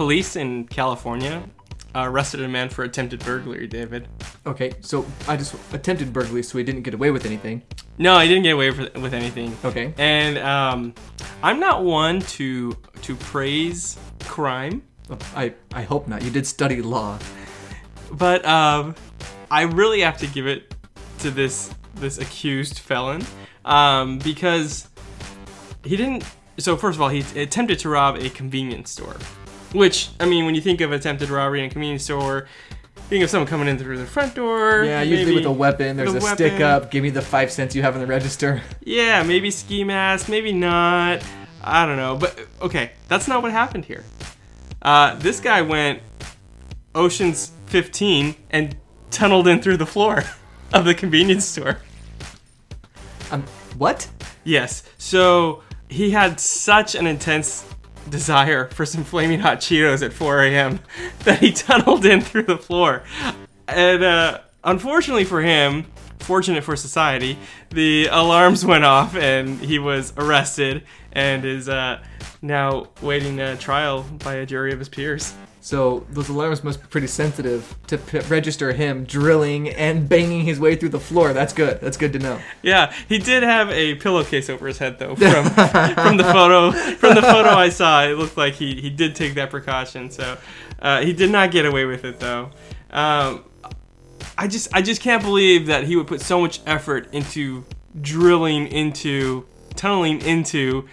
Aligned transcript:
police 0.00 0.34
in 0.34 0.66
California 0.66 1.46
arrested 1.94 2.40
a 2.40 2.48
man 2.48 2.70
for 2.70 2.84
attempted 2.84 3.22
burglary, 3.22 3.66
David. 3.66 4.08
Okay, 4.46 4.72
so 4.80 5.04
I 5.28 5.36
just 5.36 5.54
attempted 5.74 6.10
burglary, 6.10 6.42
so 6.42 6.56
he 6.56 6.64
didn't 6.64 6.84
get 6.84 6.94
away 6.94 7.10
with 7.10 7.26
anything. 7.26 7.62
No, 7.98 8.18
he 8.18 8.26
didn't 8.26 8.44
get 8.44 8.52
away 8.52 8.70
with 8.70 8.96
with 8.96 9.12
anything. 9.12 9.54
Okay. 9.62 9.92
And 9.98 10.38
um, 10.38 10.94
I'm 11.42 11.60
not 11.60 11.84
one 11.84 12.22
to 12.38 12.74
to 13.02 13.14
praise 13.14 13.98
crime, 14.24 14.80
I 15.36 15.52
I 15.74 15.82
hope 15.82 16.08
not. 16.08 16.22
You 16.22 16.30
did 16.30 16.46
study 16.46 16.80
law. 16.80 17.18
but 18.10 18.42
um, 18.46 18.94
I 19.50 19.64
really 19.64 20.00
have 20.00 20.16
to 20.16 20.26
give 20.26 20.46
it 20.46 20.74
to 21.18 21.30
this 21.30 21.74
this 21.96 22.16
accused 22.16 22.78
felon 22.78 23.22
um, 23.66 24.18
because 24.20 24.88
he 25.84 25.94
didn't. 25.94 26.24
So 26.56 26.74
first 26.76 26.96
of 26.96 27.02
all, 27.02 27.10
he 27.10 27.20
attempted 27.38 27.78
to 27.80 27.90
rob 27.90 28.16
a 28.16 28.30
convenience 28.30 28.90
store, 28.90 29.16
which 29.72 30.10
I 30.18 30.26
mean, 30.26 30.46
when 30.46 30.54
you 30.54 30.60
think 30.60 30.80
of 30.80 30.92
attempted 30.92 31.30
robbery 31.30 31.60
in 31.60 31.66
a 31.66 31.70
convenience 31.70 32.04
store, 32.04 32.46
think 33.08 33.24
of 33.24 33.30
someone 33.30 33.48
coming 33.48 33.68
in 33.68 33.78
through 33.78 33.98
the 33.98 34.06
front 34.06 34.34
door. 34.34 34.84
Yeah, 34.84 35.02
usually 35.02 35.34
with 35.34 35.44
a 35.44 35.50
weapon. 35.50 35.96
There's 35.96 36.14
a, 36.14 36.18
a 36.18 36.20
stick 36.20 36.52
weapon. 36.52 36.62
up. 36.62 36.90
Give 36.90 37.02
me 37.02 37.10
the 37.10 37.22
five 37.22 37.50
cents 37.50 37.74
you 37.74 37.82
have 37.82 37.94
in 37.94 38.00
the 38.00 38.06
register. 38.06 38.62
Yeah, 38.82 39.22
maybe 39.22 39.50
ski 39.50 39.84
mask, 39.84 40.28
maybe 40.28 40.52
not. 40.52 41.22
I 41.62 41.86
don't 41.86 41.96
know. 41.96 42.16
But 42.16 42.38
okay, 42.60 42.92
that's 43.08 43.28
not 43.28 43.42
what 43.42 43.52
happened 43.52 43.84
here. 43.84 44.04
Uh, 44.82 45.14
this 45.16 45.38
guy 45.38 45.62
went 45.62 46.02
Ocean's 46.94 47.52
15 47.66 48.34
and 48.50 48.76
tunneled 49.10 49.46
in 49.46 49.60
through 49.60 49.76
the 49.76 49.86
floor 49.86 50.24
of 50.72 50.84
the 50.84 50.94
convenience 50.94 51.44
store. 51.44 51.78
Um, 53.30 53.44
what? 53.76 54.08
Yes. 54.44 54.82
So 54.98 55.62
he 55.88 56.10
had 56.10 56.40
such 56.40 56.94
an 56.94 57.06
intense 57.06 57.64
desire 58.10 58.68
for 58.68 58.84
some 58.84 59.04
flaming 59.04 59.40
hot 59.40 59.58
Cheetos 59.58 60.04
at 60.04 60.12
4 60.12 60.44
a.m. 60.44 60.80
that 61.24 61.38
he 61.38 61.52
tunneled 61.52 62.04
in 62.04 62.20
through 62.20 62.44
the 62.44 62.58
floor. 62.58 63.02
And 63.68 64.02
uh, 64.02 64.40
unfortunately 64.64 65.24
for 65.24 65.40
him, 65.42 65.86
fortunate 66.30 66.62
for 66.62 66.76
society, 66.76 67.36
the 67.70 68.06
alarms 68.06 68.64
went 68.64 68.84
off 68.84 69.16
and 69.16 69.58
he 69.58 69.80
was 69.80 70.12
arrested 70.16 70.84
and 71.10 71.44
is 71.44 71.68
uh, 71.68 72.00
now 72.40 72.86
waiting 73.02 73.40
a 73.40 73.56
trial 73.56 74.04
by 74.22 74.34
a 74.34 74.46
jury 74.46 74.72
of 74.72 74.78
his 74.78 74.88
peers. 74.88 75.34
So 75.60 76.06
those 76.08 76.28
alarms 76.28 76.62
must 76.62 76.80
be 76.82 76.86
pretty 76.86 77.08
sensitive 77.08 77.74
to 77.88 77.98
p- 77.98 78.20
register 78.20 78.72
him 78.72 79.02
drilling 79.02 79.70
and 79.70 80.08
banging 80.08 80.44
his 80.44 80.60
way 80.60 80.76
through 80.76 80.90
the 80.90 81.00
floor. 81.00 81.32
That's 81.32 81.52
good. 81.52 81.80
That's 81.80 81.96
good 81.96 82.12
to 82.12 82.20
know. 82.20 82.40
Yeah, 82.62 82.94
he 83.08 83.18
did 83.18 83.42
have 83.42 83.68
a 83.70 83.96
pillowcase 83.96 84.48
over 84.48 84.68
his 84.68 84.78
head 84.78 85.00
though. 85.00 85.16
From 85.16 85.44
from 86.04 86.16
the 86.16 86.30
photo 86.32 86.70
from 86.70 87.16
the 87.16 87.22
photo 87.22 87.50
I 87.50 87.70
saw, 87.70 88.04
it 88.04 88.16
looked 88.16 88.36
like 88.36 88.54
he, 88.54 88.80
he 88.80 88.88
did 88.88 89.16
take 89.16 89.34
that 89.34 89.50
precaution. 89.50 90.12
So 90.12 90.38
uh, 90.80 91.02
he 91.02 91.12
did 91.12 91.32
not 91.32 91.50
get 91.50 91.66
away 91.66 91.86
with 91.86 92.04
it 92.04 92.20
though. 92.20 92.50
Um, 92.92 93.44
I 94.38 94.46
just 94.48 94.68
I 94.74 94.82
just 94.82 95.00
can't 95.02 95.22
believe 95.22 95.66
that 95.66 95.84
he 95.84 95.96
would 95.96 96.06
put 96.06 96.20
so 96.20 96.40
much 96.40 96.60
effort 96.66 97.08
into 97.12 97.64
drilling 98.00 98.66
into 98.68 99.46
tunneling 99.74 100.20
into 100.22 100.86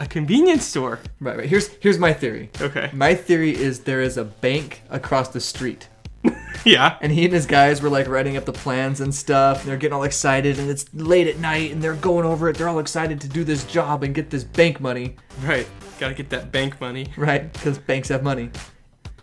a 0.00 0.06
convenience 0.06 0.64
store. 0.66 0.98
Right, 1.20 1.36
right. 1.38 1.48
Here's 1.48 1.68
here's 1.80 1.98
my 1.98 2.12
theory. 2.12 2.50
Okay. 2.60 2.90
My 2.92 3.14
theory 3.14 3.54
is 3.54 3.80
there 3.80 4.00
is 4.00 4.16
a 4.16 4.24
bank 4.24 4.82
across 4.90 5.28
the 5.28 5.40
street. 5.40 5.88
Yeah. 6.64 6.96
And 7.02 7.12
he 7.12 7.24
and 7.26 7.34
his 7.34 7.44
guys 7.44 7.82
were 7.82 7.90
like 7.90 8.08
writing 8.08 8.38
up 8.38 8.46
the 8.46 8.52
plans 8.52 9.02
and 9.02 9.14
stuff. 9.14 9.60
And 9.60 9.68
they're 9.68 9.76
getting 9.76 9.92
all 9.92 10.04
excited, 10.04 10.58
and 10.58 10.70
it's 10.70 10.86
late 10.94 11.26
at 11.26 11.38
night, 11.38 11.72
and 11.72 11.82
they're 11.82 11.92
going 11.96 12.24
over 12.24 12.48
it. 12.48 12.56
They're 12.56 12.70
all 12.70 12.78
excited 12.78 13.20
to 13.20 13.28
do 13.28 13.44
this 13.44 13.64
job 13.64 14.02
and 14.02 14.14
get 14.14 14.30
this 14.30 14.44
bank 14.44 14.80
money, 14.80 15.16
Right. 15.42 15.66
Got 16.00 16.08
to 16.08 16.14
get 16.14 16.30
that 16.30 16.50
bank 16.52 16.80
money. 16.80 17.08
right? 17.18 17.52
Because 17.52 17.76
banks 17.76 18.08
have 18.08 18.22
money. 18.22 18.50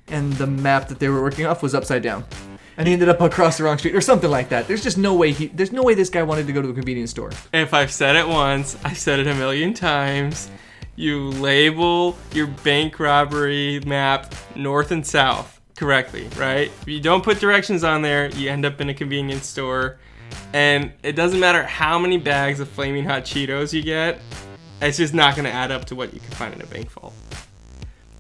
And 0.10 0.32
the 0.34 0.46
map 0.46 0.88
that 0.90 1.00
they 1.00 1.10
were 1.10 1.20
working 1.24 1.48
off 1.48 1.64
was 1.64 1.74
upside 1.74 2.04
down, 2.04 2.26
and 2.82 2.88
he 2.88 2.94
ended 2.94 3.10
up 3.10 3.22
across 3.22 3.60
the 3.60 3.64
wrong 3.64 3.78
street 3.78 3.94
or 3.94 4.02
something 4.02 4.32
like 4.32 4.50
that. 4.50 4.68
There's 4.68 4.82
just 4.82 4.98
no 4.98 5.14
way 5.14 5.32
he. 5.34 5.48
There's 5.50 5.72
no 5.72 5.84
way 5.84 5.94
this 5.94 6.10
guy 6.10 6.24
wanted 6.24 6.48
to 6.48 6.52
go 6.52 6.64
to 6.64 6.70
a 6.70 6.74
convenience 6.74 7.12
store. 7.12 7.30
If 7.54 7.76
I've 7.76 7.92
said 7.92 8.16
it 8.16 8.28
once, 8.28 8.76
I've 8.84 8.98
said 8.98 9.20
it 9.20 9.28
a 9.28 9.36
million 9.36 9.76
times. 9.76 10.50
You 10.96 11.30
label 11.30 12.18
your 12.34 12.48
bank 12.48 13.00
robbery 13.00 13.82
map 13.86 14.34
north 14.56 14.90
and 14.90 15.06
south 15.06 15.62
correctly, 15.76 16.28
right? 16.38 16.72
If 16.82 16.88
you 16.88 17.00
don't 17.00 17.24
put 17.24 17.40
directions 17.40 17.84
on 17.84 18.02
there, 18.02 18.32
you 18.32 18.50
end 18.50 18.66
up 18.66 18.82
in 18.82 18.90
a 18.90 18.96
convenience 18.96 19.46
store. 19.46 20.00
And 20.52 20.92
it 21.04 21.12
doesn't 21.12 21.40
matter 21.40 21.62
how 21.62 22.00
many 22.00 22.18
bags 22.18 22.60
of 22.62 22.68
flaming 22.68 23.06
hot 23.06 23.26
Cheetos 23.26 23.74
you 23.74 23.84
get, 23.84 24.20
it's 24.82 24.98
just 24.98 25.14
not 25.14 25.36
going 25.36 25.46
to 25.46 25.52
add 25.52 25.70
up 25.70 25.86
to 25.86 25.96
what 25.96 26.16
you 26.16 26.20
can 26.20 26.32
find 26.32 26.52
in 26.56 26.62
a 26.62 26.66
bank 26.66 26.90
vault. 26.90 27.14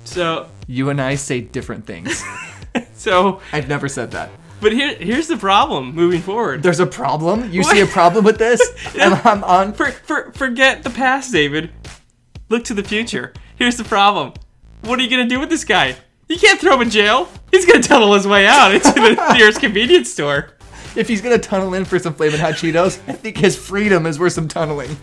So, 0.03 0.51
You 0.67 0.91
and 0.91 1.01
I 1.01 1.15
say 1.15 1.41
different 1.41 1.87
things. 1.87 2.23
so, 2.93 3.41
I've 3.51 3.67
never 3.67 3.87
said 3.87 4.11
that. 4.11 4.29
But 4.61 4.71
here, 4.71 4.95
here's 4.95 5.27
the 5.27 5.37
problem 5.37 5.93
moving 5.93 6.21
forward. 6.21 6.63
There's 6.63 6.79
a 6.79 6.85
problem. 6.85 7.51
You 7.51 7.63
see 7.71 7.81
a 7.81 7.87
problem 7.87 8.23
with 8.23 8.37
this? 8.37 8.61
I'm, 8.95 9.13
I'm 9.25 9.43
on. 9.43 9.73
For, 9.73 9.91
for, 9.91 10.31
forget 10.33 10.83
the 10.83 10.91
past, 10.91 11.31
David. 11.31 11.71
Look 12.49 12.63
to 12.65 12.73
the 12.73 12.83
future. 12.83 13.33
Here's 13.55 13.77
the 13.77 13.83
problem. 13.83 14.33
What 14.81 14.99
are 14.99 15.01
you 15.01 15.09
gonna 15.09 15.27
do 15.27 15.39
with 15.39 15.49
this 15.49 15.63
guy? 15.63 15.95
You 16.27 16.37
can't 16.37 16.59
throw 16.59 16.75
him 16.75 16.83
in 16.83 16.89
jail. 16.89 17.27
He's 17.51 17.65
gonna 17.65 17.83
tunnel 17.83 18.13
his 18.13 18.27
way 18.27 18.47
out 18.47 18.73
into 18.73 18.91
the 18.93 19.33
nearest 19.37 19.59
convenience 19.59 20.11
store. 20.11 20.51
If 20.95 21.07
he's 21.07 21.21
gonna 21.21 21.37
tunnel 21.37 21.73
in 21.73 21.85
for 21.85 21.99
some 21.99 22.13
flaming 22.13 22.39
hot 22.39 22.53
Cheetos, 22.53 22.99
I 23.07 23.13
think 23.13 23.37
his 23.37 23.57
freedom 23.57 24.05
is 24.05 24.19
worth 24.19 24.33
some 24.33 24.47
tunneling. 24.47 24.95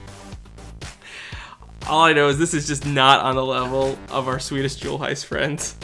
All 1.86 2.02
I 2.02 2.12
know 2.12 2.28
is 2.28 2.38
this 2.38 2.54
is 2.54 2.66
just 2.66 2.84
not 2.84 3.20
on 3.24 3.34
the 3.34 3.44
level 3.44 3.98
of 4.10 4.28
our 4.28 4.38
Swedish 4.38 4.76
jewel 4.76 4.98
heist 4.98 5.24
friends. 5.24 5.76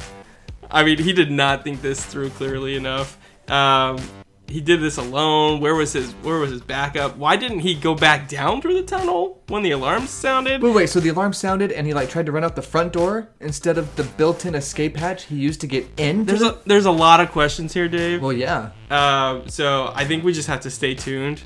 I 0.71 0.85
mean, 0.85 0.99
he 0.99 1.13
did 1.13 1.31
not 1.31 1.65
think 1.65 1.81
this 1.81 2.05
through 2.05 2.31
clearly 2.31 2.77
enough. 2.77 3.19
Um, 3.49 3.99
he 4.47 4.61
did 4.61 4.81
this 4.81 4.99
alone. 4.99 5.61
Where 5.61 5.75
was 5.75 5.93
his 5.95 6.13
Where 6.23 6.39
was 6.39 6.51
his 6.51 6.61
backup? 6.61 7.17
Why 7.17 7.37
didn't 7.37 7.61
he 7.61 7.75
go 7.75 7.95
back 7.95 8.29
down 8.29 8.61
through 8.61 8.75
the 8.75 8.83
tunnel 8.83 9.43
when 9.49 9.63
the 9.63 9.71
alarms 9.71 10.11
sounded? 10.11 10.63
Wait, 10.63 10.75
wait. 10.75 10.89
So 10.91 11.01
the 11.01 11.09
alarm 11.09 11.33
sounded, 11.33 11.73
and 11.73 11.87
he 11.87 11.95
like 11.95 12.11
tried 12.11 12.27
to 12.27 12.33
run 12.33 12.45
out 12.45 12.55
the 12.55 12.63
front 12.63 12.93
door 12.93 13.29
instead 13.41 13.79
of 13.79 13.97
the 13.97 14.05
built-in 14.05 14.55
escape 14.55 14.97
hatch 14.97 15.25
he 15.25 15.37
used 15.37 15.61
to 15.63 15.67
get 15.67 15.87
in. 15.97 16.25
There's 16.27 16.43
a 16.43 16.59
there's 16.67 16.85
a 16.87 16.91
lot 16.91 17.21
of 17.21 17.31
questions 17.31 17.73
here, 17.73 17.89
Dave. 17.89 18.21
well, 18.23 18.33
yeah. 18.33 18.71
Uh, 18.91 19.47
so 19.49 19.91
I 19.95 20.05
think 20.05 20.25
we 20.25 20.33
just 20.33 20.49
have 20.49 20.61
to 20.61 20.71
stay 20.71 20.95
tuned. 20.95 21.43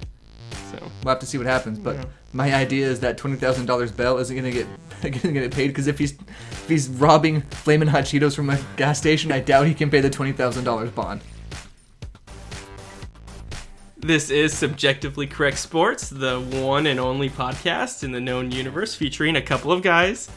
So 0.72 0.78
We'll 1.02 1.12
have 1.12 1.20
to 1.20 1.26
see 1.26 1.38
what 1.38 1.46
happens. 1.46 1.78
But 1.78 2.06
my 2.32 2.52
idea 2.52 2.86
is 2.88 3.00
that 3.00 3.16
twenty 3.16 3.36
thousand 3.36 3.66
dollars 3.66 3.92
bail 3.92 4.18
isn't 4.18 4.34
gonna 4.34 4.50
get 4.50 4.66
gonna 5.22 5.32
get 5.32 5.52
paid 5.54 5.68
because 5.68 5.86
if 5.86 5.98
he's 5.98 6.12
if 6.12 6.68
he's 6.68 6.88
robbing 6.88 7.42
flaming 7.42 7.88
hot 7.88 8.04
Cheetos 8.04 8.34
from 8.34 8.50
a 8.50 8.58
gas 8.76 8.98
station, 8.98 9.30
I 9.30 9.40
doubt 9.40 9.66
he 9.66 9.74
can 9.74 9.88
pay 9.88 10.00
the 10.00 10.10
twenty 10.10 10.32
thousand 10.32 10.64
dollars 10.64 10.90
bond. 10.90 11.20
This 14.00 14.30
is 14.30 14.56
Subjectively 14.56 15.26
Correct 15.26 15.58
Sports, 15.58 16.08
the 16.08 16.40
one 16.40 16.86
and 16.86 17.00
only 17.00 17.28
podcast 17.28 18.04
in 18.04 18.12
the 18.12 18.20
known 18.20 18.50
universe 18.50 18.94
featuring 18.94 19.36
a 19.36 19.42
couple 19.42 19.72
of 19.72 19.82
guys, 19.82 20.30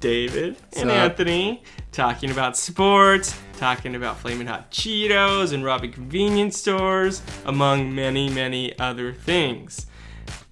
David 0.00 0.56
and 0.72 0.88
Sup? 0.88 0.90
Anthony, 0.90 1.62
talking 1.92 2.30
about 2.30 2.56
sports, 2.56 3.38
talking 3.58 3.94
about 3.94 4.18
flaming 4.18 4.46
hot 4.46 4.70
Cheetos 4.70 5.52
and 5.52 5.64
robbing 5.64 5.92
convenience 5.92 6.58
stores, 6.58 7.22
among 7.44 7.94
many, 7.94 8.28
many 8.28 8.76
other 8.78 9.12
things. 9.12 9.86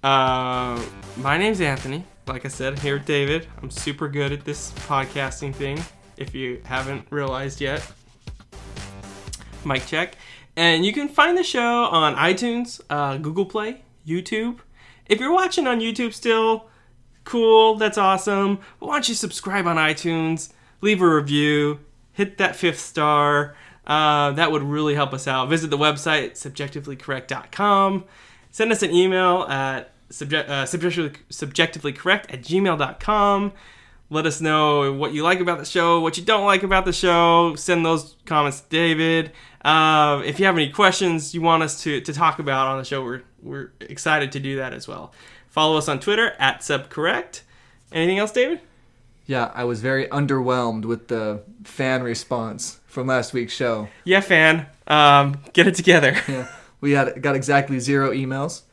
Uh, 0.01 0.81
my 1.17 1.37
name's 1.37 1.61
Anthony. 1.61 2.05
Like 2.25 2.45
I 2.45 2.49
said, 2.49 2.79
here 2.79 2.95
with 2.95 3.05
David. 3.05 3.47
I'm 3.61 3.69
super 3.69 4.07
good 4.07 4.31
at 4.31 4.45
this 4.45 4.71
podcasting 4.87 5.53
thing. 5.53 5.83
If 6.15 6.33
you 6.33 6.61
haven't 6.63 7.05
realized 7.09 7.59
yet, 7.59 7.85
mic 9.65 9.85
check. 9.85 10.15
And 10.55 10.85
you 10.85 10.93
can 10.93 11.07
find 11.07 11.37
the 11.37 11.43
show 11.43 11.85
on 11.85 12.15
iTunes, 12.15 12.79
uh, 12.89 13.17
Google 13.17 13.45
Play, 13.45 13.81
YouTube. 14.05 14.59
If 15.07 15.19
you're 15.19 15.33
watching 15.33 15.67
on 15.67 15.79
YouTube 15.79 16.13
still, 16.13 16.67
cool, 17.23 17.75
that's 17.75 17.97
awesome. 17.97 18.59
But 18.79 18.87
why 18.87 18.95
don't 18.95 19.09
you 19.09 19.15
subscribe 19.15 19.65
on 19.65 19.77
iTunes, 19.77 20.53
leave 20.81 21.01
a 21.01 21.15
review, 21.15 21.79
hit 22.11 22.37
that 22.37 22.55
fifth 22.55 22.79
star. 22.79 23.55
Uh, 23.85 24.31
that 24.31 24.51
would 24.51 24.63
really 24.63 24.95
help 24.95 25.13
us 25.13 25.27
out. 25.27 25.49
Visit 25.49 25.69
the 25.69 25.77
website, 25.77 26.33
subjectivelycorrect.com. 26.33 28.05
Send 28.51 28.71
us 28.71 28.83
an 28.83 28.91
email 28.91 29.43
at 29.43 29.91
subject, 30.09 30.49
uh, 30.49 30.65
subjectively, 30.65 31.19
subjectivelycorrect 31.29 32.25
at 32.33 32.41
gmail.com. 32.41 33.51
Let 34.09 34.25
us 34.25 34.41
know 34.41 34.93
what 34.93 35.13
you 35.13 35.23
like 35.23 35.39
about 35.39 35.57
the 35.57 35.65
show, 35.65 35.99
what 35.99 36.17
you 36.17 36.23
don't 36.23 36.45
like 36.45 36.63
about 36.63 36.85
the 36.85 36.93
show. 36.93 37.55
Send 37.55 37.85
those 37.85 38.15
comments 38.25 38.61
to 38.61 38.69
David. 38.69 39.31
Uh, 39.63 40.21
if 40.25 40.39
you 40.39 40.45
have 40.45 40.55
any 40.55 40.69
questions 40.69 41.33
you 41.33 41.41
want 41.41 41.63
us 41.63 41.81
to, 41.83 42.01
to 42.01 42.13
talk 42.13 42.37
about 42.39 42.67
on 42.67 42.77
the 42.77 42.83
show, 42.83 43.03
we're, 43.03 43.23
we're 43.41 43.71
excited 43.79 44.31
to 44.33 44.39
do 44.39 44.57
that 44.57 44.73
as 44.73 44.87
well. 44.87 45.13
Follow 45.49 45.77
us 45.77 45.87
on 45.87 45.99
Twitter 45.99 46.35
at 46.37 46.59
subcorrect. 46.59 47.41
Anything 47.91 48.19
else, 48.19 48.31
David? 48.31 48.59
Yeah, 49.25 49.51
I 49.53 49.63
was 49.63 49.81
very 49.81 50.07
underwhelmed 50.07 50.83
with 50.85 51.07
the 51.07 51.43
fan 51.63 52.03
response 52.03 52.79
from 52.87 53.07
last 53.07 53.33
week's 53.33 53.53
show. 53.53 53.87
Yeah, 54.03 54.19
fan. 54.19 54.67
Um, 54.85 55.41
get 55.53 55.65
it 55.65 55.75
together. 55.75 56.17
Yeah, 56.27 56.47
we 56.81 56.91
had 56.91 57.21
got 57.21 57.35
exactly 57.35 57.79
zero 57.79 58.11
emails. 58.11 58.63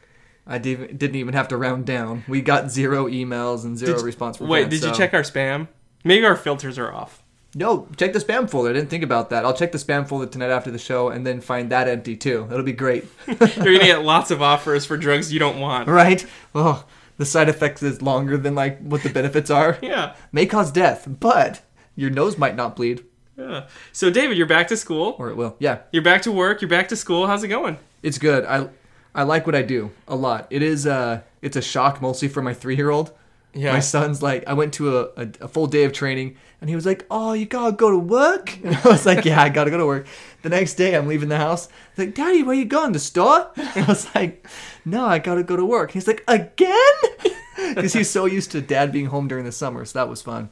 I 0.51 0.59
didn't 0.59 0.99
didn't 0.99 1.17
even 1.17 1.33
have 1.35 1.49
to 1.49 1.57
round 1.57 1.87
down. 1.87 2.25
We 2.29 2.43
got 2.43 2.71
zero 2.71 3.07
emails 3.07 3.65
and 3.65 3.79
zero 3.79 3.97
Did- 3.97 4.05
response 4.05 4.37
from 4.37 4.49
Wait, 4.49 4.65
fans, 4.69 4.81
did 4.81 4.89
you 4.89 4.95
check 4.95 5.15
our 5.15 5.23
spam? 5.23 5.69
Maybe 6.05 6.25
our 6.27 6.37
filters 6.37 6.79
are 6.79 6.93
off. 6.93 7.23
No, 7.55 7.89
check 7.97 8.13
the 8.13 8.19
spam 8.21 8.49
folder. 8.49 8.71
I 8.71 8.73
didn't 8.75 8.91
think 8.91 9.03
about 9.03 9.31
that. 9.31 9.45
I'll 9.45 9.55
check 9.55 9.73
the 9.73 9.79
spam 9.79 10.07
folder 10.09 10.27
tonight 10.27 10.51
after 10.51 10.71
the 10.71 10.79
show 10.79 11.09
and 11.09 11.27
then 11.27 11.41
find 11.41 11.71
that 11.71 11.89
empty 11.89 12.17
too. 12.17 12.47
It'll 12.51 12.63
be 12.63 12.73
great. 12.73 13.05
You're 13.27 13.37
gonna 13.37 13.79
get 13.79 14.05
lots 14.05 14.31
of 14.31 14.41
offers 14.43 14.85
for 14.87 14.97
drugs 14.97 15.33
you 15.33 15.39
don't 15.41 15.59
want. 15.59 15.89
right? 15.89 16.25
Oh, 16.55 16.85
the 17.17 17.25
side 17.27 17.49
effects 17.49 17.83
is 17.83 18.03
longer 18.03 18.37
than 18.37 18.55
like 18.55 18.79
what 18.81 19.03
the 19.03 19.09
benefits 19.11 19.51
are. 19.51 19.79
Yeah. 19.83 20.15
May 20.33 20.47
cause 20.47 20.71
death, 20.71 21.09
but 21.21 21.61
your 21.97 22.11
nose 22.11 22.39
might 22.39 22.55
not 22.57 22.77
bleed, 22.77 23.05
Yeah. 23.37 23.67
So 23.93 24.11
David, 24.11 24.37
you're 24.39 24.47
back 24.47 24.69
to 24.69 24.77
school. 24.77 25.17
or 25.19 25.29
it 25.29 25.37
will. 25.37 25.57
Yeah, 25.59 25.79
You're 25.93 26.05
back 26.05 26.23
to 26.23 26.33
work. 26.33 26.63
You're 26.63 26.69
back 26.71 26.89
to 26.89 26.97
school. 26.97 27.27
How's 27.27 27.43
it 27.45 27.49
going? 27.49 27.79
it's 28.03 28.17
good. 28.19 28.45
I 28.47 28.69
I 29.15 29.23
like 29.25 29.47
what 29.47 29.55
I 29.55 29.63
do 29.63 29.91
a 30.09 30.15
lot. 30.17 30.47
It 30.51 30.63
is 30.63 30.87
uh 30.87 31.23
it's 31.43 31.57
a 31.57 31.63
shock 31.63 32.01
mostly 32.03 32.29
for 32.29 32.43
my 32.43 32.55
three 32.55 32.77
year 32.77 32.91
old. 32.91 33.13
Yeah. 33.53 33.73
My 33.73 33.81
son's 33.81 34.23
like, 34.23 34.45
I 34.47 34.53
went 34.53 34.75
to 34.75 34.99
a, 34.99 35.03
a, 35.17 35.29
a 35.41 35.49
full 35.49 35.67
day 35.67 35.83
of 35.83 35.93
training, 35.93 36.37
and 36.61 36.71
he 36.71 36.77
was 36.77 36.87
like, 36.87 37.05
"Oh, 37.11 37.33
you 37.33 37.47
gotta 37.47 37.73
go 37.73 37.91
to 37.91 37.99
work." 37.99 38.57
And 38.65 38.77
I 38.77 38.89
was 38.89 39.05
like, 39.05 39.25
"Yeah, 39.25 39.43
I 39.43 39.49
gotta 39.49 39.73
go 39.73 39.79
to 39.79 39.87
work." 39.87 40.07
The 40.43 40.51
next 40.51 40.75
day, 40.75 40.95
I'm 40.95 41.09
leaving 41.09 41.29
the 41.29 41.37
house. 41.37 41.69
He's 41.97 42.07
like, 42.07 42.15
"Daddy, 42.15 42.45
where 42.45 42.55
you 42.55 42.65
going? 42.65 42.93
The 42.93 43.01
store?" 43.01 43.51
And 43.57 43.85
I 43.85 43.89
was 43.89 44.07
like, 44.15 44.47
"No, 44.85 45.05
I 45.05 45.19
gotta 45.19 45.43
go 45.43 45.57
to 45.57 45.65
work." 45.65 45.91
He's 45.91 46.07
like, 46.07 46.23
"Again?" 46.29 47.01
Because 47.75 47.93
he's 47.93 48.09
so 48.09 48.25
used 48.27 48.53
to 48.53 48.61
dad 48.61 48.91
being 48.93 49.07
home 49.07 49.27
during 49.29 49.45
the 49.45 49.53
summer, 49.53 49.85
so 49.85 49.99
that 49.99 50.09
was 50.09 50.23
fun. 50.23 50.49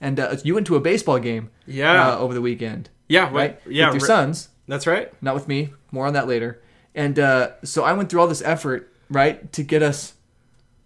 And 0.00 0.18
uh, 0.20 0.36
you 0.44 0.54
went 0.54 0.66
to 0.66 0.76
a 0.76 0.80
baseball 0.80 1.18
game, 1.20 1.50
Yeah. 1.66 2.08
uh, 2.14 2.18
over 2.18 2.34
the 2.34 2.40
weekend, 2.42 2.90
yeah. 3.08 3.30
right? 3.32 3.58
Yeah. 3.66 3.86
with 3.92 4.00
your 4.02 4.06
sons, 4.06 4.48
That's 4.68 4.86
right. 4.86 5.10
not 5.22 5.34
with 5.34 5.46
me. 5.48 5.72
More 5.92 6.06
on 6.06 6.12
that 6.14 6.26
later. 6.28 6.60
And 6.94 7.18
uh, 7.18 7.52
so 7.64 7.84
I 7.84 7.92
went 7.94 8.10
through 8.10 8.20
all 8.20 8.26
this 8.28 8.42
effort, 8.42 8.92
right, 9.08 9.50
to 9.52 9.62
get 9.62 9.82
us 9.82 10.14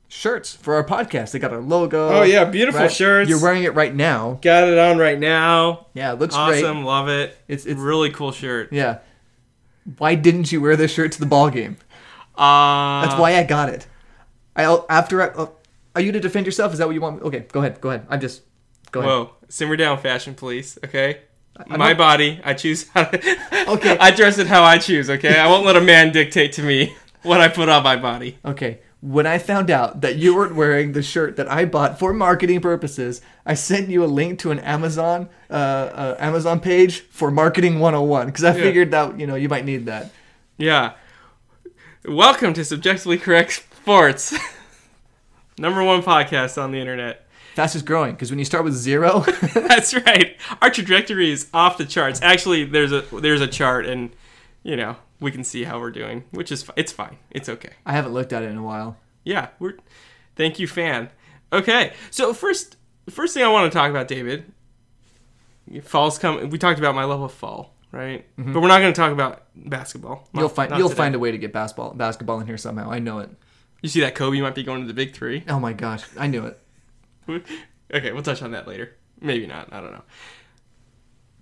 shirts 0.08 0.54
for 0.54 0.74
our 0.76 0.84
podcast. 0.84 1.32
They 1.32 1.38
got 1.38 1.52
our 1.52 1.60
logo. 1.60 2.08
Oh, 2.10 2.22
yeah, 2.22 2.44
beautiful 2.44 2.82
right? 2.82 2.92
shirts. 2.92 3.28
You're 3.28 3.42
wearing 3.42 3.64
it 3.64 3.74
right 3.74 3.94
now. 3.94 4.38
Got 4.42 4.68
it 4.68 4.78
on 4.78 4.98
right 4.98 5.18
now. 5.18 5.86
Yeah, 5.94 6.12
it 6.12 6.18
looks 6.20 6.34
Awesome. 6.34 6.60
great. 6.78 6.84
Love 6.84 7.08
it. 7.08 7.36
It's 7.48 7.66
it's 7.66 7.80
really 7.80 8.10
cool 8.10 8.32
shirt. 8.32 8.72
yeah. 8.72 8.98
Why 9.98 10.14
didn't 10.16 10.50
you 10.50 10.60
wear 10.60 10.74
this 10.76 10.92
shirt 10.92 11.12
to 11.12 11.20
the 11.20 11.26
ball 11.26 11.48
game? 11.50 11.76
Uh, 12.36 13.06
That's 13.06 13.20
why 13.20 13.36
I 13.36 13.44
got 13.44 13.68
it. 13.68 13.86
I 14.56 14.64
after 14.88 15.22
I, 15.22 15.30
oh, 15.36 15.52
are 15.94 16.00
you 16.00 16.12
to 16.12 16.20
defend 16.20 16.44
yourself? 16.46 16.72
Is 16.72 16.78
that 16.78 16.86
what 16.86 16.94
you 16.94 17.00
want? 17.00 17.22
Okay, 17.22 17.46
go 17.52 17.60
ahead. 17.60 17.80
Go 17.80 17.90
ahead. 17.90 18.06
I'm 18.10 18.20
just 18.20 18.42
go 18.90 19.00
ahead. 19.00 19.10
Whoa, 19.10 19.30
simmer 19.48 19.76
down, 19.76 19.98
fashion 19.98 20.34
police. 20.34 20.76
Okay, 20.84 21.20
I'm 21.70 21.78
my 21.78 21.88
not- 21.90 21.98
body. 21.98 22.40
I 22.44 22.54
choose 22.54 22.88
how. 22.88 23.04
To, 23.04 23.18
Okay. 23.72 23.96
I 23.98 24.10
dress 24.10 24.38
it 24.38 24.46
how 24.46 24.62
I 24.62 24.78
choose. 24.78 25.08
Okay, 25.10 25.38
I 25.38 25.46
won't 25.48 25.64
let 25.66 25.76
a 25.76 25.80
man 25.80 26.12
dictate 26.12 26.52
to 26.54 26.62
me 26.62 26.94
what 27.22 27.40
I 27.40 27.48
put 27.48 27.68
on 27.68 27.82
my 27.82 27.96
body. 27.96 28.38
Okay. 28.44 28.78
When 29.02 29.26
I 29.26 29.38
found 29.38 29.70
out 29.70 30.00
that 30.00 30.16
you 30.16 30.34
weren't 30.34 30.56
wearing 30.56 30.92
the 30.92 31.02
shirt 31.02 31.36
that 31.36 31.50
I 31.50 31.64
bought 31.64 31.98
for 31.98 32.12
marketing 32.12 32.60
purposes, 32.60 33.20
I 33.44 33.54
sent 33.54 33.88
you 33.88 34.02
a 34.02 34.06
link 34.06 34.38
to 34.40 34.50
an 34.50 34.58
Amazon 34.60 35.28
uh, 35.50 35.52
uh, 35.52 36.16
Amazon 36.18 36.60
page 36.60 37.00
for 37.02 37.30
marketing 37.30 37.78
101 37.78 38.26
because 38.26 38.42
I 38.44 38.56
Yeah. 38.56 38.62
figured 38.62 38.90
that 38.92 39.20
you 39.20 39.26
know 39.26 39.34
you 39.36 39.48
might 39.48 39.64
need 39.64 39.86
that. 39.86 40.10
Yeah. 40.56 40.92
Welcome 42.08 42.54
to 42.54 42.64
Subjectively 42.64 43.18
Correct 43.18 43.64
Sports, 43.76 44.34
number 45.58 45.82
one 45.84 46.02
podcast 46.02 46.60
on 46.60 46.70
the 46.72 46.78
internet. 46.78 47.25
Fastest 47.56 47.86
growing 47.86 48.12
because 48.12 48.28
when 48.28 48.38
you 48.38 48.44
start 48.44 48.64
with 48.64 48.74
zero, 48.74 49.20
That's 49.54 49.94
right. 49.94 50.36
Our 50.60 50.68
trajectory 50.68 51.30
is 51.30 51.48
off 51.54 51.78
the 51.78 51.86
charts. 51.86 52.20
Actually, 52.20 52.64
there's 52.66 52.92
a 52.92 53.00
there's 53.00 53.40
a 53.40 53.46
chart, 53.46 53.86
and 53.86 54.10
you 54.62 54.76
know 54.76 54.96
we 55.20 55.30
can 55.30 55.42
see 55.42 55.64
how 55.64 55.80
we're 55.80 55.90
doing, 55.90 56.24
which 56.32 56.52
is 56.52 56.68
it's 56.76 56.92
fine. 56.92 57.16
It's 57.30 57.48
okay. 57.48 57.70
I 57.86 57.92
haven't 57.92 58.12
looked 58.12 58.34
at 58.34 58.42
it 58.42 58.50
in 58.50 58.58
a 58.58 58.62
while. 58.62 58.98
Yeah, 59.24 59.48
we're. 59.58 59.78
Thank 60.34 60.58
you, 60.58 60.68
fan. 60.68 61.08
Okay, 61.50 61.94
so 62.10 62.34
first, 62.34 62.76
first 63.08 63.32
thing 63.32 63.42
I 63.42 63.48
want 63.48 63.72
to 63.72 63.78
talk 63.78 63.88
about, 63.88 64.06
David. 64.06 64.52
Fall's 65.82 66.18
come. 66.18 66.50
We 66.50 66.58
talked 66.58 66.78
about 66.78 66.94
my 66.94 67.04
love 67.04 67.22
of 67.22 67.32
fall, 67.32 67.74
right? 67.90 68.26
But 68.36 68.60
we're 68.60 68.68
not 68.68 68.80
going 68.80 68.92
to 68.92 69.00
talk 69.00 69.12
about 69.12 69.44
basketball. 69.56 70.16
Mm-hmm. 70.16 70.38
You'll 70.40 70.48
find 70.50 70.76
you'll 70.76 70.90
today. 70.90 70.98
find 70.98 71.14
a 71.14 71.18
way 71.18 71.30
to 71.30 71.38
get 71.38 71.54
basketball 71.54 71.94
basketball 71.94 72.38
in 72.40 72.46
here 72.46 72.58
somehow. 72.58 72.90
I 72.90 72.98
know 72.98 73.20
it. 73.20 73.30
You 73.80 73.88
see 73.88 74.00
that 74.00 74.14
Kobe 74.14 74.42
might 74.42 74.54
be 74.54 74.62
going 74.62 74.82
to 74.82 74.86
the 74.86 74.92
Big 74.92 75.14
Three. 75.14 75.42
Oh 75.48 75.58
my 75.58 75.72
gosh, 75.72 76.04
I 76.18 76.26
knew 76.26 76.44
it. 76.44 76.60
Okay, 77.28 78.12
we'll 78.12 78.22
touch 78.22 78.42
on 78.42 78.52
that 78.52 78.66
later. 78.68 78.94
Maybe 79.20 79.46
not. 79.46 79.72
I 79.72 79.80
don't 79.80 79.92
know. 79.92 80.02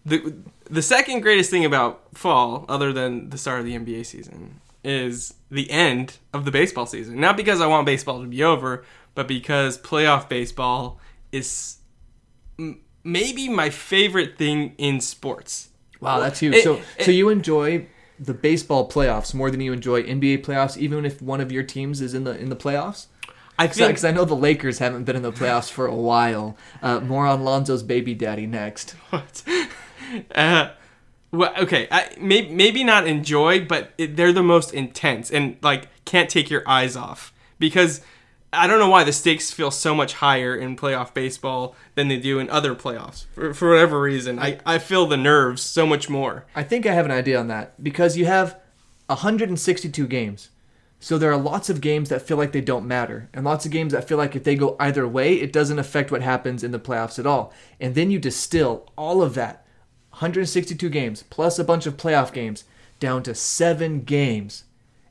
The 0.06 0.34
the 0.70 0.82
second 0.82 1.20
greatest 1.20 1.50
thing 1.50 1.64
about 1.64 2.02
fall, 2.16 2.66
other 2.68 2.92
than 2.92 3.30
the 3.30 3.38
start 3.38 3.60
of 3.60 3.66
the 3.66 3.74
NBA 3.76 4.04
season, 4.06 4.60
is 4.82 5.34
the 5.50 5.70
end 5.70 6.18
of 6.32 6.44
the 6.44 6.50
baseball 6.50 6.86
season. 6.86 7.18
Not 7.20 7.36
because 7.36 7.60
I 7.60 7.66
want 7.66 7.86
baseball 7.86 8.20
to 8.20 8.26
be 8.26 8.42
over, 8.44 8.84
but 9.14 9.26
because 9.26 9.78
playoff 9.78 10.28
baseball 10.28 11.00
is 11.32 11.78
m- 12.58 12.80
maybe 13.02 13.48
my 13.48 13.70
favorite 13.70 14.36
thing 14.36 14.74
in 14.76 15.00
sports. 15.00 15.70
Wow, 16.00 16.20
that's 16.20 16.40
huge. 16.40 16.56
It- 16.56 16.64
so 16.64 16.80
it- 16.98 17.04
so 17.06 17.10
you 17.10 17.30
enjoy 17.30 17.86
the 18.20 18.34
baseball 18.34 18.88
playoffs 18.88 19.32
more 19.34 19.50
than 19.50 19.60
you 19.62 19.72
enjoy 19.72 20.02
NBA 20.02 20.38
playoffs, 20.44 20.76
even 20.76 21.04
if 21.06 21.22
one 21.22 21.40
of 21.40 21.50
your 21.50 21.62
teams 21.62 22.00
is 22.02 22.12
in 22.14 22.24
the 22.24 22.38
in 22.38 22.50
the 22.50 22.56
playoffs. 22.56 23.06
I 23.58 23.66
Because 23.68 24.04
I 24.04 24.10
know 24.10 24.24
the 24.24 24.34
Lakers 24.34 24.78
haven't 24.78 25.04
been 25.04 25.16
in 25.16 25.22
the 25.22 25.32
playoffs 25.32 25.70
for 25.70 25.86
a 25.86 25.94
while. 25.94 26.56
Uh, 26.82 27.00
more 27.00 27.26
on 27.26 27.44
Lonzo's 27.44 27.82
baby 27.82 28.14
daddy 28.14 28.46
next. 28.46 28.94
What? 29.10 29.42
uh, 30.34 30.70
well, 31.30 31.52
okay, 31.58 31.88
I, 31.90 32.10
maybe 32.20 32.50
maybe 32.50 32.84
not 32.84 33.06
enjoy, 33.06 33.64
but 33.64 33.92
it, 33.96 34.16
they're 34.16 34.32
the 34.32 34.42
most 34.42 34.74
intense 34.74 35.30
and 35.30 35.56
like 35.62 35.88
can't 36.04 36.28
take 36.28 36.50
your 36.50 36.62
eyes 36.66 36.96
off 36.96 37.32
because 37.58 38.00
I 38.52 38.66
don't 38.66 38.78
know 38.78 38.88
why 38.88 39.04
the 39.04 39.12
stakes 39.12 39.50
feel 39.50 39.70
so 39.70 39.94
much 39.94 40.14
higher 40.14 40.54
in 40.54 40.76
playoff 40.76 41.12
baseball 41.12 41.74
than 41.94 42.08
they 42.08 42.18
do 42.18 42.38
in 42.38 42.48
other 42.50 42.74
playoffs 42.74 43.24
for, 43.34 43.52
for 43.52 43.70
whatever 43.70 44.00
reason. 44.00 44.38
I, 44.38 44.58
I 44.64 44.78
feel 44.78 45.06
the 45.06 45.16
nerves 45.16 45.62
so 45.62 45.86
much 45.86 46.08
more. 46.08 46.46
I 46.54 46.62
think 46.62 46.86
I 46.86 46.92
have 46.92 47.04
an 47.04 47.10
idea 47.10 47.38
on 47.38 47.48
that 47.48 47.82
because 47.82 48.16
you 48.16 48.26
have 48.26 48.58
162 49.06 50.06
games. 50.06 50.50
So 51.04 51.18
there 51.18 51.30
are 51.30 51.36
lots 51.36 51.68
of 51.68 51.82
games 51.82 52.08
that 52.08 52.22
feel 52.22 52.38
like 52.38 52.52
they 52.52 52.62
don't 52.62 52.88
matter, 52.88 53.28
and 53.34 53.44
lots 53.44 53.66
of 53.66 53.70
games 53.70 53.92
that 53.92 54.08
feel 54.08 54.16
like 54.16 54.34
if 54.34 54.42
they 54.42 54.54
go 54.54 54.74
either 54.80 55.06
way, 55.06 55.34
it 55.34 55.52
doesn't 55.52 55.78
affect 55.78 56.10
what 56.10 56.22
happens 56.22 56.64
in 56.64 56.70
the 56.70 56.78
playoffs 56.78 57.18
at 57.18 57.26
all. 57.26 57.52
And 57.78 57.94
then 57.94 58.10
you 58.10 58.18
distill 58.18 58.88
all 58.96 59.20
of 59.20 59.34
that 59.34 59.66
162 60.12 60.88
games 60.88 61.22
plus 61.28 61.58
a 61.58 61.64
bunch 61.64 61.84
of 61.84 61.98
playoff 61.98 62.32
games 62.32 62.64
down 63.00 63.22
to 63.24 63.34
seven 63.34 64.00
games, 64.00 64.64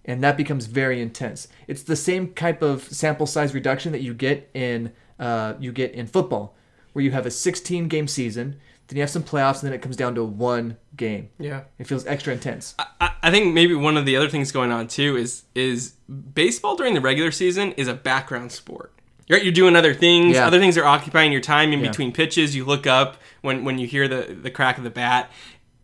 and 0.03 0.23
that 0.23 0.35
becomes 0.35 0.65
very 0.65 0.99
intense. 0.99 1.47
It's 1.67 1.83
the 1.83 1.95
same 1.95 2.33
type 2.33 2.63
of 2.63 2.81
sample 2.85 3.27
size 3.27 3.53
reduction 3.53 3.91
that 3.91 4.01
you 4.01 4.15
get 4.15 4.49
in 4.55 4.93
uh, 5.19 5.53
you 5.59 5.71
get 5.71 5.91
in 5.91 6.07
football, 6.07 6.55
where 6.93 7.05
you 7.05 7.11
have 7.11 7.27
a 7.27 7.31
16 7.31 7.87
game 7.87 8.07
season, 8.07 8.59
then 8.93 8.97
you 8.97 9.01
have 9.01 9.09
some 9.09 9.23
playoffs, 9.23 9.61
and 9.61 9.63
then 9.63 9.73
it 9.73 9.81
comes 9.81 9.95
down 9.95 10.13
to 10.15 10.23
one 10.23 10.77
game. 10.95 11.29
Yeah. 11.39 11.61
It 11.79 11.87
feels 11.87 12.05
extra 12.05 12.31
intense. 12.33 12.75
I, 12.77 13.11
I 13.23 13.31
think 13.31 13.53
maybe 13.53 13.73
one 13.73 13.97
of 13.97 14.05
the 14.05 14.15
other 14.15 14.29
things 14.29 14.51
going 14.51 14.71
on 14.71 14.87
too 14.87 15.17
is 15.17 15.43
is 15.55 15.93
baseball 16.33 16.75
during 16.75 16.93
the 16.93 17.01
regular 17.01 17.31
season 17.31 17.71
is 17.73 17.87
a 17.87 17.93
background 17.93 18.51
sport. 18.51 18.93
You're, 19.27 19.39
you're 19.39 19.53
doing 19.53 19.75
other 19.75 19.93
things. 19.93 20.35
Yeah. 20.35 20.45
Other 20.45 20.59
things 20.59 20.77
are 20.77 20.85
occupying 20.85 21.31
your 21.31 21.41
time 21.41 21.71
in 21.73 21.79
Yeah. 21.79 21.87
between 21.89 22.11
pitches. 22.11 22.55
You 22.55 22.65
look 22.65 22.85
up 22.85 23.17
when 23.41 23.63
when 23.63 23.79
you 23.79 23.87
hear 23.87 24.07
the 24.07 24.37
the 24.39 24.51
crack 24.51 24.77
of 24.77 24.83
the 24.83 24.89
bat. 24.89 25.31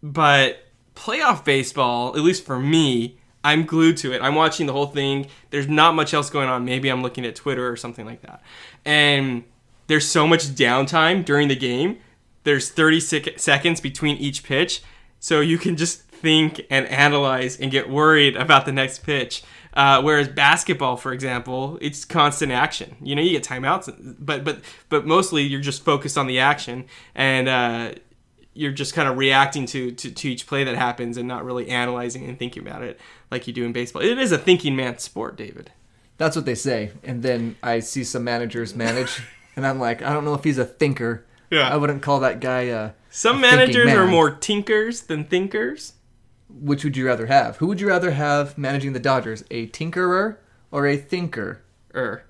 But 0.03 0.65
playoff 0.95 1.43
baseball, 1.43 2.09
at 2.15 2.21
least 2.21 2.45
for 2.45 2.59
me, 2.59 3.17
I'm 3.43 3.65
glued 3.65 3.97
to 3.97 4.11
it. 4.13 4.21
I'm 4.21 4.35
watching 4.35 4.67
the 4.67 4.73
whole 4.73 4.87
thing. 4.87 5.27
There's 5.49 5.67
not 5.67 5.95
much 5.95 6.13
else 6.13 6.29
going 6.29 6.49
on. 6.49 6.65
Maybe 6.65 6.89
I'm 6.89 7.01
looking 7.01 7.25
at 7.25 7.35
Twitter 7.35 7.69
or 7.69 7.75
something 7.77 8.05
like 8.05 8.21
that. 8.21 8.41
And 8.85 9.43
there's 9.87 10.05
so 10.07 10.27
much 10.27 10.43
downtime 10.49 11.25
during 11.25 11.47
the 11.47 11.55
game. 11.55 11.97
There's 12.43 12.69
30 12.69 12.99
sec- 12.99 13.39
seconds 13.39 13.81
between 13.81 14.17
each 14.17 14.43
pitch. 14.43 14.81
So 15.19 15.41
you 15.41 15.57
can 15.57 15.75
just 15.75 16.01
think 16.01 16.65
and 16.69 16.85
analyze 16.87 17.59
and 17.59 17.71
get 17.71 17.89
worried 17.89 18.35
about 18.35 18.65
the 18.65 18.71
next 18.71 19.03
pitch. 19.03 19.43
Uh, 19.73 20.01
whereas 20.01 20.27
basketball, 20.27 20.97
for 20.97 21.13
example, 21.13 21.77
it's 21.81 22.03
constant 22.03 22.51
action. 22.51 22.95
You 23.01 23.15
know, 23.15 23.21
you 23.21 23.31
get 23.31 23.43
timeouts, 23.43 24.15
but 24.19 24.43
but 24.43 24.59
but 24.89 25.05
mostly 25.05 25.43
you're 25.43 25.61
just 25.61 25.85
focused 25.85 26.17
on 26.17 26.27
the 26.27 26.39
action, 26.39 26.85
and 27.13 27.47
uh, 27.47 27.91
you're 28.53 28.71
just 28.71 28.93
kind 28.93 29.07
of 29.07 29.17
reacting 29.17 29.65
to, 29.67 29.91
to 29.91 30.11
to 30.11 30.29
each 30.29 30.47
play 30.47 30.63
that 30.63 30.75
happens, 30.75 31.17
and 31.17 31.27
not 31.27 31.45
really 31.45 31.69
analyzing 31.69 32.27
and 32.27 32.39
thinking 32.39 32.67
about 32.67 32.81
it 32.81 32.99
like 33.29 33.45
you 33.47 33.53
do 33.53 33.63
in 33.63 33.71
baseball. 33.71 34.01
It 34.01 34.17
is 34.17 34.31
a 34.31 34.37
thinking 34.39 34.75
man's 34.75 35.03
sport, 35.03 35.37
David. 35.37 35.71
That's 36.17 36.35
what 36.35 36.45
they 36.45 36.55
say. 36.55 36.91
And 37.03 37.21
then 37.23 37.55
I 37.63 37.79
see 37.79 38.03
some 38.03 38.23
managers 38.23 38.75
manage, 38.75 39.21
and 39.55 39.67
I'm 39.67 39.79
like, 39.79 40.01
I 40.01 40.11
don't 40.11 40.25
know 40.25 40.33
if 40.33 40.43
he's 40.43 40.57
a 40.57 40.65
thinker. 40.65 41.25
Yeah. 41.49 41.67
I 41.69 41.77
wouldn't 41.77 42.01
call 42.01 42.19
that 42.21 42.39
guy. 42.39 42.69
Uh, 42.69 42.91
Some 43.09 43.37
a 43.37 43.41
managers 43.41 43.91
are 43.93 44.05
more 44.07 44.29
tinkers 44.31 45.01
than 45.01 45.23
thinkers. 45.25 45.93
Which 46.49 46.83
would 46.83 46.97
you 46.97 47.05
rather 47.05 47.27
have? 47.27 47.57
Who 47.57 47.67
would 47.67 47.79
you 47.79 47.87
rather 47.87 48.11
have 48.11 48.57
managing 48.57 48.93
the 48.93 48.99
Dodgers? 48.99 49.43
A 49.51 49.67
tinkerer 49.67 50.37
or 50.71 50.87
a 50.87 50.97
thinker? 50.97 51.61
Er, 51.95 52.23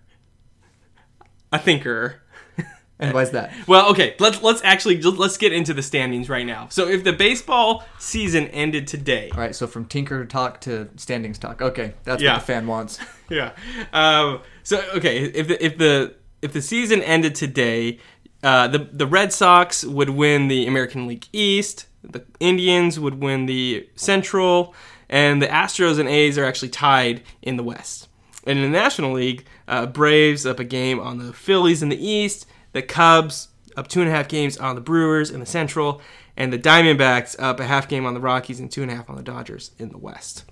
a 1.52 1.60
thinker. 1.60 2.22
And 3.02 3.14
why's 3.14 3.32
that? 3.32 3.54
Well, 3.66 3.92
okay, 3.92 4.16
let's 4.20 4.44
let's 4.44 4.62
actually 4.62 5.02
let's 5.02 5.38
get 5.38 5.54
into 5.54 5.74
the 5.74 5.82
standings 5.82 6.28
right 6.28 6.46
now. 6.46 6.68
So 6.70 6.90
if 6.90 7.06
the 7.06 7.14
baseball 7.14 7.86
season 7.98 8.48
ended 8.50 8.88
today, 8.88 9.30
All 9.34 9.40
right, 9.40 9.56
so 9.56 9.68
from 9.68 9.86
tinker 9.86 10.26
talk 10.26 10.60
to 10.62 10.90
standings 10.98 11.40
talk. 11.40 11.62
Okay, 11.62 11.94
that's 12.04 12.22
Yeah. 12.22 12.34
what 12.34 12.40
the 12.42 12.46
fan 12.46 12.68
wants. 12.68 13.00
yeah. 13.30 13.54
Um, 13.94 14.42
so 14.64 14.84
okay, 14.96 15.24
if 15.24 15.48
the 15.48 15.66
if 15.66 15.78
the 15.78 16.16
if 16.42 16.52
the 16.52 16.62
season 16.62 17.02
ended 17.02 17.36
today, 17.36 18.00
uh, 18.44 18.68
the 18.68 18.80
the 18.80 19.08
Red 19.08 19.34
Sox 19.34 19.84
would 19.84 20.10
win 20.10 20.48
the 20.48 20.68
American 20.68 21.08
League 21.08 21.28
East. 21.34 21.88
The 22.04 22.24
Indians 22.40 23.00
would 23.00 23.22
win 23.22 23.46
the 23.46 23.90
Central, 23.96 24.74
and 25.10 25.42
the 25.42 25.48
Astros 25.48 26.00
and 26.00 26.08
A's 26.08 26.38
are 26.38 26.46
actually 26.46 26.70
tied 26.70 27.22
in 27.42 27.58
the 27.58 27.64
West. 27.64 28.08
And 28.46 28.58
in 28.58 28.72
the 28.72 28.78
National 28.78 29.12
League, 29.12 29.46
uh, 29.68 29.86
Braves 29.86 30.46
up 30.46 30.60
a 30.60 30.64
game 30.64 31.00
on 31.00 31.18
the 31.18 31.34
Phillies 31.34 31.84
in 31.84 31.90
the 31.90 32.04
East. 32.04 32.46
The 32.72 32.82
Cubs 32.82 33.50
up 33.76 33.88
two 33.88 34.02
and 34.02 34.10
a 34.10 34.14
half 34.14 34.28
games 34.28 34.58
on 34.58 34.76
the 34.76 34.82
Brewers 34.82 35.30
in 35.30 35.40
the 35.40 35.46
Central, 35.46 36.02
and 36.38 36.54
the 36.54 36.60
Diamondbacks 36.60 37.36
up 37.40 37.60
a 37.60 37.66
half 37.66 37.88
game 37.88 38.06
on 38.06 38.14
the 38.14 38.20
Rockies 38.20 38.60
and 38.60 38.72
two 38.72 38.82
and 38.82 38.92
a 38.92 38.96
half 38.96 39.10
on 39.10 39.16
the 39.16 39.24
Dodgers 39.24 39.72
in 39.78 39.90
the 39.90 39.98
West. 39.98 40.46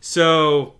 So, 0.00 0.74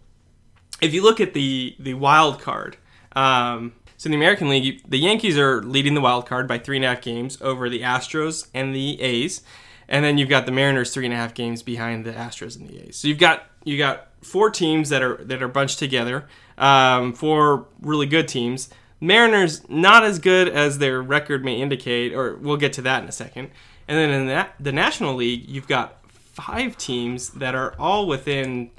if 0.80 0.94
you 0.94 1.02
look 1.02 1.20
at 1.20 1.34
the 1.34 1.76
the 1.78 1.94
wild 1.94 2.40
card, 2.40 2.76
um, 3.14 3.74
so 3.96 4.08
in 4.08 4.10
the 4.10 4.16
American 4.16 4.48
League, 4.48 4.82
the 4.88 4.98
Yankees 4.98 5.38
are 5.38 5.62
leading 5.62 5.94
the 5.94 6.00
wild 6.00 6.26
card 6.26 6.48
by 6.48 6.58
three 6.58 6.76
and 6.76 6.84
a 6.84 6.88
half 6.88 7.00
games 7.00 7.38
over 7.40 7.68
the 7.68 7.80
Astros 7.82 8.48
and 8.52 8.74
the 8.74 9.00
A's, 9.00 9.42
and 9.88 10.04
then 10.04 10.18
you've 10.18 10.28
got 10.28 10.46
the 10.46 10.52
Mariners 10.52 10.92
three 10.92 11.04
and 11.04 11.14
a 11.14 11.16
half 11.16 11.34
games 11.34 11.62
behind 11.62 12.04
the 12.04 12.12
Astros 12.12 12.58
and 12.58 12.68
the 12.68 12.88
A's. 12.88 12.96
So 12.96 13.08
you've 13.08 13.18
got 13.18 13.46
you 13.64 13.78
got 13.78 14.08
four 14.22 14.50
teams 14.50 14.88
that 14.88 15.02
are 15.02 15.16
that 15.24 15.42
are 15.42 15.48
bunched 15.48 15.78
together, 15.78 16.26
um, 16.58 17.12
four 17.12 17.66
really 17.80 18.06
good 18.06 18.28
teams. 18.28 18.70
Mariners 19.00 19.68
not 19.68 20.02
as 20.02 20.18
good 20.18 20.48
as 20.48 20.78
their 20.78 21.02
record 21.02 21.44
may 21.44 21.60
indicate, 21.60 22.14
or 22.14 22.36
we'll 22.36 22.56
get 22.56 22.72
to 22.74 22.82
that 22.82 23.02
in 23.02 23.08
a 23.08 23.12
second. 23.12 23.50
And 23.86 23.98
then 23.98 24.10
in 24.10 24.26
that, 24.28 24.54
the 24.58 24.72
National 24.72 25.14
League, 25.14 25.48
you've 25.48 25.68
got 25.68 25.98
five 26.08 26.76
teams 26.76 27.30
that 27.30 27.54
are 27.54 27.74
all 27.78 28.06
within 28.06 28.70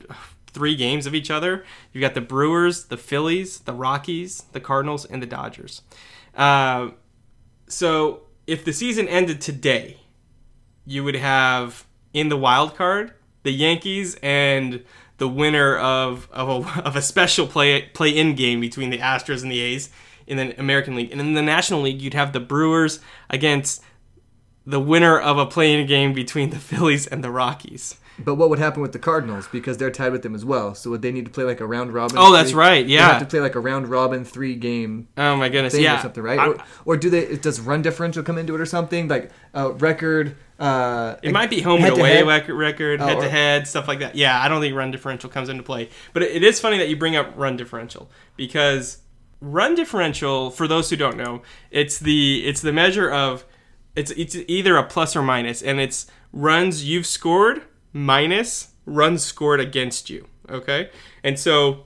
three 0.56 0.76
games 0.76 1.06
of 1.06 1.14
each 1.14 1.30
other. 1.30 1.66
You've 1.92 2.02
got 2.02 2.14
the 2.14 2.22
Brewers, 2.22 2.86
the 2.86 2.98
Phillies, 2.98 3.60
the 3.60 3.74
Rockies, 3.74 4.46
the 4.54 4.62
Cardinals, 4.62 5.06
and 5.06 5.22
the 5.22 5.28
Dodgers. 5.28 5.82
Uh, 6.34 6.92
so 7.68 8.22
if 8.48 8.64
the 8.64 8.74
season 8.74 9.08
ended 9.08 9.42
today, 9.42 9.98
you 10.86 11.04
would 11.04 11.16
have 11.16 11.86
in 12.14 12.30
the 12.30 12.38
wild 12.38 12.76
card 12.76 13.14
the 13.44 13.52
Yankees 13.52 14.18
and 14.24 14.84
the 15.18 15.28
winner 15.28 15.78
of 15.78 16.30
of 16.32 16.50
a, 16.50 16.80
of 16.86 16.96
a 16.96 17.02
special 17.02 17.48
play 17.48 17.84
play 17.94 18.10
in 18.10 18.34
game 18.36 18.60
between 18.62 18.90
the 18.90 19.00
Astros 19.00 19.44
and 19.44 19.52
the 19.52 19.60
A's 19.60 19.90
in 20.26 20.38
the 20.38 20.60
American 20.60 20.96
League. 20.96 21.12
And 21.12 21.20
in 21.20 21.34
the 21.34 21.42
National 21.42 21.82
League, 21.82 22.02
you'd 22.02 22.14
have 22.14 22.34
the 22.34 22.40
Brewers 22.40 23.00
against 23.30 23.84
the 24.66 24.80
winner 24.80 25.20
of 25.20 25.38
a 25.38 25.46
play 25.46 25.80
in 25.80 25.86
game 25.86 26.14
between 26.14 26.50
the 26.50 26.60
Phillies 26.70 27.06
and 27.06 27.24
the 27.24 27.30
Rockies. 27.30 28.00
But 28.18 28.36
what 28.36 28.50
would 28.50 28.60
happen 28.60 28.82
with 28.82 28.94
the 28.94 29.00
Cardinals 29.00 29.48
because 29.52 29.78
they're 29.78 29.92
tied 29.92 30.12
with 30.14 30.22
them 30.24 30.34
as 30.36 30.46
well? 30.46 30.74
So 30.74 30.90
would 30.92 31.02
they 31.02 31.12
need 31.12 31.26
to 31.26 31.32
play 31.32 31.44
like 31.44 31.60
a 31.60 31.66
round 31.66 31.94
robin? 31.94 32.18
Oh, 32.18 32.32
that's 32.32 32.54
right. 32.54 32.86
They 32.88 32.94
Yeah. 32.94 33.10
have 33.14 33.20
to 33.20 33.26
play 33.26 33.40
like 33.42 33.56
a 33.56 33.60
round 33.60 33.90
robin 33.90 34.24
three 34.24 34.56
game 34.56 35.08
Oh 35.18 35.36
my 35.36 35.50
goodness. 35.50 35.78
yeah. 35.78 36.00
or 36.00 36.02
something, 36.02 36.24
right? 36.24 36.40
Or, 36.40 36.58
or 36.86 36.98
do 36.98 37.10
they? 37.10 37.36
Does 37.36 37.60
run 37.60 37.82
differential 37.82 38.24
come 38.24 38.38
into 38.38 38.56
it 38.56 38.62
or 38.62 38.66
something 38.66 39.08
like 39.10 39.32
uh, 39.54 39.74
record? 39.74 40.36
Uh, 40.58 41.16
It 41.22 41.34
might 41.34 41.50
be 41.50 41.60
home 41.60 41.84
and 41.84 41.98
away 41.98 42.12
head-to-head? 42.12 42.28
record, 42.28 42.54
record 42.56 43.02
head 43.02 43.20
to 43.20 43.30
head, 43.30 43.68
stuff 43.68 43.90
like 43.90 44.00
that. 44.00 44.16
Yeah, 44.16 44.42
I 44.42 44.48
don't 44.48 44.62
think 44.62 44.74
run 44.74 44.90
differential 44.92 45.30
comes 45.30 45.50
into 45.50 45.64
play. 45.64 45.90
But 46.14 46.24
it, 46.24 46.38
it 46.38 46.44
is 46.44 46.62
funny 46.62 46.78
that 46.78 46.88
you 46.88 46.96
bring 46.96 47.18
up 47.18 47.34
run 47.36 47.58
differential 47.58 48.10
because 48.38 49.00
run 49.42 49.76
differential, 49.76 50.50
for 50.52 50.68
those 50.68 50.90
who 50.90 50.96
don't 50.96 51.18
know, 51.18 51.42
it's 51.72 52.00
the 52.00 52.46
it's 52.48 52.62
the 52.62 52.72
measure 52.72 53.12
of 53.12 53.44
it's 53.98 54.12
it's 54.12 54.38
either 54.48 54.78
a 54.78 54.84
plus 54.84 55.16
or 55.18 55.22
minus, 55.22 55.62
and 55.62 55.82
it's 55.82 56.08
runs 56.32 56.86
you've 56.86 57.06
scored 57.06 57.62
minus 57.96 58.74
runs 58.86 59.24
scored 59.24 59.62
against 59.62 60.10
you. 60.10 60.28
Okay, 60.50 60.92
and 61.24 61.40
so 61.40 61.86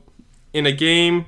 in 0.51 0.65
a 0.65 0.71
game, 0.71 1.27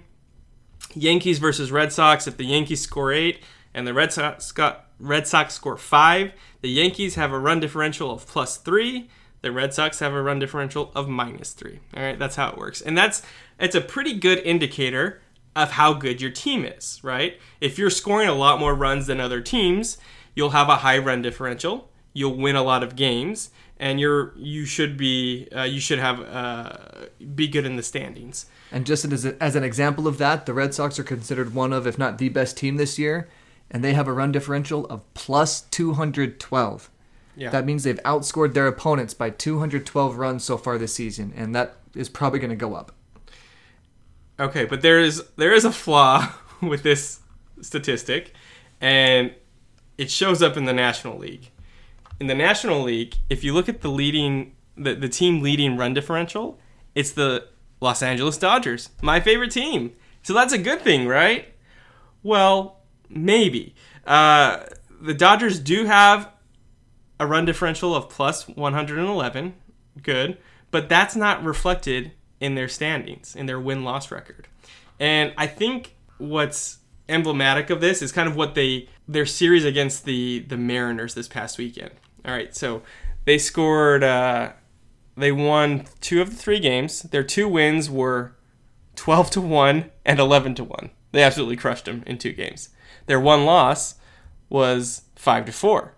Yankees 0.95 1.39
versus 1.39 1.71
Red 1.71 1.93
Sox, 1.93 2.27
if 2.27 2.35
the 2.35 2.45
Yankees 2.45 2.81
score 2.81 3.13
eight 3.13 3.39
and 3.73 3.87
the 3.87 3.93
Red 3.93 4.11
Sox 4.11 4.51
got 4.51 4.87
Red 4.99 5.27
Sox 5.27 5.53
score 5.53 5.77
five, 5.77 6.33
the 6.61 6.69
Yankees 6.69 7.15
have 7.15 7.31
a 7.31 7.39
run 7.39 7.59
differential 7.61 8.11
of 8.11 8.27
plus 8.27 8.57
three. 8.57 9.09
The 9.41 9.51
Red 9.51 9.73
Sox 9.73 9.99
have 9.99 10.13
a 10.13 10.21
run 10.21 10.39
differential 10.39 10.91
of 10.93 11.07
minus 11.07 11.53
three. 11.53 11.79
All 11.95 12.03
right, 12.03 12.19
that's 12.19 12.35
how 12.35 12.49
it 12.49 12.57
works, 12.57 12.81
and 12.81 12.97
that's 12.97 13.21
it's 13.59 13.75
a 13.75 13.81
pretty 13.81 14.13
good 14.13 14.39
indicator 14.39 15.21
of 15.55 15.71
how 15.71 15.93
good 15.93 16.21
your 16.21 16.31
team 16.31 16.65
is, 16.65 16.99
right? 17.03 17.39
If 17.59 17.77
you're 17.77 17.89
scoring 17.89 18.29
a 18.29 18.33
lot 18.33 18.59
more 18.59 18.73
runs 18.73 19.07
than 19.07 19.19
other 19.19 19.41
teams, 19.41 19.97
you'll 20.35 20.51
have 20.51 20.69
a 20.69 20.77
high 20.77 20.97
run 20.97 21.21
differential. 21.21 21.89
You'll 22.13 22.35
win 22.35 22.55
a 22.55 22.63
lot 22.63 22.83
of 22.83 22.95
games, 22.95 23.51
and 23.81 23.99
you're 23.99 24.31
you 24.37 24.63
should 24.63 24.95
be 24.95 25.47
uh, 25.53 25.63
you 25.63 25.81
should 25.81 25.97
have 25.97 26.21
uh, 26.21 26.77
be 27.35 27.47
good 27.47 27.65
in 27.65 27.75
the 27.75 27.83
standings. 27.83 28.45
And 28.71 28.85
just 28.85 29.03
as, 29.03 29.25
a, 29.25 29.43
as 29.43 29.57
an 29.57 29.65
example 29.65 30.07
of 30.07 30.19
that, 30.19 30.45
the 30.45 30.53
Red 30.53 30.73
Sox 30.73 30.97
are 30.97 31.03
considered 31.03 31.53
one 31.53 31.73
of, 31.73 31.85
if 31.85 31.97
not 31.97 32.19
the 32.19 32.29
best 32.29 32.55
team 32.55 32.77
this 32.77 32.97
year, 32.97 33.27
and 33.69 33.83
they 33.83 33.93
have 33.93 34.07
a 34.07 34.13
run 34.13 34.31
differential 34.31 34.85
of 34.85 35.11
plus 35.13 35.61
212. 35.61 36.89
Yeah. 37.35 37.49
That 37.49 37.65
means 37.65 37.83
they've 37.83 38.01
outscored 38.03 38.53
their 38.53 38.67
opponents 38.67 39.13
by 39.13 39.31
212 39.31 40.15
runs 40.15 40.43
so 40.43 40.57
far 40.57 40.77
this 40.77 40.93
season, 40.93 41.33
and 41.35 41.53
that 41.55 41.77
is 41.95 42.07
probably 42.07 42.39
going 42.39 42.51
to 42.51 42.55
go 42.55 42.75
up. 42.75 42.93
Okay, 44.39 44.65
but 44.65 44.81
there 44.81 44.99
is 44.99 45.23
there 45.37 45.53
is 45.53 45.65
a 45.65 45.71
flaw 45.71 46.31
with 46.61 46.83
this 46.83 47.19
statistic, 47.61 48.33
and 48.79 49.33
it 49.97 50.11
shows 50.11 50.43
up 50.43 50.55
in 50.55 50.65
the 50.65 50.73
National 50.73 51.17
League. 51.17 51.49
In 52.21 52.27
the 52.27 52.35
National 52.35 52.83
League, 52.83 53.15
if 53.31 53.43
you 53.43 53.51
look 53.51 53.67
at 53.67 53.81
the 53.81 53.89
leading 53.89 54.55
the, 54.77 54.93
the 54.93 55.09
team 55.09 55.41
leading 55.41 55.75
run 55.75 55.95
differential, 55.95 56.59
it's 56.93 57.09
the 57.09 57.47
Los 57.79 58.03
Angeles 58.03 58.37
Dodgers, 58.37 58.91
my 59.01 59.19
favorite 59.19 59.49
team. 59.49 59.93
So 60.21 60.31
that's 60.35 60.53
a 60.53 60.59
good 60.59 60.81
thing, 60.81 61.07
right? 61.07 61.51
Well, 62.21 62.77
maybe. 63.09 63.73
Uh, 64.05 64.65
the 65.01 65.15
Dodgers 65.15 65.57
do 65.57 65.85
have 65.85 66.29
a 67.19 67.25
run 67.25 67.45
differential 67.45 67.95
of 67.95 68.07
plus 68.07 68.47
111. 68.47 69.55
Good. 70.03 70.37
But 70.69 70.89
that's 70.89 71.15
not 71.15 71.43
reflected 71.43 72.11
in 72.39 72.53
their 72.53 72.67
standings, 72.67 73.35
in 73.35 73.47
their 73.47 73.59
win 73.59 73.83
loss 73.83 74.11
record. 74.11 74.47
And 74.99 75.33
I 75.39 75.47
think 75.47 75.95
what's 76.19 76.77
emblematic 77.09 77.71
of 77.71 77.81
this 77.81 78.03
is 78.03 78.11
kind 78.11 78.29
of 78.29 78.35
what 78.35 78.53
they 78.53 78.87
their 79.07 79.25
series 79.25 79.65
against 79.65 80.05
the 80.05 80.39
the 80.47 80.55
Mariners 80.55 81.15
this 81.15 81.27
past 81.27 81.57
weekend. 81.57 81.91
All 82.25 82.33
right, 82.33 82.55
so 82.55 82.83
they 83.25 83.37
scored 83.37 84.03
uh, 84.03 84.53
they 85.17 85.31
won 85.31 85.85
two 85.99 86.21
of 86.21 86.29
the 86.29 86.35
three 86.35 86.59
games. 86.59 87.03
Their 87.03 87.23
two 87.23 87.47
wins 87.47 87.89
were 87.89 88.35
12 88.95 89.31
to 89.31 89.41
1 89.41 89.91
and 90.05 90.19
11 90.19 90.55
to 90.55 90.63
1. 90.63 90.89
They 91.11 91.23
absolutely 91.23 91.57
crushed 91.57 91.85
them 91.85 92.03
in 92.05 92.17
two 92.17 92.33
games. 92.33 92.69
Their 93.05 93.19
one 93.19 93.45
loss 93.45 93.95
was 94.49 95.03
5 95.15 95.45
to 95.45 95.51
4. 95.51 95.93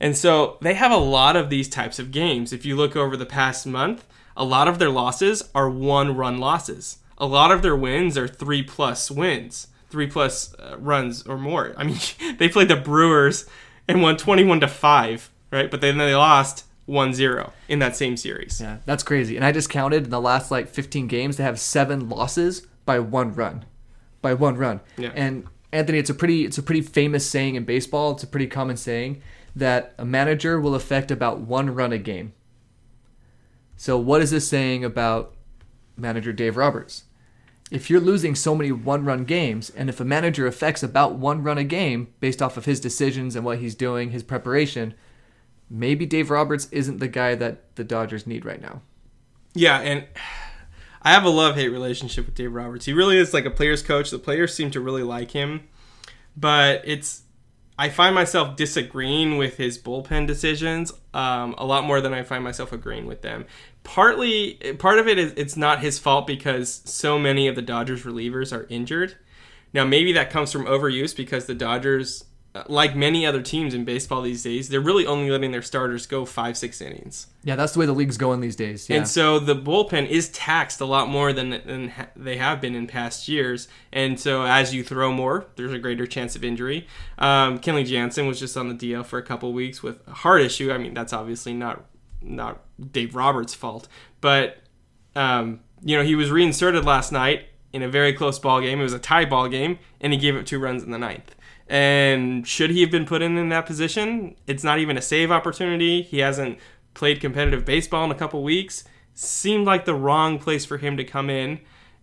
And 0.00 0.16
so 0.16 0.58
they 0.60 0.74
have 0.74 0.90
a 0.90 0.96
lot 0.96 1.36
of 1.36 1.48
these 1.48 1.68
types 1.68 1.98
of 1.98 2.10
games. 2.10 2.52
If 2.52 2.66
you 2.66 2.76
look 2.76 2.96
over 2.96 3.16
the 3.16 3.26
past 3.26 3.66
month, 3.66 4.06
a 4.36 4.44
lot 4.44 4.68
of 4.68 4.78
their 4.78 4.90
losses 4.90 5.48
are 5.54 5.70
one 5.70 6.16
run 6.16 6.38
losses. 6.38 6.98
A 7.18 7.26
lot 7.26 7.52
of 7.52 7.62
their 7.62 7.76
wins 7.76 8.18
are 8.18 8.26
three 8.26 8.62
plus 8.62 9.10
wins, 9.10 9.68
three 9.90 10.08
plus 10.08 10.54
uh, 10.54 10.76
runs 10.78 11.22
or 11.24 11.38
more. 11.38 11.74
I 11.76 11.84
mean, 11.84 11.98
they 12.38 12.48
played 12.48 12.68
the 12.68 12.76
Brewers 12.76 13.46
and 13.86 14.02
won 14.02 14.16
21 14.16 14.60
to 14.60 14.68
5, 14.68 15.30
right? 15.52 15.70
But 15.70 15.80
then 15.80 15.98
they 15.98 16.14
lost 16.14 16.64
1-0 16.88 17.52
in 17.68 17.78
that 17.78 17.94
same 17.94 18.16
series. 18.16 18.60
Yeah, 18.60 18.78
that's 18.84 19.04
crazy. 19.04 19.36
And 19.36 19.44
I 19.44 19.52
just 19.52 19.70
counted 19.70 20.04
in 20.04 20.10
the 20.10 20.20
last 20.20 20.50
like 20.50 20.68
15 20.68 21.06
games, 21.06 21.36
they 21.36 21.44
have 21.44 21.60
seven 21.60 22.08
losses 22.08 22.66
by 22.84 22.98
one 22.98 23.34
run, 23.34 23.64
by 24.20 24.34
one 24.34 24.56
run. 24.56 24.80
Yeah. 24.96 25.12
And 25.14 25.46
Anthony, 25.70 25.98
it's 25.98 26.10
a 26.10 26.14
pretty 26.14 26.44
it's 26.44 26.58
a 26.58 26.62
pretty 26.62 26.82
famous 26.82 27.28
saying 27.28 27.54
in 27.54 27.64
baseball. 27.64 28.12
It's 28.12 28.24
a 28.24 28.26
pretty 28.26 28.48
common 28.48 28.76
saying 28.76 29.22
that 29.54 29.94
a 29.98 30.04
manager 30.04 30.60
will 30.60 30.74
affect 30.74 31.10
about 31.10 31.40
one 31.40 31.74
run 31.74 31.92
a 31.92 31.98
game. 31.98 32.32
So 33.76 33.98
what 33.98 34.22
is 34.22 34.30
this 34.30 34.48
saying 34.48 34.84
about 34.84 35.34
manager 35.96 36.32
Dave 36.32 36.56
Roberts? 36.56 37.04
If 37.70 37.88
you're 37.88 38.00
losing 38.00 38.34
so 38.34 38.54
many 38.54 38.70
one-run 38.70 39.24
games, 39.24 39.70
and 39.70 39.88
if 39.88 39.98
a 39.98 40.04
manager 40.04 40.46
affects 40.46 40.82
about 40.82 41.14
one 41.14 41.42
run 41.42 41.56
a 41.56 41.64
game 41.64 42.12
based 42.20 42.42
off 42.42 42.58
of 42.58 42.66
his 42.66 42.80
decisions 42.80 43.34
and 43.34 43.46
what 43.46 43.60
he's 43.60 43.74
doing, 43.74 44.10
his 44.10 44.22
preparation, 44.22 44.92
maybe 45.72 46.04
Dave 46.04 46.30
Roberts 46.30 46.68
isn't 46.70 46.98
the 46.98 47.08
guy 47.08 47.34
that 47.34 47.74
the 47.76 47.84
Dodgers 47.84 48.26
need 48.26 48.44
right 48.44 48.60
now. 48.60 48.82
Yeah, 49.54 49.80
and 49.80 50.04
I 51.00 51.10
have 51.12 51.24
a 51.24 51.30
love 51.30 51.56
hate 51.56 51.68
relationship 51.68 52.26
with 52.26 52.34
Dave 52.34 52.52
Roberts. 52.52 52.84
He 52.84 52.92
really 52.92 53.16
is 53.16 53.32
like 53.32 53.46
a 53.46 53.50
player's 53.50 53.82
coach. 53.82 54.10
The 54.10 54.18
players 54.18 54.54
seem 54.54 54.70
to 54.72 54.80
really 54.80 55.02
like 55.02 55.30
him, 55.30 55.68
but 56.36 56.82
it's 56.84 57.22
I 57.78 57.88
find 57.88 58.14
myself 58.14 58.54
disagreeing 58.56 59.38
with 59.38 59.56
his 59.56 59.78
bullpen 59.78 60.26
decisions 60.26 60.92
um, 61.14 61.54
a 61.56 61.64
lot 61.64 61.84
more 61.84 62.02
than 62.02 62.12
I 62.12 62.22
find 62.22 62.44
myself 62.44 62.70
agreeing 62.72 63.06
with 63.06 63.22
them. 63.22 63.46
Partly, 63.82 64.54
part 64.78 64.98
of 64.98 65.08
it 65.08 65.18
is 65.18 65.32
it's 65.36 65.56
not 65.56 65.80
his 65.80 65.98
fault 65.98 66.26
because 66.26 66.82
so 66.84 67.18
many 67.18 67.48
of 67.48 67.56
the 67.56 67.62
Dodgers 67.62 68.02
relievers 68.02 68.56
are 68.56 68.66
injured. 68.68 69.16
Now, 69.72 69.84
maybe 69.84 70.12
that 70.12 70.28
comes 70.28 70.52
from 70.52 70.66
overuse 70.66 71.16
because 71.16 71.46
the 71.46 71.54
Dodgers 71.54 72.24
like 72.68 72.94
many 72.94 73.24
other 73.24 73.40
teams 73.40 73.72
in 73.72 73.84
baseball 73.84 74.20
these 74.20 74.42
days, 74.42 74.68
they're 74.68 74.80
really 74.80 75.06
only 75.06 75.30
letting 75.30 75.52
their 75.52 75.62
starters 75.62 76.06
go 76.06 76.26
five, 76.26 76.56
six 76.56 76.82
innings. 76.82 77.28
Yeah, 77.44 77.56
that's 77.56 77.72
the 77.72 77.78
way 77.80 77.86
the 77.86 77.92
league's 77.92 78.18
going 78.18 78.40
these 78.40 78.56
days. 78.56 78.90
Yeah. 78.90 78.98
And 78.98 79.08
so 79.08 79.38
the 79.38 79.56
bullpen 79.56 80.06
is 80.06 80.28
taxed 80.30 80.80
a 80.80 80.84
lot 80.84 81.08
more 81.08 81.32
than, 81.32 81.50
than 81.50 81.92
they 82.14 82.36
have 82.36 82.60
been 82.60 82.74
in 82.74 82.86
past 82.86 83.26
years. 83.26 83.68
And 83.90 84.20
so 84.20 84.42
as 84.44 84.74
you 84.74 84.84
throw 84.84 85.12
more, 85.12 85.46
there's 85.56 85.72
a 85.72 85.78
greater 85.78 86.06
chance 86.06 86.36
of 86.36 86.44
injury. 86.44 86.86
Um, 87.18 87.58
Kenley 87.58 87.86
Jansen 87.86 88.26
was 88.26 88.38
just 88.38 88.56
on 88.56 88.68
the 88.68 88.74
DL 88.74 89.04
for 89.04 89.18
a 89.18 89.22
couple 89.22 89.50
weeks 89.54 89.82
with 89.82 90.06
a 90.06 90.12
heart 90.12 90.42
issue. 90.42 90.70
I 90.72 90.78
mean, 90.78 90.92
that's 90.92 91.12
obviously 91.12 91.54
not 91.54 91.86
not 92.24 92.60
Dave 92.92 93.16
Roberts' 93.16 93.54
fault, 93.54 93.88
but 94.20 94.58
um, 95.16 95.60
you 95.82 95.96
know 95.96 96.04
he 96.04 96.14
was 96.14 96.30
reinserted 96.30 96.84
last 96.84 97.10
night 97.10 97.46
in 97.72 97.82
a 97.82 97.88
very 97.88 98.12
close 98.12 98.38
ball 98.38 98.60
game. 98.60 98.80
It 98.80 98.84
was 98.84 98.92
a 98.92 98.98
tie 98.98 99.24
ball 99.24 99.48
game, 99.48 99.78
and 100.00 100.12
he 100.12 100.18
gave 100.18 100.36
up 100.36 100.46
two 100.46 100.58
runs 100.58 100.82
in 100.82 100.90
the 100.90 100.98
ninth. 100.98 101.34
And 101.68 102.46
should 102.46 102.70
he 102.70 102.80
have 102.82 102.90
been 102.90 103.06
put 103.06 103.22
in 103.22 103.38
in 103.38 103.48
that 103.48 103.66
position? 103.66 104.34
It's 104.46 104.64
not 104.64 104.78
even 104.78 104.96
a 104.98 105.02
save 105.02 105.30
opportunity. 105.30 106.02
He 106.02 106.18
hasn't 106.18 106.58
played 106.94 107.20
competitive 107.20 107.64
baseball 107.64 108.04
in 108.04 108.10
a 108.10 108.14
couple 108.14 108.42
weeks. 108.42 108.84
Seemed 109.14 109.66
like 109.66 109.84
the 109.84 109.94
wrong 109.94 110.38
place 110.38 110.64
for 110.64 110.78
him 110.78 110.96
to 110.96 111.04
come 111.04 111.28
in, 111.30 111.60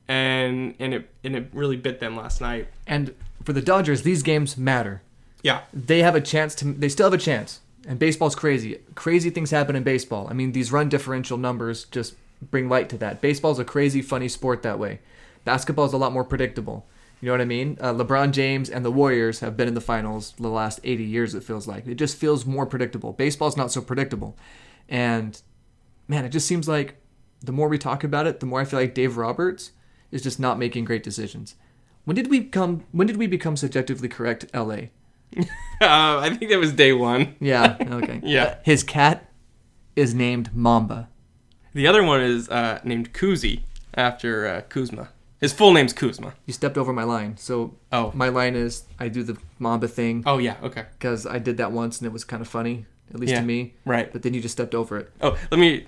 and 0.08 0.76
and 0.80 0.94
it 0.94 1.10
and 1.24 1.36
it 1.36 1.50
really 1.54 1.76
bit 1.76 2.00
them 2.00 2.16
last 2.16 2.40
night. 2.42 2.68
and 2.88 3.14
for 3.44 3.54
the 3.54 3.62
Dodgers, 3.62 4.04
these 4.04 4.22
games 4.22 4.58
matter. 4.58 5.02
Yeah, 5.42 5.62
They 5.74 6.02
have 6.02 6.16
a 6.16 6.22
chance 6.22 6.54
to. 6.56 6.66
They 6.66 6.90
still 6.90 7.06
have 7.08 7.14
a 7.14 7.24
chance. 7.24 7.62
And 7.88 7.98
baseball's 7.98 8.36
crazy. 8.36 8.80
Crazy 8.94 9.30
things 9.30 9.52
happen 9.52 9.76
in 9.76 9.84
baseball. 9.84 10.28
I 10.30 10.34
mean, 10.34 10.52
these 10.52 10.72
run 10.72 10.90
differential 10.90 11.38
numbers 11.38 11.86
just 11.86 12.16
bring 12.52 12.68
light 12.68 12.90
to 12.90 12.98
that. 12.98 13.22
Baseball's 13.22 13.58
a 13.58 13.64
crazy, 13.66 14.02
funny 14.02 14.28
sport 14.28 14.62
that 14.64 14.78
way. 14.78 15.00
Basketball's 15.46 15.94
a 15.94 15.98
lot 15.98 16.12
more 16.12 16.26
predictable. 16.26 16.86
You 17.22 17.28
know 17.28 17.34
what 17.34 17.42
I 17.42 17.46
mean? 17.46 17.78
Uh, 17.82 17.94
LeBron 17.94 18.32
James 18.32 18.70
and 18.70 18.86
the 18.86 18.92
Warriors 18.92 19.42
have 19.42 19.58
been 19.58 19.68
in 19.68 19.74
the 19.74 19.82
finals 19.82 20.34
the 20.38 20.48
last 20.48 20.80
80 20.84 21.04
years, 21.04 21.36
it 21.36 21.44
feels 21.44 21.68
like. 21.68 21.86
It 21.86 21.96
just 21.96 22.18
feels 22.18 22.46
more 22.46 22.66
predictable. 22.66 23.12
Baseball's 23.12 23.58
not 23.58 23.72
so 23.72 23.82
predictable. 23.82 24.38
And 24.88 25.42
man, 26.08 26.24
it 26.24 26.30
just 26.30 26.48
seems 26.48 26.68
like 26.68 26.96
the 27.42 27.52
more 27.52 27.68
we 27.68 27.78
talk 27.78 28.04
about 28.04 28.26
it, 28.26 28.40
the 28.40 28.46
more 28.46 28.62
I 28.62 28.66
feel 28.66 28.80
like 28.80 28.94
Dave 28.94 29.18
Roberts 29.18 29.72
is 30.12 30.22
just 30.22 30.40
not 30.40 30.58
making 30.58 30.86
great 30.86 31.04
decisions. 31.04 31.56
When 32.06 32.16
did 32.16 32.30
we 32.30 32.44
come 32.44 32.86
when 32.92 33.06
did 33.06 33.18
we 33.18 33.28
become 33.28 33.56
subjectively 33.56 34.08
correct 34.08 34.46
LA? 34.54 34.88
uh, 35.38 35.44
I 35.82 36.36
think 36.36 36.50
that 36.52 36.58
was 36.58 36.74
day 36.74 36.94
one. 36.94 37.36
Yeah, 37.40 37.78
okay. 37.80 38.22
Yeah. 38.24 38.44
Uh, 38.44 38.56
His 38.64 38.84
cat 38.84 39.30
is 39.96 40.14
named 40.14 40.56
Mamba. 40.56 41.10
The 41.74 41.86
other 41.86 42.02
one 42.04 42.22
is 42.22 42.50
uh, 42.50 42.80
named 42.84 43.14
Kuzi 43.14 43.62
after 43.94 44.48
uh, 44.48 44.62
Kuzma. 44.62 45.10
His 45.40 45.54
full 45.54 45.72
name's 45.74 45.94
Kuzma. 45.94 46.34
You 46.46 46.54
stepped 46.54 46.78
over 46.78 46.92
my 46.92 47.04
line. 47.04 47.38
So 47.38 47.76
Oh. 47.92 48.12
my 48.14 48.30
line 48.30 48.56
is 48.56 48.84
I 49.00 49.08
do 49.08 49.24
the 49.24 49.38
Mamba 49.58 49.88
thing 49.88 50.24
Oh 50.26 50.38
yeah. 50.38 50.56
Okay. 50.64 50.86
because 50.98 51.26
I 51.26 51.40
did 51.40 51.58
that 51.58 51.72
once 51.72 52.00
and 52.00 52.06
it 52.08 52.12
was 52.14 52.24
kind 52.26 52.42
of 52.42 52.48
funny, 52.48 52.86
at 53.14 53.20
least 53.20 53.32
Yeah. 53.34 53.40
to 53.40 53.46
me. 53.46 53.74
Right. 53.86 54.12
But 54.12 54.24
then 54.24 54.34
you 54.34 54.42
just 54.42 54.52
stepped 54.54 54.76
over 54.76 54.98
it. 54.98 55.12
Oh, 55.22 55.38
let 55.50 55.60
me. 55.60 55.86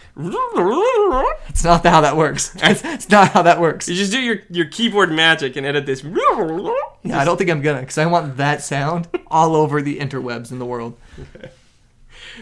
It's 1.49 1.63
not 1.63 1.85
how 1.85 2.01
that 2.01 2.15
works. 2.15 2.55
It's, 2.63 2.83
it's 2.85 3.09
not 3.09 3.29
how 3.29 3.41
that 3.41 3.59
works. 3.59 3.89
You 3.89 3.95
just 3.95 4.11
do 4.11 4.19
your, 4.19 4.37
your 4.49 4.65
keyboard 4.67 5.11
magic 5.11 5.55
and 5.57 5.65
edit 5.65 5.85
this. 5.85 6.03
Yeah, 6.03 7.19
I 7.19 7.25
don't 7.25 7.37
think 7.37 7.49
I'm 7.49 7.61
gonna 7.61 7.81
because 7.81 7.97
I 7.97 8.05
want 8.05 8.37
that 8.37 8.61
sound 8.61 9.07
all 9.27 9.55
over 9.55 9.81
the 9.81 9.99
interwebs 9.99 10.51
in 10.51 10.59
the 10.59 10.65
world. 10.65 10.97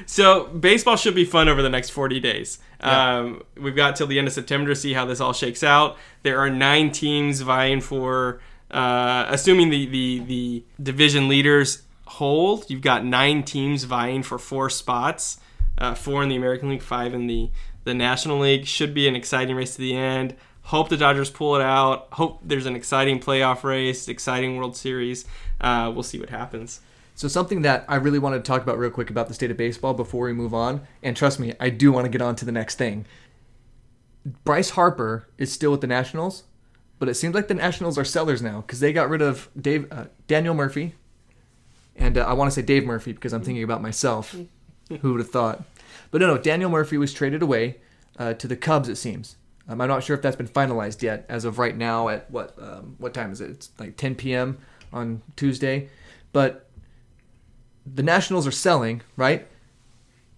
So 0.05 0.45
baseball 0.45 0.95
should 0.95 1.15
be 1.15 1.25
fun 1.25 1.49
over 1.49 1.61
the 1.61 1.69
next 1.69 1.89
40 1.91 2.19
days. 2.19 2.59
Yeah. 2.81 3.17
Um, 3.19 3.43
we've 3.57 3.75
got 3.75 3.95
till 3.95 4.07
the 4.07 4.17
end 4.17 4.27
of 4.27 4.33
September 4.33 4.69
to 4.69 4.75
see 4.75 4.93
how 4.93 5.05
this 5.05 5.19
all 5.19 5.33
shakes 5.33 5.63
out. 5.63 5.97
There 6.23 6.39
are 6.39 6.49
nine 6.49 6.91
teams 6.91 7.41
vying 7.41 7.81
for, 7.81 8.41
uh, 8.71 9.25
assuming 9.29 9.69
the, 9.69 9.85
the 9.87 10.19
the 10.19 10.63
division 10.81 11.27
leaders 11.27 11.83
hold. 12.05 12.69
You've 12.69 12.81
got 12.81 13.03
nine 13.05 13.43
teams 13.43 13.83
vying 13.83 14.23
for 14.23 14.37
four 14.37 14.69
spots, 14.69 15.39
uh, 15.77 15.95
four 15.95 16.23
in 16.23 16.29
the 16.29 16.35
American 16.35 16.69
League, 16.69 16.81
five 16.81 17.13
in 17.13 17.27
the 17.27 17.49
the 17.83 17.93
National 17.93 18.39
League. 18.39 18.65
Should 18.65 18.93
be 18.93 19.07
an 19.07 19.15
exciting 19.15 19.55
race 19.55 19.75
to 19.75 19.81
the 19.81 19.95
end. 19.95 20.35
Hope 20.63 20.89
the 20.89 20.97
Dodgers 20.97 21.31
pull 21.31 21.55
it 21.55 21.61
out. 21.63 22.09
Hope 22.11 22.41
there's 22.43 22.67
an 22.67 22.75
exciting 22.75 23.19
playoff 23.19 23.63
race, 23.63 24.07
exciting 24.07 24.55
World 24.55 24.77
Series. 24.77 25.25
Uh, 25.59 25.91
we'll 25.93 26.03
see 26.03 26.19
what 26.19 26.29
happens. 26.29 26.81
So 27.19 27.27
something 27.27 27.63
that 27.63 27.83
I 27.89 27.97
really 27.97 28.17
wanted 28.17 28.37
to 28.37 28.43
talk 28.43 28.61
about 28.61 28.77
real 28.77 28.91
quick 28.91 29.09
about 29.09 29.27
the 29.27 29.33
state 29.33 29.51
of 29.51 29.57
baseball 29.57 29.93
before 29.93 30.23
we 30.27 30.31
move 30.31 30.53
on, 30.53 30.87
and 31.03 31.17
trust 31.17 31.37
me, 31.37 31.53
I 31.59 31.69
do 31.69 31.91
want 31.91 32.05
to 32.05 32.09
get 32.09 32.21
on 32.21 32.33
to 32.37 32.45
the 32.45 32.51
next 32.53 32.77
thing. 32.77 33.05
Bryce 34.45 34.69
Harper 34.69 35.27
is 35.37 35.51
still 35.51 35.71
with 35.71 35.81
the 35.81 35.87
Nationals, 35.87 36.43
but 36.97 37.09
it 37.09 37.15
seems 37.15 37.35
like 37.35 37.49
the 37.49 37.53
Nationals 37.53 37.97
are 37.97 38.05
sellers 38.05 38.41
now 38.41 38.61
because 38.61 38.79
they 38.79 38.93
got 38.93 39.09
rid 39.09 39.21
of 39.21 39.49
Dave 39.59 39.91
uh, 39.91 40.05
Daniel 40.27 40.53
Murphy, 40.53 40.95
and 41.97 42.17
uh, 42.17 42.21
I 42.21 42.31
want 42.31 42.51
to 42.51 42.55
say 42.55 42.61
Dave 42.61 42.85
Murphy 42.85 43.11
because 43.11 43.33
I'm 43.33 43.43
thinking 43.43 43.65
about 43.65 43.81
myself. 43.81 44.33
Who 45.01 45.11
would 45.11 45.19
have 45.19 45.29
thought? 45.29 45.65
But 46.11 46.21
no, 46.21 46.27
no, 46.27 46.37
Daniel 46.37 46.69
Murphy 46.69 46.97
was 46.97 47.13
traded 47.13 47.41
away 47.41 47.81
uh, 48.17 48.35
to 48.35 48.47
the 48.47 48.55
Cubs. 48.55 48.87
It 48.87 48.95
seems. 48.95 49.35
Um, 49.67 49.81
I'm 49.81 49.89
not 49.89 50.05
sure 50.05 50.15
if 50.15 50.21
that's 50.21 50.37
been 50.37 50.47
finalized 50.47 51.01
yet. 51.01 51.25
As 51.27 51.43
of 51.43 51.59
right 51.59 51.75
now, 51.75 52.07
at 52.07 52.31
what 52.31 52.55
um, 52.61 52.95
what 52.97 53.13
time 53.13 53.33
is 53.33 53.41
it? 53.41 53.49
It's 53.49 53.71
like 53.77 53.97
10 53.97 54.15
p.m. 54.15 54.59
on 54.93 55.21
Tuesday, 55.35 55.89
but 56.31 56.68
the 57.93 58.03
Nationals 58.03 58.47
are 58.47 58.51
selling, 58.51 59.01
right? 59.15 59.47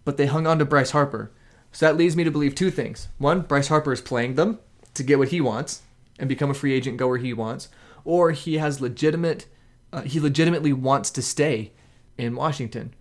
But 0.05 0.17
they 0.17 0.25
hung 0.25 0.47
on 0.47 0.59
to 0.59 0.65
Bryce 0.65 0.91
Harper. 0.91 1.31
So 1.71 1.85
that 1.85 1.97
leads 1.97 2.15
me 2.15 2.23
to 2.23 2.31
believe 2.31 2.55
two 2.55 2.71
things. 2.71 3.07
One, 3.17 3.41
Bryce 3.41 3.69
Harper 3.69 3.93
is 3.93 4.01
playing 4.01 4.35
them 4.35 4.59
to 4.93 5.03
get 5.03 5.19
what 5.19 5.29
he 5.29 5.39
wants 5.39 5.81
and 6.19 6.27
become 6.27 6.49
a 6.49 6.55
free 6.55 6.73
agent, 6.73 6.97
go 6.97 7.07
where 7.07 7.17
he 7.17 7.33
wants, 7.33 7.69
or 8.03 8.31
he 8.31 8.57
has 8.57 8.81
legitimate 8.81 9.47
uh, 9.93 10.01
he 10.01 10.19
legitimately 10.19 10.73
wants 10.73 11.11
to 11.11 11.21
stay 11.21 11.71
in 12.17 12.35
Washington. 12.35 12.93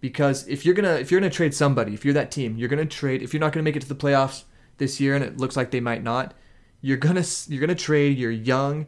Because 0.00 0.46
if 0.46 0.64
you're 0.64 0.74
gonna 0.74 0.94
if 0.94 1.10
you're 1.10 1.20
gonna 1.20 1.30
trade 1.30 1.54
somebody, 1.54 1.94
if 1.94 2.04
you're 2.04 2.14
that 2.14 2.30
team, 2.30 2.56
you're 2.58 2.68
gonna 2.68 2.84
trade. 2.84 3.22
If 3.22 3.32
you're 3.32 3.40
not 3.40 3.52
gonna 3.52 3.64
make 3.64 3.76
it 3.76 3.82
to 3.82 3.88
the 3.88 3.94
playoffs 3.94 4.44
this 4.76 5.00
year, 5.00 5.14
and 5.14 5.24
it 5.24 5.38
looks 5.38 5.56
like 5.56 5.70
they 5.70 5.80
might 5.80 6.02
not, 6.02 6.34
you're 6.82 6.98
gonna 6.98 7.24
you're 7.48 7.60
gonna 7.60 7.74
trade 7.74 8.18
your 8.18 8.30
young, 8.30 8.86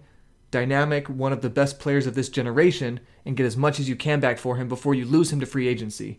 dynamic, 0.50 1.09
one 1.09 1.33
of 1.33 1.40
the 1.40 1.48
best 1.48 1.79
players 1.79 2.07
of 2.07 2.14
this 2.14 2.29
generation, 2.29 3.00
and 3.26 3.36
get 3.36 3.44
as 3.44 3.56
much 3.56 3.78
as 3.78 3.88
you 3.88 3.96
can 3.96 4.20
back 4.20 4.38
for 4.38 4.56
him 4.56 4.68
before 4.68 4.94
you 4.94 5.04
lose 5.04 5.32
him 5.32 5.40
to 5.40 5.46
free 5.46 5.68
agency. 5.68 6.18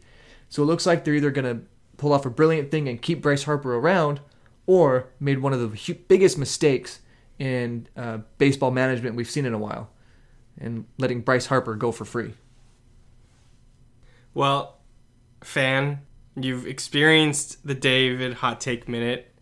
So 0.50 0.62
it 0.62 0.66
looks 0.66 0.86
like 0.86 1.04
they're 1.04 1.16
either 1.16 1.32
gonna 1.32 1.62
pull 1.96 2.14
off 2.14 2.26
a 2.26 2.30
brilliant 2.30 2.70
thing 2.70 2.88
and 2.88 3.02
keep 3.02 3.22
Bryce 3.22 3.44
Harper 3.44 3.76
around, 3.76 4.20
or 4.68 5.08
made 5.20 5.40
one 5.40 5.54
of 5.54 5.60
the 5.62 5.94
biggest 6.08 6.38
mistakes 6.38 7.00
in 7.40 7.88
uh, 7.96 8.20
baseball 8.38 8.72
management 8.72 9.16
we've 9.16 9.30
seen 9.30 9.46
in 9.46 9.54
a 9.54 9.58
while, 9.58 9.90
and 10.60 10.86
letting 10.98 11.22
Bryce 11.22 11.48
Harper 11.48 11.76
go 11.76 11.92
for 11.92 12.06
free. 12.06 12.34
Well, 14.34 14.78
fan, 15.42 16.02
you've 16.36 16.68
experienced 16.68 17.66
the 17.66 17.74
David 17.74 18.36
hot 18.36 18.60
take 18.60 18.88
minute. 18.88 19.34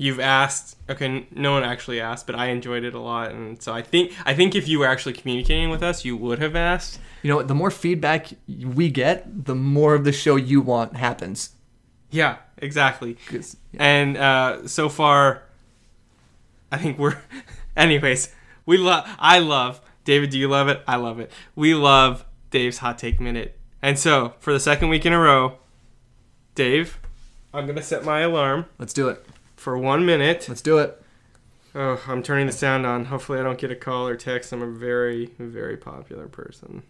You've 0.00 0.20
asked. 0.20 0.76
Okay, 0.88 1.26
no 1.34 1.52
one 1.52 1.64
actually 1.64 2.00
asked, 2.00 2.26
but 2.26 2.36
I 2.36 2.46
enjoyed 2.46 2.84
it 2.84 2.94
a 2.94 3.00
lot, 3.00 3.32
and 3.32 3.60
so 3.60 3.72
I 3.74 3.82
think 3.82 4.12
I 4.24 4.32
think 4.32 4.54
if 4.54 4.68
you 4.68 4.78
were 4.78 4.86
actually 4.86 5.12
communicating 5.14 5.70
with 5.70 5.82
us, 5.82 6.04
you 6.04 6.16
would 6.16 6.38
have 6.38 6.54
asked. 6.54 7.00
You 7.22 7.30
know, 7.32 7.42
the 7.42 7.54
more 7.54 7.70
feedback 7.72 8.28
we 8.48 8.90
get, 8.90 9.44
the 9.46 9.56
more 9.56 9.94
of 9.94 10.04
the 10.04 10.12
show 10.12 10.36
you 10.36 10.60
want 10.60 10.96
happens. 10.96 11.50
Yeah, 12.10 12.36
exactly. 12.58 13.14
'Cause- 13.26 13.56
And 13.78 14.16
uh, 14.16 14.68
so 14.68 14.88
far, 14.88 15.42
I 16.70 16.78
think 16.78 16.96
we're. 16.98 17.18
Anyways, 17.76 18.32
we 18.66 18.76
love. 18.76 19.04
I 19.18 19.40
love 19.40 19.80
David. 20.04 20.30
Do 20.30 20.38
you 20.38 20.46
love 20.48 20.68
it? 20.68 20.80
I 20.86 20.94
love 20.96 21.18
it. 21.18 21.30
We 21.56 21.74
love 21.74 22.24
Dave's 22.50 22.78
hot 22.78 22.98
take 22.98 23.20
minute. 23.20 23.58
And 23.82 23.98
so 23.98 24.34
for 24.38 24.52
the 24.52 24.60
second 24.60 24.88
week 24.90 25.04
in 25.06 25.12
a 25.12 25.18
row, 25.18 25.58
Dave, 26.54 26.98
I'm 27.52 27.66
gonna 27.66 27.82
set 27.82 28.04
my 28.04 28.20
alarm 28.20 28.66
Let's 28.78 28.92
do 28.92 29.08
it. 29.08 29.24
For 29.58 29.76
one 29.76 30.06
minute. 30.06 30.46
Let's 30.48 30.62
do 30.62 30.78
it. 30.78 31.02
Oh, 31.74 32.02
I'm 32.06 32.22
turning 32.22 32.46
the 32.46 32.52
sound 32.52 32.86
on. 32.86 33.06
Hopefully, 33.06 33.38
I 33.38 33.42
don't 33.42 33.58
get 33.58 33.70
a 33.70 33.76
call 33.76 34.08
or 34.08 34.16
text. 34.16 34.52
I'm 34.52 34.62
a 34.62 34.66
very, 34.66 35.32
very 35.38 35.76
popular 35.76 36.28
person. 36.28 36.82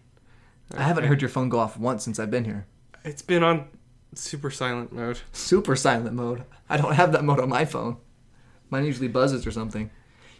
I 0.75 0.83
haven't 0.83 1.05
heard 1.05 1.21
your 1.21 1.29
phone 1.29 1.49
go 1.49 1.59
off 1.59 1.77
once 1.77 2.03
since 2.03 2.19
I've 2.19 2.31
been 2.31 2.45
here. 2.45 2.65
It's 3.03 3.21
been 3.21 3.43
on 3.43 3.67
super 4.13 4.51
silent 4.51 4.93
mode. 4.93 5.19
Super 5.33 5.75
silent 5.75 6.15
mode. 6.15 6.43
I 6.69 6.77
don't 6.77 6.93
have 6.93 7.11
that 7.11 7.23
mode 7.23 7.39
on 7.39 7.49
my 7.49 7.65
phone. 7.65 7.97
Mine 8.69 8.85
usually 8.85 9.07
buzzes 9.07 9.47
or 9.47 9.51
something. 9.51 9.89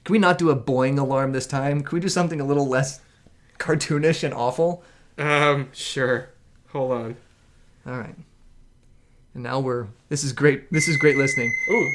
Can 0.03 0.13
we 0.13 0.19
not 0.19 0.37
do 0.37 0.49
a 0.49 0.55
boing 0.55 0.97
alarm 0.99 1.31
this 1.31 1.47
time? 1.47 1.81
Can 1.81 1.95
we 1.95 1.99
do 1.99 2.09
something 2.09 2.39
a 2.39 2.45
little 2.45 2.67
less 2.67 3.01
cartoonish 3.57 4.23
and 4.23 4.33
awful? 4.33 4.83
Um, 5.17 5.69
sure. 5.73 6.29
Hold 6.69 6.91
on. 6.91 7.17
All 7.85 7.97
right. 7.97 8.15
And 9.33 9.43
now 9.43 9.59
we're. 9.59 9.87
This 10.09 10.23
is 10.23 10.31
great. 10.31 10.71
This 10.71 10.87
is 10.87 10.97
great 10.97 11.17
listening. 11.17 11.51
Ooh, 11.69 11.89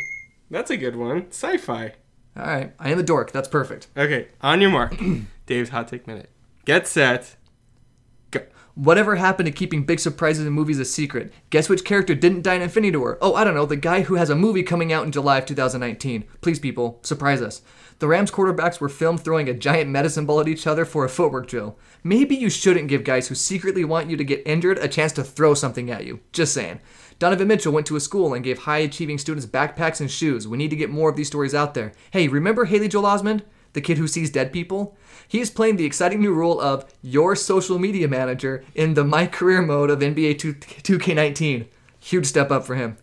that's 0.51 0.71
a 0.71 0.77
good 0.77 0.97
one. 0.97 1.27
Sci-fi. 1.31 1.95
All 2.37 2.45
right. 2.45 2.73
I 2.79 2.91
am 2.91 2.99
a 2.99 3.03
dork. 3.03 3.33
That's 3.33 3.49
perfect. 3.49 3.89
Okay, 3.97 4.29
on 4.41 4.61
your 4.61 4.71
mark. 4.71 4.97
Dave's 5.47 5.71
hot 5.71 5.89
take 5.89 6.07
minute. 6.07 6.31
Get 6.65 6.87
set. 6.87 7.37
Go. 8.31 8.41
Whatever 8.75 9.17
happened 9.17 9.47
to 9.47 9.53
keeping 9.53 9.85
big 9.85 10.01
surprises 10.01 10.47
in 10.47 10.53
movies 10.53 10.79
a 10.79 10.85
secret? 10.85 11.33
Guess 11.51 11.69
which 11.69 11.85
character 11.85 12.15
didn't 12.15 12.43
die 12.43 12.55
in 12.55 12.63
Infinity 12.63 12.97
War? 12.97 13.19
Oh, 13.21 13.35
I 13.35 13.45
don't 13.45 13.55
know, 13.55 13.67
the 13.67 13.77
guy 13.77 14.03
who 14.03 14.15
has 14.15 14.31
a 14.31 14.35
movie 14.35 14.63
coming 14.63 14.93
out 14.93 15.05
in 15.05 15.13
July 15.13 15.39
of 15.39 15.47
2019. 15.47 16.25
Please, 16.41 16.59
people, 16.59 16.99
surprise 17.03 17.41
us. 17.41 17.63
The 18.01 18.09
Rams 18.09 18.33
quarterbacks 18.33 18.81
were 18.81 18.89
filmed 18.89 19.21
throwing 19.21 19.49
a 19.49 19.55
giant 19.55 19.91
medicine 19.91 20.27
ball 20.27 20.41
at 20.41 20.49
each 20.49 20.67
other 20.67 20.85
for 20.85 21.05
a 21.05 21.09
footwork 21.09 21.47
drill. 21.47 21.79
Maybe 22.03 22.35
you 22.35 22.51
shouldn't 22.51 22.89
give 22.89 23.05
guys 23.05 23.29
who 23.29 23.37
secretly 23.37 23.85
want 23.85 24.11
you 24.11 24.17
to 24.17 24.25
get 24.25 24.43
injured 24.45 24.79
a 24.79 24.89
chance 24.89 25.13
to 25.13 25.23
throw 25.23 25.55
something 25.55 25.91
at 25.91 26.05
you. 26.05 26.21
Just 26.33 26.53
saying. 26.53 26.81
Donovan 27.19 27.49
Mitchell 27.49 27.73
went 27.73 27.87
to 27.87 27.97
a 27.97 28.01
school 28.01 28.35
and 28.35 28.45
gave 28.45 28.61
high 28.61 28.79
achieving 28.79 29.19
students 29.19 29.47
backpacks 29.47 30.01
and 30.01 30.11
shoes. 30.11 30.49
We 30.49 30.59
need 30.59 30.71
to 30.71 30.77
get 30.77 30.91
more 30.91 31.09
of 31.09 31.17
these 31.17 31.29
stories 31.29 31.55
out 31.55 31.75
there. 31.75 31.93
Hey, 32.11 32.29
remember 32.29 32.65
Haley 32.65 32.89
Joel 32.89 33.05
Osment? 33.05 33.43
The 33.73 33.81
kid 33.81 33.99
who 33.99 34.07
sees 34.07 34.31
dead 34.31 34.53
people? 34.53 34.97
He 35.27 35.41
is 35.41 35.51
playing 35.51 35.77
the 35.77 35.85
exciting 35.85 36.21
new 36.21 36.33
role 36.33 36.61
of 36.61 36.85
your 37.03 37.35
social 37.35 37.79
media 37.79 38.09
manager 38.09 38.65
in 38.75 38.95
the 38.95 39.05
My 39.05 39.27
Career 39.27 39.63
mode 39.63 39.91
of 39.91 39.99
NBA 39.99 40.39
2, 40.39 40.55
2K19. 40.55 41.67
Huge 42.01 42.27
step 42.27 42.51
up 42.51 42.65
for 42.65 42.75
him. 42.75 42.97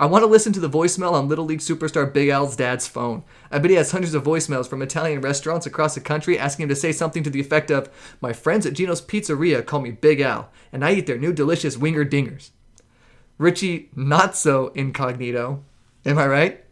I 0.00 0.06
want 0.06 0.22
to 0.22 0.26
listen 0.26 0.52
to 0.52 0.60
the 0.60 0.70
voicemail 0.70 1.12
on 1.12 1.28
Little 1.28 1.44
League 1.44 1.58
superstar 1.58 2.12
Big 2.12 2.28
Al's 2.28 2.54
dad's 2.54 2.86
phone. 2.86 3.24
I 3.50 3.58
bet 3.58 3.70
he 3.70 3.76
has 3.76 3.90
hundreds 3.90 4.14
of 4.14 4.22
voicemails 4.22 4.68
from 4.68 4.80
Italian 4.80 5.20
restaurants 5.20 5.66
across 5.66 5.96
the 5.96 6.00
country 6.00 6.38
asking 6.38 6.64
him 6.64 6.68
to 6.68 6.76
say 6.76 6.92
something 6.92 7.24
to 7.24 7.30
the 7.30 7.40
effect 7.40 7.70
of, 7.70 7.90
My 8.20 8.32
friends 8.32 8.64
at 8.64 8.74
Gino's 8.74 9.02
Pizzeria 9.02 9.66
call 9.66 9.80
me 9.80 9.90
Big 9.90 10.20
Al, 10.20 10.50
and 10.72 10.84
I 10.84 10.92
eat 10.92 11.06
their 11.08 11.18
new 11.18 11.32
delicious 11.32 11.76
winger 11.76 12.04
dingers. 12.04 12.50
Richie, 13.38 13.88
not 13.94 14.36
so 14.36 14.68
incognito. 14.68 15.62
Am 16.04 16.18
I 16.18 16.26
right? 16.26 16.64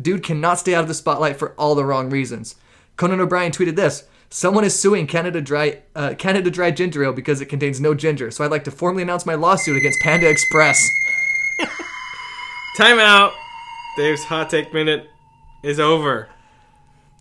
Dude 0.00 0.22
cannot 0.22 0.58
stay 0.58 0.74
out 0.74 0.82
of 0.82 0.88
the 0.88 0.94
spotlight 0.94 1.36
for 1.36 1.52
all 1.52 1.74
the 1.74 1.84
wrong 1.84 2.10
reasons. 2.10 2.56
Conan 2.96 3.20
O'Brien 3.20 3.52
tweeted 3.52 3.76
this 3.76 4.04
Someone 4.30 4.64
is 4.64 4.78
suing 4.78 5.06
Canada 5.06 5.40
Dry, 5.40 5.82
uh, 5.94 6.14
Canada 6.18 6.50
Dry 6.50 6.70
Ginger 6.70 7.04
Ale 7.04 7.12
because 7.12 7.40
it 7.40 7.46
contains 7.46 7.80
no 7.80 7.94
ginger, 7.94 8.30
so 8.30 8.44
I'd 8.44 8.50
like 8.50 8.64
to 8.64 8.70
formally 8.70 9.02
announce 9.02 9.26
my 9.26 9.34
lawsuit 9.34 9.76
against 9.76 10.00
Panda 10.00 10.28
Express. 10.28 10.90
Time 12.76 12.98
out. 12.98 13.32
Dave's 13.96 14.24
hot 14.24 14.50
take 14.50 14.74
minute 14.74 15.06
is 15.62 15.78
over. 15.78 16.28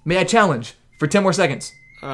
May 0.06 0.18
I 0.18 0.24
challenge 0.24 0.74
for 0.98 1.06
10 1.06 1.22
more 1.22 1.34
seconds? 1.34 1.74
Uh, 2.02 2.08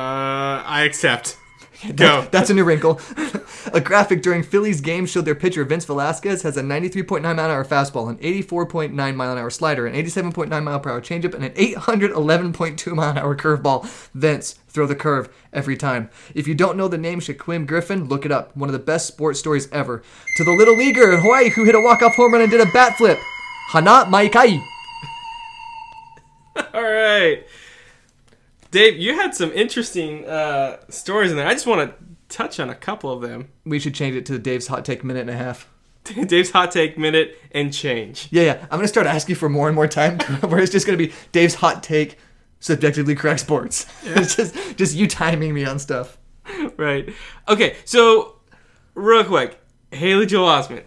I 0.65 0.83
accept. 0.83 1.37
Go. 1.95 2.27
That's 2.31 2.49
a 2.49 2.53
new 2.53 2.65
wrinkle. 2.65 2.99
a 3.73 3.79
graphic 3.79 4.21
during 4.21 4.43
Phillies 4.43 4.81
game 4.81 5.05
showed 5.05 5.23
their 5.25 5.35
pitcher 5.35 5.63
Vince 5.63 5.85
Velasquez 5.85 6.41
has 6.41 6.57
a 6.57 6.61
93.9 6.61 7.21
mile 7.21 7.31
an 7.31 7.39
hour 7.39 7.63
fastball, 7.63 8.09
an 8.09 8.17
84.9 8.17 9.15
mile 9.15 9.31
an 9.31 9.37
hour 9.37 9.49
slider, 9.49 9.87
an 9.87 9.95
87.9 9.95 10.63
mile 10.63 10.79
per 10.79 10.89
hour 10.89 11.01
changeup, 11.01 11.33
and 11.33 11.45
an 11.45 11.53
811.2 11.53 12.93
mile 12.93 13.11
an 13.11 13.17
hour 13.17 13.35
curveball. 13.35 13.85
Vince, 14.13 14.59
throw 14.67 14.85
the 14.85 14.95
curve 14.95 15.29
every 15.53 15.77
time. 15.77 16.09
If 16.35 16.47
you 16.47 16.55
don't 16.55 16.75
know 16.75 16.89
the 16.89 16.97
name 16.97 17.21
Shaquem 17.21 17.65
Griffin, 17.65 18.09
look 18.09 18.25
it 18.25 18.31
up. 18.31 18.55
One 18.57 18.67
of 18.67 18.73
the 18.73 18.79
best 18.79 19.07
sports 19.07 19.39
stories 19.39 19.69
ever. 19.71 20.03
To 20.37 20.43
the 20.43 20.51
little 20.51 20.75
leaguer 20.75 21.13
in 21.13 21.21
Hawaii 21.21 21.49
who 21.49 21.63
hit 21.63 21.75
a 21.75 21.81
walk-off 21.81 22.15
home 22.15 22.33
run 22.33 22.41
and 22.41 22.51
did 22.51 22.61
a 22.61 22.71
bat 22.71 22.97
flip, 22.97 23.19
Hana 23.71 24.05
Maikai. 24.05 24.61
All 26.73 26.83
right. 26.83 27.45
Dave, 28.71 28.97
you 28.97 29.15
had 29.15 29.33
some 29.33 29.51
interesting 29.51 30.25
uh, 30.27 30.77
stories 30.89 31.31
in 31.31 31.37
there. 31.37 31.47
I 31.47 31.53
just 31.53 31.65
want 31.65 31.89
to 31.89 32.05
touch 32.29 32.59
on 32.59 32.69
a 32.69 32.75
couple 32.75 33.11
of 33.11 33.21
them. 33.21 33.49
We 33.65 33.79
should 33.79 33.95
change 33.95 34.15
it 34.15 34.25
to 34.27 34.37
Dave's 34.37 34.67
hot 34.67 34.85
take 34.85 35.03
minute 35.03 35.21
and 35.21 35.29
a 35.29 35.35
half. 35.35 35.67
Dave's 36.27 36.51
hot 36.51 36.71
take 36.71 36.97
minute 36.97 37.37
and 37.51 37.73
change. 37.73 38.27
Yeah, 38.31 38.43
yeah. 38.43 38.61
I'm 38.63 38.77
gonna 38.77 38.87
start 38.87 39.07
asking 39.07 39.35
for 39.35 39.49
more 39.49 39.67
and 39.67 39.75
more 39.75 39.87
time, 39.87 40.19
where 40.41 40.59
it's 40.59 40.71
just 40.71 40.85
gonna 40.85 40.97
be 40.97 41.11
Dave's 41.31 41.55
hot 41.55 41.83
take, 41.83 42.17
subjectively 42.59 43.15
correct 43.15 43.41
sports. 43.41 43.85
it's 44.03 44.35
just 44.35 44.77
just 44.77 44.95
you 44.95 45.07
timing 45.07 45.53
me 45.53 45.65
on 45.65 45.79
stuff. 45.79 46.17
Right. 46.77 47.13
Okay. 47.47 47.75
So, 47.85 48.37
real 48.95 49.23
quick, 49.23 49.59
Haley 49.91 50.25
Joel 50.25 50.47
Osment, 50.47 50.83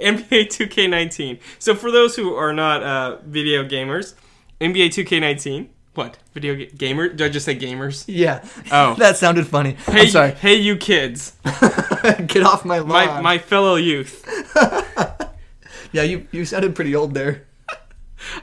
NBA 0.00 0.48
2K19. 0.48 1.40
So, 1.58 1.74
for 1.74 1.90
those 1.90 2.16
who 2.16 2.34
are 2.34 2.52
not 2.52 2.82
uh, 2.82 3.18
video 3.24 3.64
gamers, 3.64 4.14
NBA 4.60 4.88
2K19. 4.88 5.68
What 5.94 6.18
video 6.32 6.54
ga- 6.54 6.70
gamer? 6.76 7.08
Did 7.08 7.22
I 7.22 7.28
just 7.28 7.44
say 7.46 7.56
gamers? 7.58 8.04
Yeah. 8.06 8.44
Oh. 8.70 8.94
that 8.98 9.16
sounded 9.16 9.46
funny. 9.46 9.72
Hey, 9.86 10.02
I'm 10.02 10.08
sorry. 10.08 10.30
hey, 10.32 10.54
you 10.56 10.76
kids, 10.76 11.32
Get 12.26 12.42
off 12.42 12.64
my 12.64 12.78
lawn. 12.78 12.88
my 12.88 13.20
my 13.20 13.38
fellow 13.38 13.76
youth. 13.76 14.24
yeah, 15.92 16.02
you 16.02 16.26
you 16.32 16.44
sounded 16.44 16.74
pretty 16.74 16.94
old 16.94 17.14
there. 17.14 17.46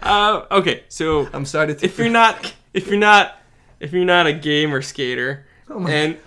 Uh, 0.01 0.45
okay, 0.51 0.83
so 0.89 1.27
I'm 1.33 1.45
sorry 1.45 1.73
to. 1.75 1.85
if 1.85 1.97
you're 1.97 2.09
not 2.09 2.53
if 2.73 2.87
you're 2.87 2.97
not 2.99 3.37
if 3.79 3.93
you're 3.93 4.05
not 4.05 4.25
a 4.27 4.33
gamer 4.33 4.81
skater 4.81 5.45
Oh 5.69 5.79
my- 5.79 5.91
and 5.91 6.17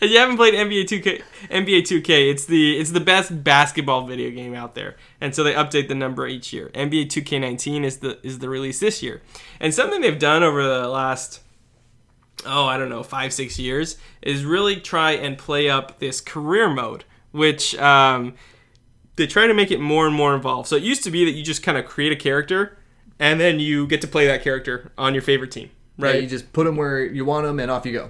and 0.00 0.10
you 0.10 0.18
haven't 0.18 0.36
played 0.36 0.54
NBA 0.54 0.84
2K 0.84 1.22
NBA 1.50 1.82
2K 1.82 2.30
it's 2.30 2.44
the 2.44 2.78
it's 2.78 2.90
the 2.90 3.00
best 3.00 3.42
basketball 3.44 4.06
video 4.06 4.30
game 4.30 4.54
out 4.54 4.74
there. 4.74 4.96
And 5.20 5.34
so 5.34 5.42
they 5.42 5.54
update 5.54 5.88
the 5.88 5.94
number 5.94 6.26
each 6.26 6.52
year. 6.52 6.70
NBA 6.74 7.06
2K19 7.06 7.84
is 7.84 7.98
the 7.98 8.18
is 8.26 8.38
the 8.38 8.48
release 8.48 8.80
this 8.80 9.02
year. 9.02 9.22
And 9.58 9.74
something 9.74 10.00
they've 10.00 10.18
done 10.18 10.42
over 10.42 10.62
the 10.62 10.88
last 10.88 11.40
oh 12.46 12.66
I 12.66 12.76
don't 12.76 12.88
know 12.88 13.02
five 13.02 13.32
six 13.32 13.58
years 13.58 13.96
is 14.22 14.44
really 14.44 14.76
try 14.76 15.12
and 15.12 15.36
play 15.36 15.68
up 15.68 15.98
this 15.98 16.20
career 16.20 16.68
mode 16.68 17.04
which 17.32 17.76
um, 17.76 18.34
they 19.14 19.26
try 19.26 19.46
to 19.46 19.54
make 19.54 19.70
it 19.70 19.78
more 19.78 20.04
and 20.06 20.16
more 20.16 20.34
involved. 20.34 20.68
So 20.68 20.74
it 20.74 20.82
used 20.82 21.04
to 21.04 21.10
be 21.12 21.24
that 21.24 21.32
you 21.32 21.44
just 21.44 21.62
kind 21.62 21.78
of 21.78 21.84
create 21.84 22.10
a 22.10 22.16
character 22.16 22.76
and 23.20 23.38
then 23.38 23.60
you 23.60 23.86
get 23.86 24.00
to 24.00 24.08
play 24.08 24.26
that 24.26 24.42
character 24.42 24.90
on 24.98 25.14
your 25.14 25.22
favorite 25.22 25.52
team 25.52 25.70
right, 26.00 26.14
right? 26.14 26.22
you 26.22 26.28
just 26.28 26.52
put 26.52 26.64
them 26.64 26.76
where 26.76 27.04
you 27.04 27.24
want 27.24 27.46
them, 27.46 27.60
and 27.60 27.70
off 27.70 27.86
you 27.86 27.92
go. 27.92 28.08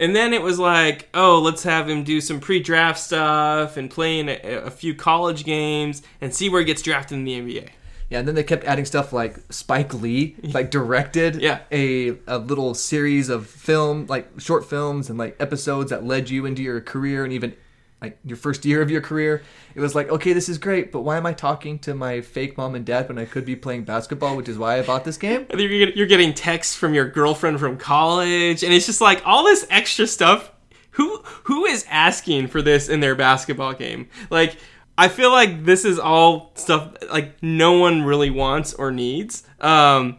And 0.00 0.16
then 0.16 0.32
it 0.34 0.42
was 0.42 0.58
like, 0.58 1.08
oh, 1.14 1.38
let's 1.38 1.62
have 1.62 1.88
him 1.88 2.02
do 2.02 2.20
some 2.20 2.40
pre-draft 2.40 2.98
stuff 2.98 3.76
and 3.76 3.88
play 3.90 4.18
in 4.18 4.28
a, 4.28 4.36
a 4.64 4.70
few 4.70 4.94
college 4.96 5.44
games 5.44 6.02
and 6.20 6.34
see 6.34 6.48
where 6.48 6.60
he 6.60 6.64
gets 6.66 6.82
drafted 6.82 7.18
in 7.18 7.24
the 7.24 7.40
NBA. 7.40 7.68
Yeah, 8.08 8.18
and 8.18 8.26
then 8.26 8.34
they 8.34 8.42
kept 8.42 8.64
adding 8.64 8.84
stuff 8.86 9.12
like 9.12 9.36
Spike 9.50 9.94
Lee, 9.94 10.34
like 10.42 10.72
directed 10.72 11.36
Yeah. 11.40 11.60
a 11.70 12.16
a 12.26 12.38
little 12.38 12.74
series 12.74 13.28
of 13.28 13.46
film, 13.46 14.06
like 14.06 14.28
short 14.40 14.68
films 14.68 15.08
and 15.08 15.16
like 15.16 15.36
episodes 15.38 15.90
that 15.90 16.04
led 16.04 16.28
you 16.28 16.44
into 16.44 16.60
your 16.62 16.80
career 16.80 17.22
and 17.22 17.32
even 17.32 17.54
like 18.00 18.18
your 18.24 18.36
first 18.36 18.64
year 18.64 18.80
of 18.80 18.90
your 18.90 19.00
career. 19.00 19.42
It 19.74 19.80
was 19.80 19.94
like, 19.94 20.08
okay, 20.08 20.32
this 20.32 20.48
is 20.48 20.58
great, 20.58 20.90
but 20.90 21.02
why 21.02 21.16
am 21.16 21.26
I 21.26 21.32
talking 21.32 21.78
to 21.80 21.94
my 21.94 22.20
fake 22.20 22.56
mom 22.56 22.74
and 22.74 22.84
dad 22.84 23.08
when 23.08 23.18
I 23.18 23.26
could 23.26 23.44
be 23.44 23.56
playing 23.56 23.84
basketball, 23.84 24.36
which 24.36 24.48
is 24.48 24.58
why 24.58 24.78
I 24.78 24.82
bought 24.82 25.04
this 25.04 25.18
game? 25.18 25.46
You're 25.56 26.06
getting 26.06 26.32
texts 26.32 26.74
from 26.74 26.94
your 26.94 27.08
girlfriend 27.08 27.60
from 27.60 27.76
college, 27.76 28.62
and 28.62 28.72
it's 28.72 28.86
just 28.86 29.00
like 29.00 29.22
all 29.26 29.44
this 29.44 29.66
extra 29.70 30.06
stuff. 30.06 30.50
Who 30.92 31.18
who 31.44 31.66
is 31.66 31.86
asking 31.88 32.48
for 32.48 32.62
this 32.62 32.88
in 32.88 33.00
their 33.00 33.14
basketball 33.14 33.74
game? 33.74 34.08
Like, 34.28 34.56
I 34.98 35.08
feel 35.08 35.30
like 35.30 35.64
this 35.64 35.84
is 35.84 35.98
all 35.98 36.52
stuff 36.56 36.94
like 37.10 37.42
no 37.42 37.78
one 37.78 38.02
really 38.02 38.30
wants 38.30 38.74
or 38.74 38.90
needs. 38.90 39.44
Um, 39.60 40.18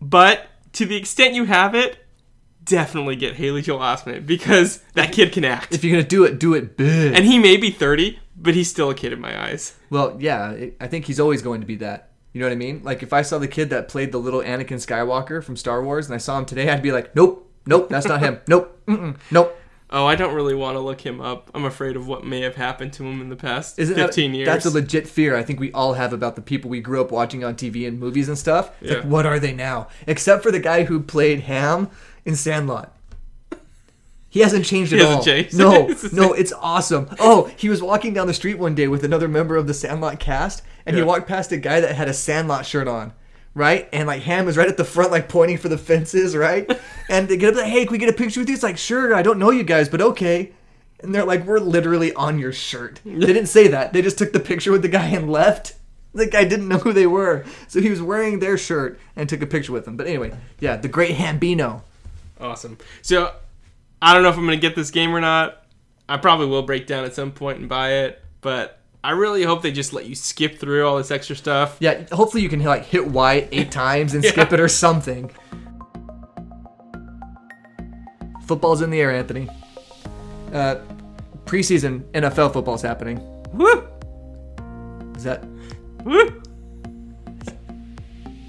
but 0.00 0.46
to 0.74 0.86
the 0.86 0.96
extent 0.96 1.34
you 1.34 1.44
have 1.46 1.74
it, 1.74 2.05
definitely 2.66 3.16
get 3.16 3.34
Haley 3.36 3.62
Joel 3.62 3.78
Osment 3.80 4.26
because 4.26 4.82
that 4.94 5.12
kid 5.12 5.32
can 5.32 5.44
act. 5.44 5.74
If 5.74 5.82
you're 5.84 5.96
gonna 5.96 6.06
do 6.08 6.24
it, 6.24 6.38
do 6.38 6.54
it 6.54 6.76
big. 6.76 7.14
And 7.14 7.24
he 7.24 7.38
may 7.38 7.56
be 7.56 7.70
30, 7.70 8.18
but 8.36 8.54
he's 8.54 8.68
still 8.70 8.90
a 8.90 8.94
kid 8.94 9.12
in 9.12 9.20
my 9.20 9.40
eyes. 9.48 9.74
Well, 9.90 10.16
yeah, 10.20 10.66
I 10.80 10.86
think 10.86 11.06
he's 11.06 11.18
always 11.20 11.42
going 11.42 11.60
to 11.62 11.66
be 11.66 11.76
that. 11.76 12.10
You 12.32 12.40
know 12.40 12.46
what 12.46 12.52
I 12.52 12.56
mean? 12.56 12.82
Like 12.84 13.02
if 13.02 13.12
I 13.14 13.22
saw 13.22 13.38
the 13.38 13.48
kid 13.48 13.70
that 13.70 13.88
played 13.88 14.12
the 14.12 14.18
little 14.18 14.40
Anakin 14.42 14.76
Skywalker 14.76 15.42
from 15.42 15.56
Star 15.56 15.82
Wars 15.82 16.06
and 16.06 16.14
I 16.14 16.18
saw 16.18 16.38
him 16.38 16.44
today, 16.44 16.68
I'd 16.68 16.82
be 16.82 16.92
like, 16.92 17.16
nope, 17.16 17.50
nope, 17.64 17.88
that's 17.88 18.06
not 18.06 18.20
him. 18.20 18.40
Nope, 18.48 18.78
mm-mm, 18.86 19.16
nope. 19.30 19.58
Oh, 19.88 20.04
I 20.04 20.16
don't 20.16 20.34
really 20.34 20.54
want 20.54 20.74
to 20.74 20.80
look 20.80 21.00
him 21.00 21.20
up. 21.20 21.48
I'm 21.54 21.64
afraid 21.64 21.94
of 21.94 22.08
what 22.08 22.24
may 22.24 22.40
have 22.40 22.56
happened 22.56 22.92
to 22.94 23.04
him 23.04 23.20
in 23.20 23.28
the 23.28 23.36
past 23.36 23.78
Isn't 23.78 23.96
that- 23.96 24.06
15 24.06 24.34
years. 24.34 24.46
That's 24.46 24.66
a 24.66 24.70
legit 24.70 25.06
fear 25.06 25.36
I 25.36 25.44
think 25.44 25.60
we 25.60 25.70
all 25.72 25.94
have 25.94 26.12
about 26.12 26.34
the 26.34 26.42
people 26.42 26.68
we 26.68 26.80
grew 26.80 27.00
up 27.00 27.12
watching 27.12 27.44
on 27.44 27.54
TV 27.54 27.86
and 27.86 27.98
movies 28.00 28.28
and 28.28 28.36
stuff. 28.36 28.70
It's 28.80 28.92
like, 28.96 29.04
what 29.04 29.24
are 29.26 29.38
they 29.38 29.52
now? 29.52 29.86
Except 30.08 30.42
for 30.42 30.50
the 30.50 30.58
guy 30.58 30.84
who 30.84 31.00
played 31.00 31.40
Ham 31.42 31.88
in 32.26 32.36
Sandlot. 32.36 32.92
He 34.28 34.40
hasn't 34.40 34.66
changed 34.66 34.92
at 34.92 34.98
hasn't 34.98 35.16
all. 35.16 35.24
changed. 35.24 35.56
No, 35.56 35.86
no, 36.12 36.32
it's 36.34 36.52
awesome. 36.52 37.08
Oh, 37.18 37.50
he 37.56 37.70
was 37.70 37.80
walking 37.80 38.12
down 38.12 38.26
the 38.26 38.34
street 38.34 38.58
one 38.58 38.74
day 38.74 38.86
with 38.86 39.02
another 39.02 39.28
member 39.28 39.56
of 39.56 39.66
the 39.66 39.72
Sandlot 39.72 40.20
cast, 40.20 40.62
and 40.84 40.94
he 40.94 41.02
walked 41.02 41.26
past 41.26 41.52
a 41.52 41.56
guy 41.56 41.80
that 41.80 41.94
had 41.94 42.08
a 42.08 42.12
Sandlot 42.12 42.66
shirt 42.66 42.86
on, 42.86 43.14
right? 43.54 43.88
And 43.94 44.06
like 44.06 44.22
Ham 44.22 44.46
is 44.46 44.58
right 44.58 44.68
at 44.68 44.76
the 44.76 44.84
front, 44.84 45.10
like 45.10 45.30
pointing 45.30 45.56
for 45.56 45.70
the 45.70 45.78
fences, 45.78 46.36
right? 46.36 46.70
and 47.08 47.28
they 47.28 47.38
get 47.38 47.50
up 47.50 47.54
like, 47.62 47.72
"Hey, 47.72 47.86
can 47.86 47.92
we 47.92 47.98
get 47.98 48.10
a 48.10 48.12
picture 48.12 48.40
with 48.40 48.48
you?" 48.48 48.54
It's 48.54 48.62
like, 48.62 48.76
"Sure, 48.76 49.14
I 49.14 49.22
don't 49.22 49.38
know 49.38 49.50
you 49.50 49.62
guys, 49.62 49.88
but 49.88 50.02
okay." 50.02 50.52
And 51.00 51.14
they're 51.14 51.24
like, 51.24 51.46
"We're 51.46 51.60
literally 51.60 52.12
on 52.12 52.38
your 52.38 52.52
shirt." 52.52 53.00
They 53.06 53.18
didn't 53.18 53.46
say 53.46 53.68
that. 53.68 53.94
They 53.94 54.02
just 54.02 54.18
took 54.18 54.32
the 54.34 54.40
picture 54.40 54.72
with 54.72 54.82
the 54.82 54.88
guy 54.88 55.06
and 55.06 55.30
left. 55.30 55.74
The 56.12 56.26
guy 56.26 56.44
didn't 56.44 56.68
know 56.68 56.78
who 56.78 56.92
they 56.92 57.06
were, 57.06 57.44
so 57.68 57.80
he 57.80 57.90
was 57.90 58.02
wearing 58.02 58.40
their 58.40 58.58
shirt 58.58 58.98
and 59.14 59.28
took 59.28 59.40
a 59.40 59.46
picture 59.46 59.72
with 59.72 59.84
them. 59.86 59.96
But 59.96 60.06
anyway, 60.08 60.34
yeah, 60.60 60.76
the 60.76 60.88
great 60.88 61.16
Hambino. 61.16 61.82
Awesome. 62.40 62.78
So, 63.02 63.34
I 64.00 64.14
don't 64.14 64.22
know 64.22 64.28
if 64.28 64.36
I'm 64.36 64.44
going 64.46 64.58
to 64.58 64.60
get 64.60 64.76
this 64.76 64.90
game 64.90 65.14
or 65.14 65.20
not. 65.20 65.64
I 66.08 66.16
probably 66.18 66.46
will 66.46 66.62
break 66.62 66.86
down 66.86 67.04
at 67.04 67.14
some 67.14 67.32
point 67.32 67.58
and 67.58 67.68
buy 67.68 67.92
it, 67.92 68.22
but 68.40 68.78
I 69.02 69.10
really 69.10 69.42
hope 69.42 69.62
they 69.62 69.72
just 69.72 69.92
let 69.92 70.06
you 70.06 70.14
skip 70.14 70.58
through 70.58 70.86
all 70.86 70.96
this 70.98 71.10
extra 71.10 71.34
stuff. 71.34 71.76
Yeah, 71.80 72.06
hopefully 72.12 72.42
you 72.42 72.48
can 72.48 72.62
like 72.62 72.84
hit 72.84 73.06
Y 73.06 73.48
eight 73.52 73.70
times 73.70 74.14
and 74.14 74.24
skip 74.24 74.52
it 74.52 74.60
or 74.60 74.68
something. 74.68 75.30
Football's 78.46 78.82
in 78.82 78.90
the 78.90 79.00
air, 79.00 79.10
Anthony. 79.10 79.48
Uh, 80.52 80.76
preseason 81.44 82.02
NFL 82.12 82.52
football's 82.52 82.82
happening. 82.82 83.20
Woo! 83.52 83.88
Is 85.16 85.24
that 85.24 85.44
Woo! 86.04 86.42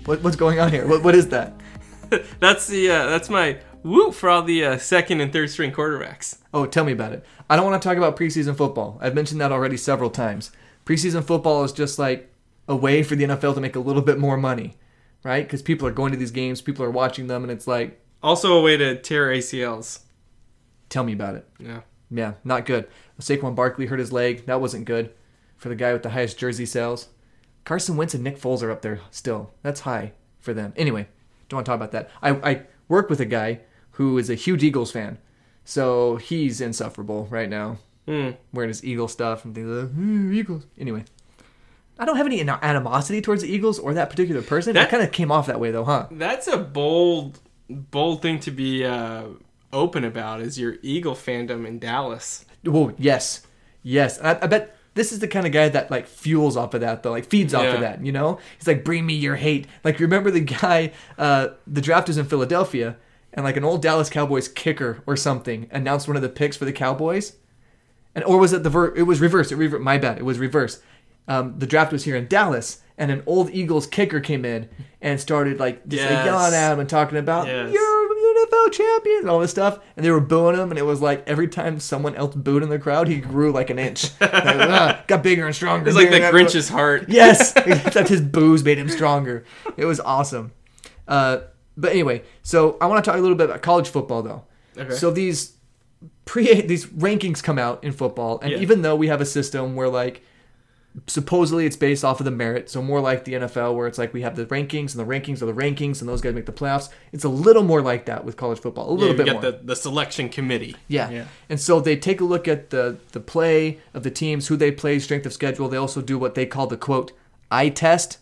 what, 0.05 0.21
what's 0.21 0.35
going 0.35 0.59
on 0.59 0.71
here? 0.71 0.87
What, 0.87 1.03
what 1.03 1.15
is 1.15 1.29
that? 1.29 1.53
that's 2.39 2.67
the 2.67 2.89
uh, 2.89 3.05
that's 3.07 3.29
my 3.29 3.57
woo 3.87 4.11
for 4.11 4.29
all 4.29 4.43
the 4.43 4.63
uh, 4.63 4.77
second 4.77 5.21
and 5.21 5.31
third 5.31 5.49
string 5.49 5.71
quarterbacks. 5.71 6.39
Oh, 6.53 6.65
tell 6.65 6.83
me 6.85 6.91
about 6.91 7.13
it. 7.13 7.25
I 7.49 7.55
don't 7.55 7.65
want 7.65 7.81
to 7.81 7.87
talk 7.87 7.97
about 7.97 8.17
preseason 8.17 8.55
football. 8.55 8.97
I've 9.01 9.15
mentioned 9.15 9.41
that 9.41 9.51
already 9.51 9.77
several 9.77 10.09
times. 10.09 10.51
Preseason 10.85 11.23
football 11.23 11.63
is 11.63 11.71
just 11.71 11.97
like 11.99 12.31
a 12.67 12.75
way 12.75 13.03
for 13.03 13.15
the 13.15 13.23
NFL 13.25 13.55
to 13.55 13.61
make 13.61 13.75
a 13.75 13.79
little 13.79 14.01
bit 14.01 14.19
more 14.19 14.37
money, 14.37 14.75
right? 15.23 15.45
Because 15.45 15.61
people 15.61 15.87
are 15.87 15.91
going 15.91 16.11
to 16.11 16.17
these 16.17 16.31
games, 16.31 16.61
people 16.61 16.83
are 16.85 16.91
watching 16.91 17.27
them, 17.27 17.43
and 17.43 17.51
it's 17.51 17.67
like, 17.67 17.99
Also 18.21 18.57
a 18.57 18.61
way 18.61 18.77
to 18.77 18.95
tear 19.01 19.27
ACLs. 19.29 19.99
tell 20.89 21.03
me 21.03 21.13
about 21.13 21.35
it. 21.35 21.47
Yeah. 21.59 21.81
Yeah, 22.09 22.33
not 22.43 22.65
good. 22.65 22.87
Saquon 23.19 23.55
Barkley 23.55 23.87
hurt 23.87 23.99
his 23.99 24.13
leg. 24.13 24.45
That 24.45 24.61
wasn't 24.61 24.85
good 24.85 25.11
for 25.57 25.67
the 25.69 25.75
guy 25.75 25.91
with 25.91 26.03
the 26.03 26.11
highest 26.11 26.37
jersey 26.37 26.65
sales. 26.65 27.09
Carson 27.65 27.97
Wentz 27.97 28.13
and 28.13 28.23
Nick 28.23 28.39
Foles 28.39 28.63
are 28.63 28.71
up 28.71 28.81
there 28.81 29.01
still. 29.11 29.51
That's 29.61 29.81
high 29.81 30.13
for 30.39 30.53
them. 30.53 30.71
Anyway, 30.77 31.07
don't 31.49 31.57
want 31.57 31.65
to 31.65 31.69
talk 31.71 31.75
about 31.75 31.91
that. 31.91 32.09
I, 32.21 32.29
I 32.51 32.61
work 32.87 33.09
with 33.09 33.19
a 33.19 33.25
guy 33.25 33.59
who 33.97 34.17
is 34.17 34.29
a 34.29 34.35
huge 34.35 34.63
Eagles 34.63 34.91
fan. 34.91 35.17
So 35.65 36.15
he's 36.15 36.61
insufferable 36.61 37.27
right 37.29 37.49
now, 37.49 37.77
Hmm. 38.07 38.31
wearing 38.53 38.69
his 38.69 38.83
Eagle 38.85 39.07
stuff 39.09 39.43
and 39.43 39.53
things 39.53 39.67
like, 39.67 39.91
"Hmm, 39.91 40.33
Eagles. 40.33 40.65
Anyway, 40.79 41.03
I 41.99 42.05
don't 42.05 42.15
have 42.17 42.25
any 42.25 42.39
animosity 42.41 43.21
towards 43.21 43.41
the 43.41 43.49
Eagles 43.53 43.79
or 43.79 43.93
that 43.93 44.09
particular 44.09 44.41
person. 44.41 44.73
That- 44.73 44.89
kind 44.89 45.03
of 45.03 45.11
came 45.11 45.31
off 45.31 45.47
that 45.47 45.59
way 45.59 45.71
though, 45.71 45.83
huh? 45.83 46.07
That's 46.11 46.47
a 46.47 46.57
bold 46.57 47.39
bold 47.69 48.21
thing 48.21 48.39
to 48.39 48.49
be 48.51 48.85
uh, 48.85 49.23
open 49.73 50.05
about 50.05 50.39
is 50.39 50.57
your 50.57 50.75
Eagle 50.81 51.15
fandom 51.15 51.67
in 51.67 51.79
Dallas. 51.79 52.45
Well, 52.63 52.93
yes, 52.97 53.45
yes. 53.83 54.21
I, 54.23 54.37
I 54.41 54.47
bet 54.47 54.73
this 54.93 55.11
is 55.11 55.19
the 55.19 55.27
kind 55.27 55.45
of 55.45 55.51
guy 55.51 55.67
that 55.69 55.91
like 55.91 56.07
fuels 56.07 56.55
off 56.55 56.73
of 56.73 56.79
that 56.81 57.03
though, 57.03 57.11
like 57.11 57.25
feeds 57.25 57.53
off 57.53 57.63
Yeah. 57.63 57.73
of 57.73 57.81
that. 57.81 58.05
You 58.05 58.13
know, 58.13 58.39
he's 58.57 58.67
like, 58.67 58.85
bring 58.85 59.05
me 59.05 59.15
your 59.15 59.35
hate. 59.35 59.67
Like 59.83 59.99
remember 59.99 60.31
the 60.31 60.39
guy, 60.39 60.93
uh, 61.17 61.49
the 61.67 61.81
draft 61.81 62.07
was 62.07 62.17
in 62.17 62.25
Philadelphia, 62.25 62.95
and 63.37 63.45
like 63.45 63.55
an 63.55 63.63
old 63.63 63.81
Dallas 63.81 64.09
Cowboys 64.09 64.49
kicker 64.49 65.01
or 65.05 65.15
something 65.15 65.67
announced 65.71 66.07
one 66.09 66.17
of 66.17 66.21
the 66.23 66.27
picks 66.29 66.57
for 66.57 66.65
the 66.65 66.73
Cowboys, 66.73 67.37
and 68.15 68.25
or 68.25 68.37
was 68.39 68.51
it 68.51 68.63
the 68.63 68.69
ver- 68.69 68.93
it 68.95 69.03
was 69.03 69.21
reverse? 69.21 69.51
It 69.51 69.55
rever- 69.55 69.79
my 69.79 69.97
bad. 69.97 70.17
It 70.17 70.25
was 70.25 70.39
reverse. 70.39 70.81
Um, 71.29 71.55
the 71.59 71.67
draft 71.67 71.91
was 71.91 72.03
here 72.05 72.15
in 72.15 72.27
Dallas, 72.27 72.81
and 72.97 73.11
an 73.11 73.21
old 73.25 73.49
Eagles 73.51 73.85
kicker 73.85 74.19
came 74.19 74.43
in 74.43 74.67
and 75.01 75.19
started 75.21 75.59
like 75.59 75.87
just 75.87 76.03
like 76.03 76.25
yelling 76.25 76.53
at 76.53 76.73
him 76.73 76.79
and 76.79 76.89
talking 76.89 77.17
about 77.17 77.47
Yes. 77.47 77.71
you're 77.73 78.07
an 78.07 78.35
NFL 78.47 78.71
champion 78.71 79.17
and 79.19 79.29
all 79.29 79.39
this 79.39 79.51
stuff, 79.51 79.79
and 79.95 80.05
they 80.05 80.09
were 80.11 80.19
booing 80.21 80.55
him, 80.55 80.69
and 80.71 80.79
it 80.79 80.83
was 80.83 81.01
like 81.01 81.23
every 81.27 81.47
time 81.47 81.79
someone 81.79 82.15
else 82.15 82.33
booed 82.35 82.63
in 82.63 82.69
the 82.69 82.79
crowd, 82.79 83.07
he 83.07 83.17
grew 83.19 83.51
like 83.51 83.69
an 83.69 83.77
inch, 83.77 84.09
Like, 84.21 84.31
ah, 84.33 85.03
got 85.07 85.21
bigger 85.21 85.45
and 85.45 85.53
stronger. 85.55 85.87
It's 85.87 85.95
like 85.97 86.09
the 86.09 86.29
Grinch's 86.31 86.69
heart. 86.69 87.05
Yes, 87.09 87.53
except 87.57 88.09
his 88.09 88.21
booze 88.21 88.63
made 88.63 88.77
him 88.79 88.89
stronger. 88.89 89.43
It 89.75 89.85
was 89.85 89.99
awesome. 89.99 90.51
Uh, 91.07 91.39
but 91.77 91.91
anyway, 91.91 92.23
so 92.43 92.77
I 92.81 92.87
want 92.87 93.03
to 93.05 93.09
talk 93.09 93.17
a 93.17 93.21
little 93.21 93.37
bit 93.37 93.49
about 93.49 93.61
college 93.61 93.87
football, 93.89 94.21
though. 94.23 94.43
Okay. 94.77 94.93
So 94.95 95.11
these 95.11 95.53
pre 96.25 96.61
these 96.73 96.85
rankings 96.87 97.41
come 97.43 97.57
out 97.59 97.83
in 97.83 97.91
football, 97.91 98.39
and 98.41 98.51
Yeah. 98.51 98.59
even 98.59 98.81
though 98.81 98.95
we 98.95 99.07
have 99.07 99.21
a 99.21 99.25
system 99.25 99.75
where 99.75 99.87
like 99.89 100.21
supposedly 101.05 101.65
it's 101.67 101.75
based 101.75 102.03
off 102.03 102.19
of 102.19 102.25
the 102.25 102.31
merit, 102.31 102.69
so 102.71 102.81
more 102.81 102.99
like 102.99 103.23
the 103.23 103.33
NFL 103.33 103.75
where 103.75 103.85
it's 103.87 103.99
like 103.99 104.13
we 104.13 104.23
have 104.23 104.35
the 104.35 104.45
rankings 104.47 104.95
and 104.97 104.99
the 104.99 105.05
rankings 105.05 105.43
are 105.43 105.45
the 105.45 105.53
rankings 105.53 105.99
and 105.99 106.09
those 106.09 106.21
guys 106.21 106.33
make 106.33 106.47
the 106.47 106.51
playoffs. 106.51 106.89
It's 107.11 107.23
a 107.23 107.29
little 107.29 107.61
more 107.61 107.81
like 107.83 108.05
that 108.07 108.25
with 108.25 108.35
college 108.35 108.59
football, 108.59 108.89
a 108.89 108.93
Yeah, 108.93 108.99
little 109.01 109.09
you 109.09 109.17
bit 109.17 109.25
get 109.25 109.33
more. 109.33 109.41
the, 109.43 109.59
the 109.63 109.75
selection 109.75 110.27
committee. 110.29 110.75
Yeah. 110.87 111.09
Yeah. 111.11 111.25
And 111.49 111.59
so 111.61 111.79
they 111.79 111.95
take 111.97 112.19
a 112.19 112.23
look 112.25 112.47
at 112.47 112.71
the 112.71 112.97
the 113.11 113.19
play 113.19 113.77
of 113.93 114.01
the 114.03 114.09
teams, 114.11 114.47
who 114.47 114.55
they 114.57 114.71
play, 114.71 114.97
strength 114.97 115.25
of 115.27 115.33
schedule. 115.33 115.69
They 115.69 115.77
also 115.77 116.01
do 116.01 116.17
what 116.17 116.33
they 116.33 116.47
call 116.47 116.65
the 116.65 116.77
quote 116.77 117.11
eye 117.51 117.69
test, 117.69 118.17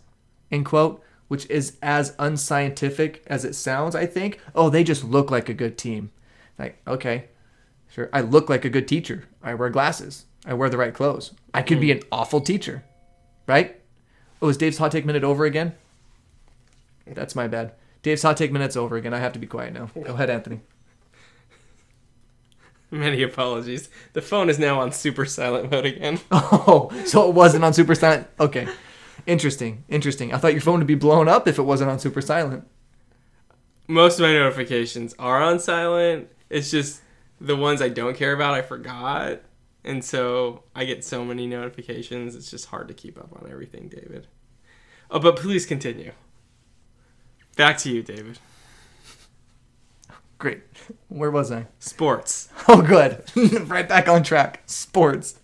end 0.51 0.65
quote, 0.65 1.01
which 1.27 1.49
is 1.49 1.77
as 1.81 2.15
unscientific 2.19 3.23
as 3.27 3.45
it 3.45 3.55
sounds, 3.55 3.95
I 3.95 4.05
think. 4.05 4.39
Oh, 4.53 4.69
they 4.69 4.83
just 4.83 5.03
look 5.03 5.31
like 5.31 5.49
a 5.49 5.53
good 5.53 5.77
team. 5.77 6.11
Like, 6.57 6.79
okay. 6.87 7.25
Sure. 7.89 8.09
I 8.11 8.21
look 8.21 8.49
like 8.49 8.65
a 8.65 8.69
good 8.69 8.87
teacher. 8.87 9.25
I 9.41 9.53
wear 9.53 9.69
glasses. 9.69 10.25
I 10.45 10.53
wear 10.53 10.69
the 10.69 10.77
right 10.77 10.93
clothes. 10.93 11.31
I 11.53 11.61
could 11.61 11.79
be 11.79 11.91
hmm. 11.91 11.99
an 11.99 12.03
awful 12.11 12.41
teacher. 12.41 12.83
Right? 13.47 13.81
Oh, 14.41 14.49
is 14.49 14.57
Dave's 14.57 14.77
hot 14.77 14.91
take 14.91 15.05
minute 15.05 15.23
over 15.23 15.45
again? 15.45 15.73
That's 17.07 17.35
my 17.35 17.47
bad. 17.47 17.73
Dave's 18.03 18.21
hot 18.21 18.37
take 18.37 18.51
minute's 18.51 18.77
over 18.77 18.97
again. 18.97 19.13
I 19.13 19.19
have 19.19 19.33
to 19.33 19.39
be 19.39 19.47
quiet 19.47 19.73
now. 19.73 19.89
Go 19.95 20.13
ahead, 20.13 20.29
Anthony. 20.29 20.61
Many 22.91 23.23
apologies. 23.23 23.89
The 24.13 24.21
phone 24.21 24.49
is 24.49 24.59
now 24.59 24.79
on 24.79 24.91
super 24.91 25.25
silent 25.25 25.71
mode 25.71 25.85
again. 25.85 26.19
Oh, 26.31 26.91
so 27.05 27.27
it 27.27 27.33
wasn't 27.33 27.63
on 27.63 27.73
super 27.73 27.95
silent. 27.95 28.27
Okay. 28.39 28.67
Interesting. 29.25 29.83
Interesting. 29.89 30.33
I 30.33 30.37
thought 30.37 30.53
your 30.53 30.61
phone 30.61 30.79
would 30.79 30.87
be 30.87 30.95
blown 30.95 31.27
up 31.27 31.47
if 31.47 31.57
it 31.57 31.63
wasn't 31.63 31.89
on 31.89 31.99
super 31.99 32.21
silent. 32.21 32.67
Most 33.87 34.19
of 34.19 34.23
my 34.23 34.33
notifications 34.33 35.13
are 35.19 35.41
on 35.41 35.59
silent. 35.59 36.29
It's 36.49 36.71
just 36.71 37.01
the 37.39 37.55
ones 37.55 37.81
I 37.81 37.89
don't 37.89 38.15
care 38.15 38.33
about, 38.33 38.53
I 38.53 38.61
forgot. 38.61 39.41
And 39.83 40.03
so 40.03 40.63
I 40.75 40.85
get 40.85 41.03
so 41.03 41.23
many 41.23 41.45
notifications, 41.45 42.35
it's 42.35 42.49
just 42.49 42.65
hard 42.67 42.87
to 42.87 42.93
keep 42.93 43.19
up 43.19 43.31
on 43.39 43.49
everything, 43.51 43.87
David. 43.87 44.27
Oh, 45.11 45.19
but 45.19 45.35
please 45.35 45.65
continue. 45.65 46.11
Back 47.55 47.77
to 47.79 47.91
you, 47.91 48.01
David. 48.01 48.39
Great. 50.39 50.63
Where 51.07 51.31
was 51.31 51.51
I? 51.51 51.67
Sports. 51.79 52.49
Oh, 52.67 52.81
good. 52.81 53.23
right 53.69 53.87
back 53.87 54.09
on 54.09 54.23
track. 54.23 54.63
Sports. 54.65 55.39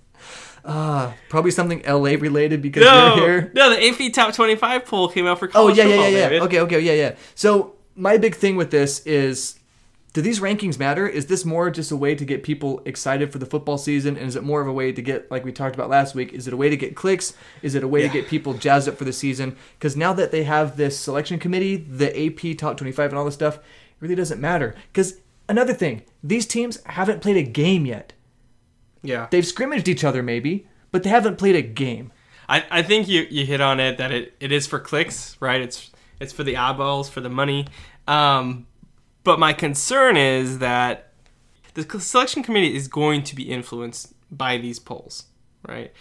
Uh, 0.64 1.12
probably 1.30 1.52
something 1.52 1.82
LA 1.88 2.12
related 2.12 2.62
because 2.62 2.84
No, 2.84 3.16
you're 3.16 3.26
here. 3.42 3.52
no, 3.56 3.70
the 3.70 3.88
AP 4.08 4.14
Top 4.14 4.34
25 4.34 4.86
poll 4.86 5.08
came 5.10 5.26
out 5.28 5.40
for 5.40 5.48
Oh, 5.50 5.52
college 5.52 5.78
yeah, 5.78 5.86
yeah, 5.86 5.90
football, 5.96 6.12
yeah, 6.12 6.18
yeah. 6.18 6.30
David. 6.30 6.42
Okay, 6.44 6.60
okay, 6.62 6.80
yeah, 6.80 6.94
yeah. 6.94 7.16
So, 7.36 7.74
my 7.96 8.18
big 8.18 8.36
thing 8.36 8.56
with 8.56 8.72
this 8.72 9.00
is 9.06 9.58
do 10.14 10.22
these 10.22 10.40
rankings 10.42 10.78
matter? 10.78 11.08
Is 11.08 11.28
this 11.28 11.46
more 11.46 11.70
just 11.72 11.90
a 11.92 11.96
way 11.96 12.16
to 12.16 12.26
get 12.26 12.44
people 12.44 12.82
excited 12.86 13.32
for 13.32 13.38
the 13.40 13.46
football 13.46 13.78
season? 13.78 14.18
And 14.18 14.28
is 14.28 14.36
it 14.36 14.44
more 14.44 14.60
of 14.62 14.68
a 14.68 14.74
way 14.74 14.92
to 14.92 15.02
get, 15.02 15.32
like 15.32 15.46
we 15.46 15.52
talked 15.54 15.74
about 15.74 15.90
last 15.90 16.14
week, 16.16 16.34
is 16.34 16.48
it 16.48 16.54
a 16.54 16.58
way 16.58 16.70
to 16.70 16.76
get 16.76 16.96
clicks? 16.98 17.34
Is 17.62 17.76
it 17.76 17.84
a 17.84 17.88
way 17.88 18.02
Yeah. 18.02 18.08
to 18.08 18.14
get 18.14 18.28
people 18.28 18.54
jazzed 18.54 18.90
up 18.90 18.98
for 18.98 19.06
the 19.06 19.14
season? 19.14 19.56
Because 19.80 19.96
now 19.96 20.12
that 20.14 20.32
they 20.32 20.44
have 20.44 20.76
this 20.78 21.00
selection 21.00 21.40
committee, 21.40 21.78
the 21.78 22.10
AP 22.28 22.54
top 22.58 22.76
25 22.78 23.12
and 23.12 23.18
all 23.18 23.24
this 23.26 23.34
stuff, 23.36 23.56
it 23.58 23.62
really 24.02 24.16
doesn't 24.16 24.42
matter. 24.42 24.76
Because 24.92 25.16
another 25.48 25.74
thing, 25.74 26.02
these 26.22 26.46
teams 26.46 26.82
haven't 26.88 27.22
played 27.22 27.38
a 27.38 27.44
game 27.44 27.86
yet. 27.86 28.12
Yeah. 29.04 29.28
They've 29.30 29.46
scrimmaged 29.46 29.88
each 29.88 30.04
other 30.04 30.22
maybe, 30.24 30.68
but 30.92 31.04
they 31.04 31.10
haven't 31.10 31.38
played 31.38 31.56
a 31.56 31.62
game. 31.62 32.12
I, 32.48 32.66
I 32.70 32.82
think 32.82 33.08
you, 33.08 33.28
you 33.30 33.46
hit 33.46 33.62
on 33.62 33.80
it 33.80 33.98
that 33.98 34.12
it, 34.12 34.34
it 34.40 34.52
is 34.52 34.68
for 34.68 34.80
clicks, 34.80 35.38
right? 35.40 35.62
It's 35.62 35.92
it's 36.20 36.34
for 36.34 36.44
the 36.44 36.58
eyeballs, 36.58 37.10
for 37.10 37.20
the 37.20 37.30
money. 37.30 37.66
Um, 38.08 38.68
but 39.24 39.40
my 39.40 39.54
concern 39.54 40.18
is 40.18 40.60
that 40.60 41.14
the 41.74 42.00
selection 42.00 42.44
committee 42.44 42.76
is 42.76 42.88
going 42.88 43.24
to 43.24 43.36
be 43.36 43.44
influenced 43.44 44.14
by 44.30 44.58
these 44.58 44.78
polls, 44.78 45.26
right? 45.68 45.92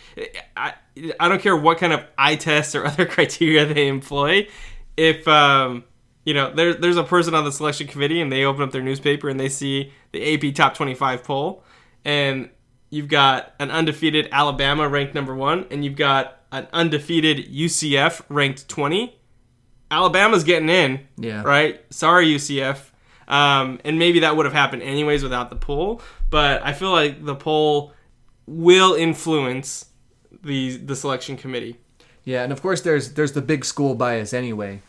I, 0.57 0.75
I 1.19 1.29
don't 1.29 1.41
care 1.41 1.57
what 1.57 1.79
kind 1.79 1.93
of 1.93 2.05
eye 2.19 2.37
tests 2.37 2.75
or 2.75 2.85
other 2.87 3.07
criteria 3.07 3.65
they 3.65 3.89
employ. 3.89 4.49
If 4.97 5.27
um, 5.27 5.85
you 6.25 6.35
know, 6.35 6.53
there, 6.53 6.75
there's 6.75 6.97
a 6.97 7.05
person 7.05 7.35
on 7.35 7.45
the 7.45 7.53
selection 7.53 7.87
committee 7.87 8.21
and 8.21 8.31
they 8.31 8.45
open 8.45 8.63
up 8.63 8.73
their 8.73 8.83
newspaper 8.83 9.29
and 9.29 9.41
they 9.41 9.49
see 9.49 9.93
the 10.13 10.35
AP 10.35 10.55
Top 10.55 10.75
25 10.75 11.25
poll, 11.25 11.65
and 12.05 12.51
you've 12.91 13.09
got 13.09 13.55
an 13.59 13.71
undefeated 13.71 14.29
Alabama 14.33 14.89
ranked 14.89 15.15
number 15.15 15.35
one, 15.35 15.67
and 15.71 15.85
you've 15.85 15.97
got 15.97 16.41
an 16.53 16.67
undefeated 16.73 17.49
UCF 17.53 18.23
ranked 18.29 18.69
20. 18.69 19.17
Alabama's 19.91 20.45
getting 20.45 20.69
in, 20.69 21.01
Yeah. 21.17 21.43
right? 21.43 21.81
Sorry, 21.91 22.27
UCF. 22.27 22.91
Um, 23.29 23.79
and 23.85 23.99
maybe 23.99 24.21
that 24.21 24.37
would 24.37 24.45
have 24.47 24.53
happened 24.53 24.83
anyways 24.83 25.23
without 25.23 25.51
the 25.51 25.57
poll, 25.57 26.03
but 26.31 26.63
I 26.65 26.73
feel 26.73 26.91
like 26.91 27.25
the 27.25 27.37
poll 27.37 27.93
will 28.47 28.95
influence 28.95 29.87
the 30.43 30.77
the 30.79 30.97
selection 30.97 31.37
committee. 31.37 31.77
Yeah, 32.25 32.43
and 32.43 32.53
of 32.53 32.61
course 32.61 32.81
there's 32.81 33.13
there's 33.15 33.31
the 33.33 33.43
big 33.43 33.65
school 33.65 33.95
bias 33.95 34.33
anyway. 34.35 34.83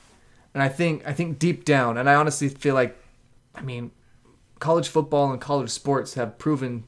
And 0.56 0.64
I 0.64 0.70
think 0.70 1.04
I 1.06 1.14
think 1.14 1.38
deep 1.38 1.66
down, 1.66 1.98
and 2.00 2.10
I 2.10 2.16
honestly 2.16 2.50
feel 2.50 2.74
like 2.74 2.98
I 3.54 3.62
mean, 3.62 3.92
college 4.60 4.88
football 4.88 5.32
and 5.32 5.40
college 5.40 5.70
sports 5.70 6.16
have 6.16 6.40
proven 6.40 6.86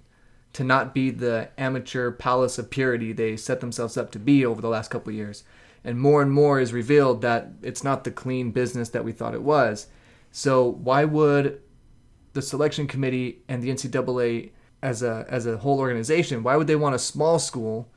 to 0.53 0.63
not 0.63 0.93
be 0.93 1.09
the 1.09 1.49
amateur 1.57 2.11
palace 2.11 2.57
of 2.57 2.69
purity 2.69 3.11
they 3.11 3.35
set 3.35 3.59
themselves 3.59 3.97
up 3.97 4.11
to 4.11 4.19
be 4.19 4.45
over 4.45 4.61
the 4.61 4.69
last 4.69 4.91
couple 4.91 5.09
of 5.09 5.15
years. 5.15 5.43
And 5.83 5.99
more 5.99 6.21
and 6.21 6.31
more 6.31 6.59
is 6.59 6.71
revealed 6.71 7.21
that 7.21 7.49
it's 7.61 7.83
not 7.83 8.03
the 8.03 8.11
clean 8.11 8.51
business 8.51 8.89
that 8.89 9.03
we 9.03 9.11
thought 9.11 9.33
it 9.33 9.41
was. 9.41 9.87
So 10.31 10.65
why 10.67 11.05
would 11.05 11.61
the 12.33 12.41
selection 12.41 12.87
committee 12.87 13.43
and 13.47 13.61
the 13.61 13.69
NCAA 13.69 14.51
as 14.81 15.01
a 15.01 15.25
as 15.29 15.45
a 15.45 15.57
whole 15.57 15.79
organization, 15.79 16.43
why 16.43 16.57
would 16.57 16.67
they 16.67 16.75
want 16.75 16.95
a 16.95 16.99
small 16.99 17.39
school 17.39 17.89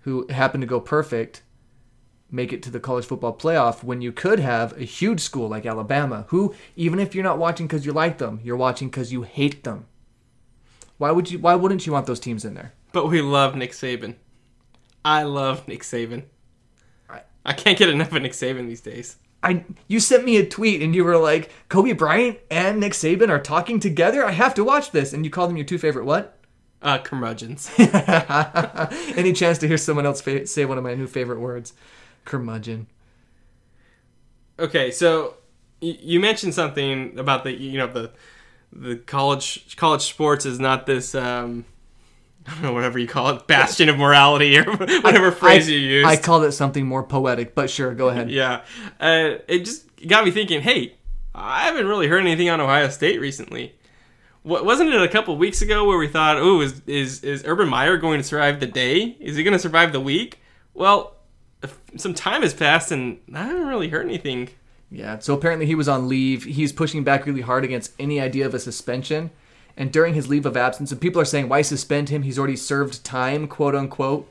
who 0.00 0.26
happen 0.28 0.60
to 0.60 0.66
go 0.66 0.80
perfect 0.80 1.42
make 2.32 2.52
it 2.52 2.62
to 2.62 2.70
the 2.70 2.80
college 2.80 3.04
football 3.04 3.36
playoff 3.36 3.82
when 3.82 4.00
you 4.00 4.12
could 4.12 4.38
have 4.38 4.72
a 4.80 4.84
huge 4.84 5.20
school 5.20 5.48
like 5.48 5.66
Alabama, 5.66 6.24
who 6.28 6.54
even 6.76 7.00
if 7.00 7.14
you're 7.14 7.24
not 7.24 7.38
watching 7.38 7.66
because 7.66 7.84
you 7.84 7.92
like 7.92 8.18
them, 8.18 8.40
you're 8.42 8.56
watching 8.56 8.88
because 8.88 9.12
you 9.12 9.22
hate 9.22 9.64
them. 9.64 9.86
Why 11.00 11.10
would 11.10 11.30
you? 11.30 11.38
Why 11.38 11.54
wouldn't 11.54 11.86
you 11.86 11.92
want 11.94 12.04
those 12.06 12.20
teams 12.20 12.44
in 12.44 12.52
there? 12.52 12.74
But 12.92 13.06
we 13.08 13.22
love 13.22 13.56
Nick 13.56 13.72
Saban. 13.72 14.16
I 15.02 15.22
love 15.22 15.66
Nick 15.66 15.82
Saban. 15.82 16.24
I- 17.08 17.22
I 17.46 17.54
can't 17.54 17.78
get 17.78 17.88
enough 17.88 18.12
of 18.12 18.20
Nick 18.20 18.32
Saban 18.32 18.66
these 18.66 18.82
days. 18.82 19.16
I 19.42 19.64
you 19.88 19.98
sent 19.98 20.26
me 20.26 20.36
a 20.36 20.44
tweet 20.46 20.82
and 20.82 20.94
you 20.94 21.02
were 21.02 21.16
like, 21.16 21.50
Kobe 21.70 21.92
Bryant 21.94 22.38
and 22.50 22.78
Nick 22.80 22.92
Saban 22.92 23.30
are 23.30 23.38
talking 23.40 23.80
together. 23.80 24.22
I 24.26 24.32
have 24.32 24.52
to 24.56 24.62
watch 24.64 24.90
this. 24.90 25.14
And 25.14 25.24
you 25.24 25.30
called 25.30 25.48
them 25.48 25.56
your 25.56 25.64
two 25.64 25.78
favorite 25.78 26.04
what? 26.04 26.36
Uh, 26.82 26.98
curmudgeons. 26.98 27.70
Any 29.16 29.32
chance 29.32 29.56
to 29.58 29.68
hear 29.68 29.78
someone 29.78 30.04
else 30.04 30.20
fa- 30.20 30.46
say 30.46 30.66
one 30.66 30.76
of 30.76 30.84
my 30.84 30.94
new 30.94 31.06
favorite 31.06 31.40
words? 31.40 31.72
Curmudgeon. 32.26 32.86
Okay, 34.58 34.90
so 34.90 35.34
y- 35.80 35.96
you 36.00 36.20
mentioned 36.20 36.52
something 36.54 37.18
about 37.18 37.44
the 37.44 37.52
you 37.52 37.78
know 37.78 37.86
the 37.86 38.10
the 38.72 38.96
college 38.96 39.76
college 39.76 40.02
sports 40.02 40.46
is 40.46 40.60
not 40.60 40.86
this 40.86 41.14
um 41.14 41.64
I 42.46 42.54
don't 42.54 42.62
know 42.62 42.72
whatever 42.72 42.98
you 42.98 43.06
call 43.06 43.30
it 43.30 43.46
bastion 43.46 43.88
of 43.88 43.98
morality 43.98 44.58
or 44.58 44.64
whatever 44.76 45.30
phrase 45.30 45.68
I, 45.68 45.72
you 45.72 45.78
use. 45.78 46.06
I 46.06 46.16
called 46.16 46.44
it 46.44 46.52
something 46.52 46.86
more 46.86 47.02
poetic, 47.02 47.54
but 47.54 47.68
sure, 47.68 47.94
go 47.94 48.08
ahead. 48.08 48.30
yeah, 48.30 48.62
uh, 48.98 49.36
it 49.46 49.64
just 49.66 49.86
got 50.06 50.24
me 50.24 50.30
thinking. 50.30 50.62
Hey, 50.62 50.94
I 51.34 51.64
haven't 51.64 51.86
really 51.86 52.08
heard 52.08 52.20
anything 52.20 52.48
on 52.48 52.60
Ohio 52.60 52.88
State 52.88 53.20
recently. 53.20 53.74
What 54.42 54.64
wasn't 54.64 54.88
it 54.88 55.02
a 55.02 55.08
couple 55.08 55.36
weeks 55.36 55.60
ago 55.60 55.86
where 55.86 55.98
we 55.98 56.08
thought, 56.08 56.38
oh, 56.38 56.62
is 56.62 56.80
is 56.86 57.22
is 57.22 57.44
Urban 57.46 57.68
Meyer 57.68 57.98
going 57.98 58.18
to 58.18 58.24
survive 58.24 58.58
the 58.58 58.66
day? 58.66 59.16
Is 59.20 59.36
he 59.36 59.42
going 59.42 59.52
to 59.52 59.58
survive 59.58 59.92
the 59.92 60.00
week? 60.00 60.40
Well, 60.72 61.16
some 61.96 62.14
time 62.14 62.42
has 62.42 62.54
passed 62.54 62.90
and 62.90 63.20
I 63.34 63.44
haven't 63.44 63.66
really 63.66 63.88
heard 63.88 64.06
anything. 64.06 64.48
Yeah, 64.90 65.18
so 65.20 65.34
apparently 65.34 65.66
he 65.66 65.74
was 65.74 65.88
on 65.88 66.08
leave. 66.08 66.44
He's 66.44 66.72
pushing 66.72 67.04
back 67.04 67.24
really 67.24 67.42
hard 67.42 67.64
against 67.64 67.92
any 67.98 68.20
idea 68.20 68.46
of 68.46 68.54
a 68.54 68.58
suspension. 68.58 69.30
And 69.76 69.92
during 69.92 70.14
his 70.14 70.28
leave 70.28 70.46
of 70.46 70.56
absence, 70.56 70.90
and 70.90 71.00
people 71.00 71.22
are 71.22 71.26
saying, 71.26 71.48
why 71.48 71.62
suspend 71.62 72.08
him? 72.08 72.22
He's 72.22 72.38
already 72.38 72.56
served 72.56 73.04
time, 73.04 73.46
quote 73.46 73.74
unquote. 73.74 74.28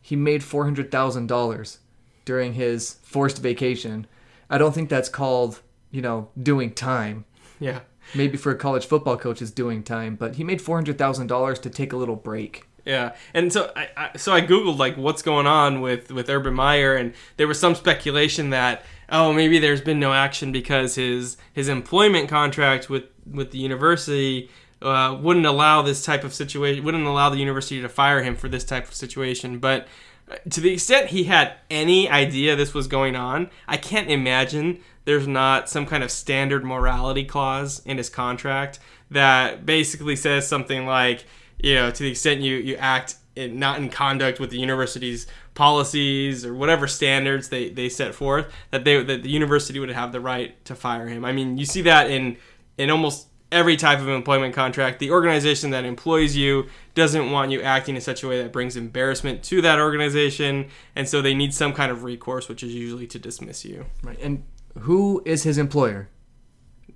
He 0.00 0.14
made 0.14 0.42
$400,000 0.42 1.78
during 2.24 2.52
his 2.52 2.96
forced 3.02 3.38
vacation. 3.38 4.06
I 4.50 4.58
don't 4.58 4.74
think 4.74 4.88
that's 4.88 5.08
called, 5.08 5.62
you 5.90 6.02
know, 6.02 6.28
doing 6.40 6.72
time. 6.72 7.24
Yeah. 7.58 7.80
Maybe 8.14 8.36
for 8.36 8.52
a 8.52 8.56
college 8.56 8.86
football 8.86 9.16
coach, 9.16 9.42
is 9.42 9.50
doing 9.50 9.82
time, 9.82 10.16
but 10.16 10.36
he 10.36 10.44
made 10.44 10.60
$400,000 10.60 11.62
to 11.62 11.70
take 11.70 11.92
a 11.92 11.96
little 11.96 12.16
break. 12.16 12.66
Yeah, 12.84 13.14
and 13.34 13.52
so 13.52 13.70
I, 13.76 13.88
I 13.98 14.16
so 14.16 14.32
I 14.32 14.40
googled 14.40 14.78
like 14.78 14.96
what's 14.96 15.20
going 15.20 15.46
on 15.46 15.82
with 15.82 16.10
with 16.10 16.30
Urban 16.30 16.54
Meyer, 16.54 16.96
and 16.96 17.12
there 17.36 17.46
was 17.46 17.60
some 17.60 17.74
speculation 17.74 18.48
that 18.50 18.82
oh 19.10 19.32
maybe 19.32 19.58
there's 19.58 19.80
been 19.80 20.00
no 20.00 20.12
action 20.12 20.52
because 20.52 20.94
his 20.96 21.36
his 21.52 21.68
employment 21.68 22.28
contract 22.28 22.88
with 22.90 23.04
with 23.26 23.50
the 23.50 23.58
university 23.58 24.50
uh, 24.82 25.18
wouldn't 25.20 25.46
allow 25.46 25.82
this 25.82 26.04
type 26.04 26.24
of 26.24 26.32
situation 26.32 26.84
wouldn't 26.84 27.06
allow 27.06 27.28
the 27.30 27.38
university 27.38 27.80
to 27.82 27.88
fire 27.88 28.22
him 28.22 28.36
for 28.36 28.48
this 28.48 28.64
type 28.64 28.86
of 28.88 28.94
situation, 28.94 29.58
but. 29.58 29.86
uh, 30.30 30.36
To 30.50 30.60
the 30.60 30.72
extent 30.74 31.08
he 31.10 31.24
had 31.24 31.54
any 31.70 32.08
idea 32.08 32.54
this 32.56 32.74
was 32.74 32.86
going 32.86 33.16
on, 33.16 33.48
I 33.66 33.76
can't 33.78 34.10
imagine 34.10 34.80
there's 35.04 35.26
not 35.26 35.68
some 35.70 35.86
kind 35.86 36.02
of 36.04 36.10
standard 36.10 36.64
morality 36.64 37.24
clause 37.24 37.80
in 37.86 37.96
his 37.96 38.10
contract 38.10 38.78
that 39.10 39.64
basically 39.64 40.16
says 40.16 40.46
something 40.46 40.84
like, 40.86 41.24
you 41.58 41.74
know, 41.74 41.90
to 41.90 42.02
the 42.02 42.10
extent 42.10 42.42
you 42.42 42.56
you 42.56 42.76
act 42.76 43.16
in, 43.36 43.58
not 43.58 43.78
in 43.78 43.88
conduct 43.88 44.38
with 44.38 44.50
the 44.50 44.58
university's 44.58 45.26
policies 45.58 46.46
or 46.46 46.54
whatever 46.54 46.86
standards 46.86 47.48
they, 47.48 47.68
they 47.68 47.88
set 47.88 48.14
forth, 48.14 48.46
that 48.70 48.84
they 48.84 49.02
that 49.02 49.24
the 49.24 49.28
university 49.28 49.80
would 49.80 49.90
have 49.90 50.12
the 50.12 50.20
right 50.20 50.64
to 50.64 50.74
fire 50.76 51.08
him. 51.08 51.24
I 51.24 51.32
mean, 51.32 51.58
you 51.58 51.66
see 51.66 51.82
that 51.82 52.08
in 52.08 52.36
in 52.78 52.90
almost 52.90 53.26
every 53.50 53.76
type 53.76 53.98
of 53.98 54.08
employment 54.08 54.54
contract. 54.54 55.00
The 55.00 55.10
organization 55.10 55.70
that 55.70 55.84
employs 55.84 56.36
you 56.36 56.68
doesn't 56.94 57.32
want 57.32 57.50
you 57.50 57.60
acting 57.60 57.96
in 57.96 58.00
such 58.00 58.22
a 58.22 58.28
way 58.28 58.40
that 58.40 58.52
brings 58.52 58.76
embarrassment 58.76 59.42
to 59.44 59.60
that 59.62 59.80
organization, 59.80 60.68
and 60.94 61.08
so 61.08 61.20
they 61.20 61.34
need 61.34 61.52
some 61.52 61.72
kind 61.72 61.90
of 61.90 62.04
recourse, 62.04 62.48
which 62.48 62.62
is 62.62 62.72
usually 62.72 63.08
to 63.08 63.18
dismiss 63.18 63.64
you. 63.64 63.86
Right. 64.04 64.18
And 64.22 64.44
who 64.78 65.22
is 65.24 65.42
his 65.42 65.58
employer? 65.58 66.08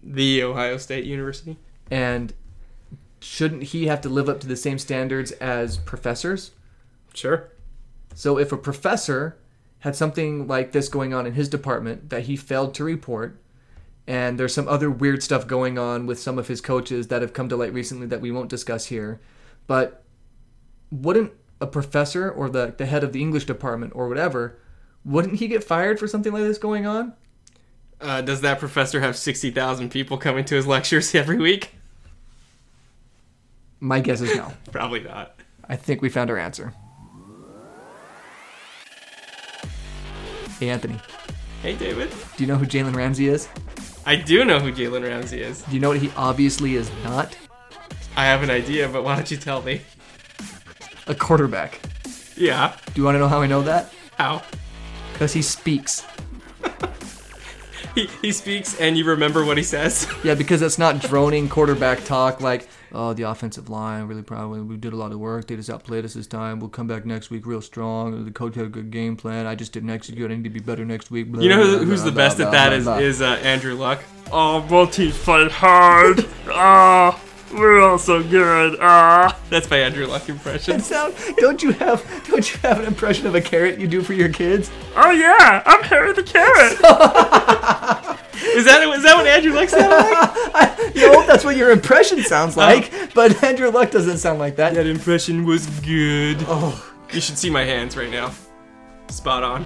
The 0.04 0.40
Ohio 0.44 0.76
State 0.76 1.04
University. 1.04 1.56
And 1.90 2.32
shouldn't 3.18 3.64
he 3.64 3.88
have 3.88 4.00
to 4.02 4.08
live 4.08 4.28
up 4.28 4.38
to 4.40 4.46
the 4.46 4.56
same 4.56 4.78
standards 4.78 5.32
as 5.32 5.78
professors? 5.78 6.52
Sure. 7.12 7.48
So 8.14 8.38
if 8.38 8.52
a 8.52 8.56
professor 8.56 9.38
had 9.80 9.96
something 9.96 10.46
like 10.46 10.72
this 10.72 10.88
going 10.88 11.12
on 11.12 11.26
in 11.26 11.34
his 11.34 11.48
department 11.48 12.10
that 12.10 12.22
he 12.22 12.36
failed 12.36 12.74
to 12.74 12.84
report, 12.84 13.40
and 14.06 14.38
there's 14.38 14.54
some 14.54 14.68
other 14.68 14.90
weird 14.90 15.22
stuff 15.22 15.46
going 15.46 15.78
on 15.78 16.06
with 16.06 16.20
some 16.20 16.38
of 16.38 16.48
his 16.48 16.60
coaches 16.60 17.08
that 17.08 17.22
have 17.22 17.32
come 17.32 17.48
to 17.48 17.56
light 17.56 17.72
recently 17.72 18.06
that 18.06 18.20
we 18.20 18.30
won't 18.30 18.48
discuss 18.48 18.86
here, 18.86 19.20
but 19.66 20.02
wouldn't 20.90 21.32
a 21.60 21.66
professor 21.66 22.30
or 22.30 22.48
the, 22.50 22.74
the 22.76 22.86
head 22.86 23.04
of 23.04 23.12
the 23.12 23.20
English 23.20 23.44
department 23.44 23.92
or 23.94 24.08
whatever, 24.08 24.58
wouldn't 25.04 25.36
he 25.36 25.48
get 25.48 25.64
fired 25.64 25.98
for 25.98 26.08
something 26.08 26.32
like 26.32 26.42
this 26.42 26.58
going 26.58 26.86
on? 26.86 27.14
Uh, 28.00 28.20
does 28.20 28.40
that 28.40 28.58
professor 28.58 29.00
have 29.00 29.16
60,000 29.16 29.90
people 29.90 30.18
coming 30.18 30.44
to 30.44 30.56
his 30.56 30.66
lectures 30.66 31.14
every 31.14 31.38
week? 31.38 31.70
My 33.78 34.00
guess 34.00 34.20
is 34.20 34.34
no. 34.36 34.52
Probably 34.72 35.00
not. 35.00 35.36
I 35.68 35.76
think 35.76 36.02
we 36.02 36.08
found 36.08 36.30
our 36.30 36.38
answer. 36.38 36.74
Hey, 40.62 40.70
Anthony, 40.70 40.96
Hey, 41.60 41.74
David. 41.74 42.08
do 42.36 42.44
you 42.44 42.46
know 42.46 42.54
who 42.54 42.64
Jalen 42.64 42.94
Ramsey 42.94 43.26
is? 43.26 43.48
I 44.06 44.14
do 44.14 44.44
know 44.44 44.60
who 44.60 44.70
Jalen 44.70 45.02
Ramsey 45.02 45.42
is. 45.42 45.62
Do 45.62 45.74
you 45.74 45.80
know 45.80 45.88
what 45.88 45.98
he 45.98 46.12
obviously 46.16 46.76
is 46.76 46.88
not? 47.02 47.36
I 48.16 48.26
have 48.26 48.44
an 48.44 48.50
idea, 48.50 48.88
but 48.88 49.02
why 49.02 49.16
don't 49.16 49.28
you 49.28 49.36
tell 49.38 49.60
me? 49.60 49.80
A 51.08 51.16
quarterback. 51.16 51.80
Yeah. 52.36 52.76
Do 52.94 53.00
you 53.00 53.04
want 53.04 53.16
to 53.16 53.18
know 53.18 53.26
how 53.26 53.42
I 53.42 53.48
know 53.48 53.62
that? 53.62 53.92
How? 54.16 54.42
Because 55.12 55.32
he 55.32 55.42
speaks. 55.42 56.06
He, 57.96 58.06
he 58.22 58.30
speaks 58.32 58.78
and 58.80 58.96
you 58.96 59.04
remember 59.04 59.44
what 59.44 59.56
he 59.58 59.64
says. 59.64 60.06
Yeah, 60.22 60.34
because 60.36 60.62
it's 60.62 60.78
not 60.78 61.00
droning 61.00 61.48
quarterback 61.48 62.04
talk 62.04 62.40
like, 62.40 62.68
oh, 62.92 63.12
the 63.12 63.22
offensive 63.24 63.68
line, 63.68 64.04
really 64.06 64.22
proud. 64.22 64.54
of. 64.56 64.66
We 64.66 64.76
did 64.76 64.92
a 64.92 64.96
lot 64.96 65.12
of 65.12 65.18
work. 65.18 65.46
They 65.46 65.56
just 65.56 65.70
outplayed 65.70 66.04
us 66.04 66.14
this 66.14 66.26
time. 66.26 66.60
We'll 66.60 66.70
come 66.70 66.86
back 66.86 67.04
next 67.04 67.30
week 67.30 67.46
real 67.46 67.60
strong. 67.62 68.24
The 68.24 68.30
coach 68.30 68.54
had 68.54 68.66
a 68.66 68.68
good 68.68 68.90
game 68.90 69.16
plan. 69.16 69.46
I 69.46 69.54
just 69.54 69.72
didn't 69.72 69.90
execute. 69.90 70.30
I 70.30 70.34
need 70.34 70.44
to 70.44 70.50
be 70.50 70.60
better 70.60 70.84
next 70.84 71.10
week. 71.10 71.30
Blah, 71.32 71.42
You 71.42 71.48
know 71.50 71.62
who, 71.62 71.76
blah, 71.78 71.86
who's 71.86 72.02
blah, 72.02 72.10
the 72.10 72.16
best 72.16 72.40
at 72.40 72.50
that 72.52 72.72
is, 72.72 72.86
is 72.86 73.22
uh, 73.22 73.38
Andrew 73.42 73.74
Luck. 73.74 74.02
Oh, 74.30 74.60
both 74.60 74.92
teams 74.92 75.18
played 75.18 75.50
hard. 75.50 76.26
Ah, 76.54 77.18
we're 77.54 77.80
all 77.80 77.96
so 77.98 78.22
good. 78.22 78.76
Ah. 78.80 79.38
That's 79.48 79.70
my 79.70 79.78
Andrew 79.78 80.06
Luck 80.06 80.28
impression. 80.28 80.80
Sound, 80.80 81.14
don't 81.38 81.62
you 81.62 81.72
have 81.72 82.04
don't 82.28 82.52
you 82.52 82.58
have 82.60 82.78
an 82.80 82.84
impression 82.86 83.26
of 83.26 83.34
a 83.34 83.40
carrot 83.40 83.78
you 83.78 83.86
do 83.86 84.02
for 84.02 84.12
your 84.12 84.28
kids? 84.28 84.70
Oh 84.96 85.10
yeah, 85.12 85.62
I'm 85.64 85.82
Harry 85.84 86.12
the 86.12 86.22
Carrot. 86.22 86.78
Is 88.54 88.64
that, 88.66 88.82
is 88.82 89.02
that 89.02 89.16
what 89.16 89.26
Andrew 89.26 89.52
Luck 89.52 89.68
sounded 89.68 89.96
like? 89.96 90.78
No, 90.94 91.26
that's 91.26 91.44
what 91.44 91.56
your 91.56 91.70
impression 91.70 92.22
sounds 92.22 92.56
like. 92.56 92.92
But 93.14 93.42
Andrew 93.42 93.70
Luck 93.70 93.90
doesn't 93.90 94.18
sound 94.18 94.38
like 94.38 94.56
that. 94.56 94.74
That 94.74 94.86
impression 94.86 95.44
was 95.44 95.66
good. 95.80 96.36
Oh, 96.42 96.92
You 97.12 97.20
should 97.20 97.38
see 97.38 97.50
my 97.50 97.64
hands 97.64 97.96
right 97.96 98.10
now. 98.10 98.32
Spot 99.08 99.42
on. 99.42 99.64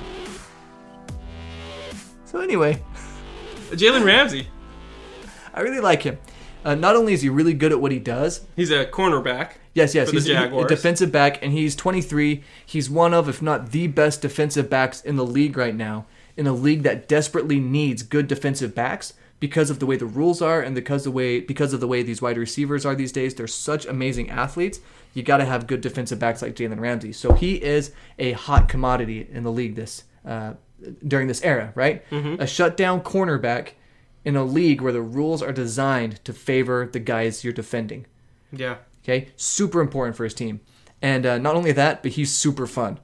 so 2.24 2.40
anyway, 2.40 2.82
Jalen 3.70 4.04
Ramsey. 4.04 4.48
I 5.52 5.60
really 5.60 5.80
like 5.80 6.02
him. 6.02 6.18
Uh, 6.64 6.74
not 6.74 6.96
only 6.96 7.12
is 7.12 7.22
he 7.22 7.28
really 7.28 7.54
good 7.54 7.72
at 7.72 7.80
what 7.80 7.92
he 7.92 7.98
does, 7.98 8.46
He's 8.56 8.70
a 8.70 8.84
cornerback. 8.86 9.52
Yes, 9.74 9.94
yes. 9.94 10.10
he's 10.10 10.28
a, 10.28 10.66
defensive 10.66 11.12
back, 11.12 11.42
and 11.42 11.52
he's 11.52 11.76
23. 11.76 12.42
He's 12.64 12.88
one 12.88 13.12
of, 13.12 13.28
if 13.28 13.42
not 13.42 13.72
the 13.72 13.86
best 13.88 14.22
defensive 14.22 14.70
backs 14.70 15.00
in 15.02 15.16
the 15.16 15.24
league 15.24 15.56
right 15.56 15.74
now, 15.74 16.06
in 16.36 16.46
a 16.46 16.52
league 16.52 16.82
that 16.82 17.08
desperately 17.08 17.58
needs 17.60 18.02
good 18.02 18.26
defensive 18.26 18.74
backs 18.74 19.14
because 19.38 19.68
of 19.70 19.78
the 19.78 19.86
way 19.86 19.96
the 19.96 20.06
rules 20.06 20.40
are 20.40 20.60
and 20.62 20.74
because 20.74 21.04
the 21.04 21.10
way 21.10 21.40
because 21.40 21.72
of 21.72 21.80
the 21.80 21.88
way 21.88 22.02
these 22.02 22.22
wide 22.22 22.38
receivers 22.38 22.86
are 22.86 22.94
these 22.94 23.12
days. 23.12 23.34
They're 23.34 23.46
such 23.46 23.86
amazing 23.86 24.30
athletes. 24.30 24.80
You 25.14 25.22
got 25.22 25.38
to 25.38 25.44
have 25.44 25.66
good 25.66 25.80
defensive 25.80 26.18
backs 26.18 26.42
like 26.42 26.54
Jalen 26.54 26.80
Ramsey. 26.80 27.12
So 27.12 27.32
he 27.32 27.54
is 27.62 27.92
a 28.18 28.32
hot 28.32 28.68
commodity 28.68 29.28
in 29.30 29.44
the 29.44 29.52
league 29.52 29.74
this 29.74 30.04
uh, 30.26 30.54
during 31.06 31.26
this 31.28 31.42
era, 31.42 31.72
right? 31.74 32.02
A 32.40 32.46
shutdown 32.46 33.00
cornerback 33.00 33.70
in 34.24 34.36
a 34.36 34.44
league 34.44 34.80
where 34.80 34.92
the 34.92 35.00
rules 35.02 35.42
are 35.42 35.52
designed 35.52 36.22
to 36.24 36.32
favor 36.32 36.88
the 36.90 36.98
guys 36.98 37.44
you're 37.44 37.52
defending. 37.52 38.06
Yeah. 38.52 38.76
Okay, 39.04 39.28
super 39.36 39.80
important 39.80 40.16
for 40.16 40.24
his 40.24 40.34
team. 40.34 40.60
And 41.00 41.24
uh, 41.24 41.38
not 41.38 41.54
only 41.54 41.72
that, 41.72 42.02
but 42.02 42.12
he's 42.12 42.32
super 42.34 42.66
fun. 42.66 42.98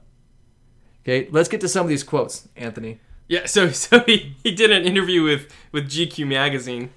Okay, 1.03 1.29
let's 1.31 1.47
get 1.49 1.61
to 1.61 1.69
some 1.69 1.85
of 1.85 1.89
these 1.89 2.03
quotes, 2.03 2.47
Anthony. 2.57 2.99
Yeah, 3.27 3.45
so 3.45 3.69
so 3.71 3.99
he, 4.01 4.35
he 4.43 4.51
did 4.51 4.71
an 4.71 4.83
interview 4.83 5.23
with, 5.23 5.53
with 5.71 5.89
GQ 5.89 6.27
magazine, 6.27 6.89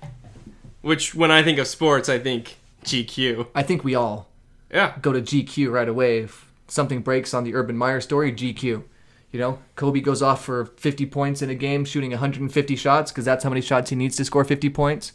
which 0.83 1.15
when 1.15 1.31
I 1.31 1.43
think 1.43 1.59
of 1.59 1.67
sports, 1.67 2.09
I 2.09 2.19
think 2.19 2.57
GQ. 2.85 3.49
I 3.55 3.63
think 3.63 3.85
we 3.85 3.95
all 3.95 4.29
Yeah, 4.71 4.95
go 5.03 5.13
to 5.13 5.21
GQ 5.21 5.71
right 5.71 5.89
away. 5.89 6.21
If 6.21 6.51
something 6.69 7.01
breaks 7.01 7.35
on 7.35 7.45
the 7.45 7.55
Urban 7.55 7.77
Meyer 7.77 8.01
story, 8.01 8.33
GQ. 8.33 8.85
You 9.33 9.41
know, 9.41 9.59
Kobe 9.75 10.01
goes 10.01 10.23
off 10.23 10.45
for 10.45 10.67
50 10.67 11.07
points 11.07 11.43
in 11.43 11.51
a 11.51 11.55
game, 11.55 11.85
shooting 11.85 12.11
150 12.11 12.77
shots 12.77 13.11
because 13.11 13.25
that's 13.25 13.45
how 13.45 13.51
many 13.51 13.61
shots 13.61 13.91
he 13.91 13.97
needs 13.97 14.17
to 14.17 14.25
score 14.25 14.45
50 14.45 14.71
points. 14.71 15.13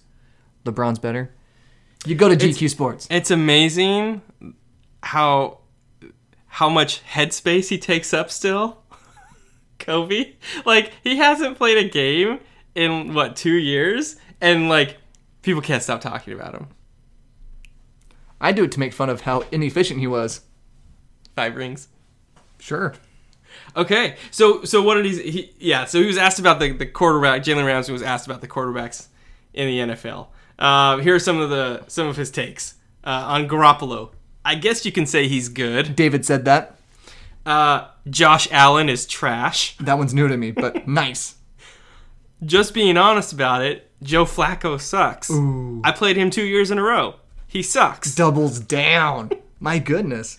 LeBron's 0.66 0.99
better. 0.99 1.34
You 2.05 2.16
go 2.16 2.30
to 2.30 2.36
GQ 2.36 2.70
Sports. 2.70 3.07
It's 3.09 3.32
amazing 3.32 4.22
how 5.03 5.59
how 6.47 6.68
much 6.68 7.03
headspace 7.05 7.70
he 7.70 7.78
takes 7.78 8.14
up 8.14 8.30
still. 8.30 8.80
Kobe, 9.82 10.34
like 10.65 10.93
he 11.03 11.17
hasn't 11.17 11.57
played 11.57 11.77
a 11.77 11.89
game 11.89 12.39
in 12.75 13.13
what 13.13 13.36
two 13.36 13.55
years, 13.55 14.15
and 14.39 14.69
like 14.69 14.97
people 15.41 15.61
can't 15.61 15.84
stop 15.84 16.01
talking 16.01 16.34
about 16.34 16.53
him. 16.53 16.67
I 18.39 18.51
do 18.51 18.63
it 18.63 18.71
to 18.71 18.79
make 18.79 18.93
fun 18.93 19.09
of 19.09 19.21
how 19.21 19.41
inefficient 19.51 19.99
he 19.99 20.07
was. 20.07 20.41
Five 21.36 21.55
rings. 21.55 21.88
Sure. 22.59 22.93
Okay, 23.75 24.15
so 24.32 24.63
so 24.63 24.82
what 24.82 24.95
did 24.95 25.05
he? 25.05 25.32
he 25.32 25.53
yeah, 25.59 25.86
so 25.86 25.99
he 25.99 26.05
was 26.05 26.17
asked 26.17 26.39
about 26.39 26.59
the 26.59 26.71
the 26.71 26.86
quarterback. 26.86 27.43
Jalen 27.43 27.65
Ramsey 27.65 27.93
was 27.93 28.01
asked 28.01 28.25
about 28.25 28.41
the 28.41 28.47
quarterbacks 28.47 29.07
in 29.53 29.67
the 29.67 29.93
NFL. 29.93 30.27
Uh, 30.59 30.97
here 30.97 31.15
are 31.15 31.19
some 31.19 31.39
of 31.39 31.49
the 31.49 31.84
some 31.88 32.07
of 32.07 32.17
his 32.17 32.32
takes 32.32 32.75
uh, 33.03 33.25
on 33.27 33.47
Garoppolo. 33.47 34.11
I 34.43 34.55
guess 34.55 34.86
you 34.86 34.91
can 34.91 35.05
say 35.05 35.27
he's 35.27 35.49
good. 35.49 35.95
David 35.95 36.25
said 36.25 36.45
that. 36.45 36.77
Uh, 37.45 37.87
Josh 38.09 38.47
Allen 38.51 38.89
is 38.89 39.05
trash. 39.05 39.75
That 39.77 39.97
one's 39.97 40.13
new 40.13 40.27
to 40.27 40.37
me, 40.37 40.51
but 40.51 40.87
nice. 40.87 41.35
Just 42.43 42.73
being 42.73 42.97
honest 42.97 43.33
about 43.33 43.61
it, 43.61 43.89
Joe 44.01 44.25
Flacco 44.25 44.79
sucks. 44.79 45.29
Ooh. 45.29 45.81
I 45.83 45.91
played 45.91 46.17
him 46.17 46.29
two 46.29 46.43
years 46.45 46.71
in 46.71 46.77
a 46.77 46.83
row. 46.83 47.15
He 47.47 47.61
sucks. 47.61 48.15
Doubles 48.15 48.59
down. 48.59 49.31
My 49.59 49.77
goodness. 49.77 50.37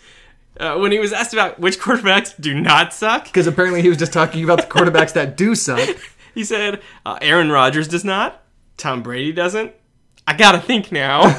Uh, 0.58 0.76
when 0.76 0.92
he 0.92 0.98
was 0.98 1.12
asked 1.12 1.32
about 1.32 1.58
which 1.58 1.78
quarterbacks 1.78 2.38
do 2.40 2.58
not 2.60 2.92
suck, 2.92 3.24
Because 3.24 3.46
apparently 3.46 3.82
he 3.82 3.88
was 3.88 3.98
just 3.98 4.12
talking 4.12 4.42
about 4.44 4.58
the 4.60 4.66
quarterbacks 4.66 5.12
that 5.12 5.36
do 5.36 5.54
suck. 5.54 5.88
he 6.34 6.44
said 6.44 6.80
uh, 7.06 7.18
Aaron 7.22 7.50
Rodgers 7.50 7.88
does 7.88 8.04
not, 8.04 8.42
Tom 8.76 9.02
Brady 9.02 9.32
doesn't. 9.32 9.72
I 10.26 10.36
gotta 10.36 10.60
think 10.60 10.92
now. 10.92 11.22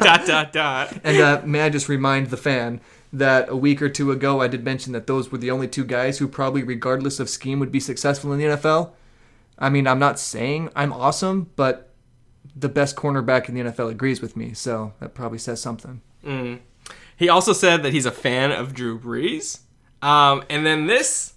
dot 0.00 0.26
dot 0.26 0.52
dot. 0.52 0.92
And 1.04 1.20
uh, 1.20 1.42
may 1.44 1.62
I 1.62 1.68
just 1.68 1.88
remind 1.88 2.28
the 2.28 2.36
fan 2.36 2.80
that 3.12 3.48
a 3.48 3.56
week 3.56 3.80
or 3.80 3.88
two 3.88 4.10
ago 4.12 4.40
I 4.40 4.48
did 4.48 4.64
mention 4.64 4.92
that 4.92 5.06
those 5.06 5.30
were 5.32 5.38
the 5.38 5.50
only 5.50 5.68
two 5.68 5.84
guys 5.84 6.18
who 6.18 6.28
probably, 6.28 6.62
regardless 6.62 7.18
of 7.20 7.28
scheme, 7.30 7.58
would 7.60 7.72
be 7.72 7.80
successful 7.80 8.32
in 8.32 8.38
the 8.38 8.44
NFL. 8.44 8.92
I 9.58 9.68
mean, 9.70 9.86
I'm 9.86 9.98
not 9.98 10.18
saying 10.18 10.70
I'm 10.76 10.92
awesome, 10.92 11.50
but 11.56 11.92
the 12.54 12.68
best 12.68 12.96
cornerback 12.96 13.48
in 13.48 13.54
the 13.54 13.62
NFL 13.70 13.90
agrees 13.90 14.20
with 14.20 14.36
me, 14.36 14.52
so 14.52 14.92
that 15.00 15.14
probably 15.14 15.38
says 15.38 15.60
something. 15.60 16.00
Mm. 16.24 16.60
He 17.16 17.28
also 17.28 17.52
said 17.52 17.82
that 17.82 17.92
he's 17.92 18.06
a 18.06 18.12
fan 18.12 18.52
of 18.52 18.74
Drew 18.74 18.98
Brees. 18.98 19.60
Um, 20.00 20.44
and 20.48 20.64
then 20.64 20.86
this, 20.86 21.34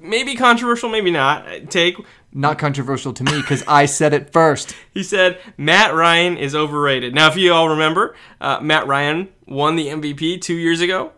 maybe 0.00 0.34
controversial, 0.34 0.88
maybe 0.88 1.10
not. 1.10 1.46
uh, 1.46 1.60
Take 1.68 1.96
Not 2.32 2.58
controversial 2.58 3.12
to 3.12 3.24
me 3.24 3.40
because 3.40 3.62
I 3.68 3.86
said 3.86 4.12
it 4.12 4.32
first. 4.32 4.74
He 4.92 5.02
said 5.02 5.38
Matt 5.58 5.94
Ryan 5.94 6.36
is 6.38 6.54
overrated. 6.54 7.14
Now, 7.14 7.28
if 7.28 7.36
you 7.36 7.52
all 7.52 7.68
remember, 7.68 8.16
uh, 8.40 8.60
Matt 8.60 8.86
Ryan 8.86 9.28
won 9.46 9.76
the 9.76 9.88
MVP 9.88 10.40
two 10.40 10.54
years 10.54 10.80
ago, 10.80 11.12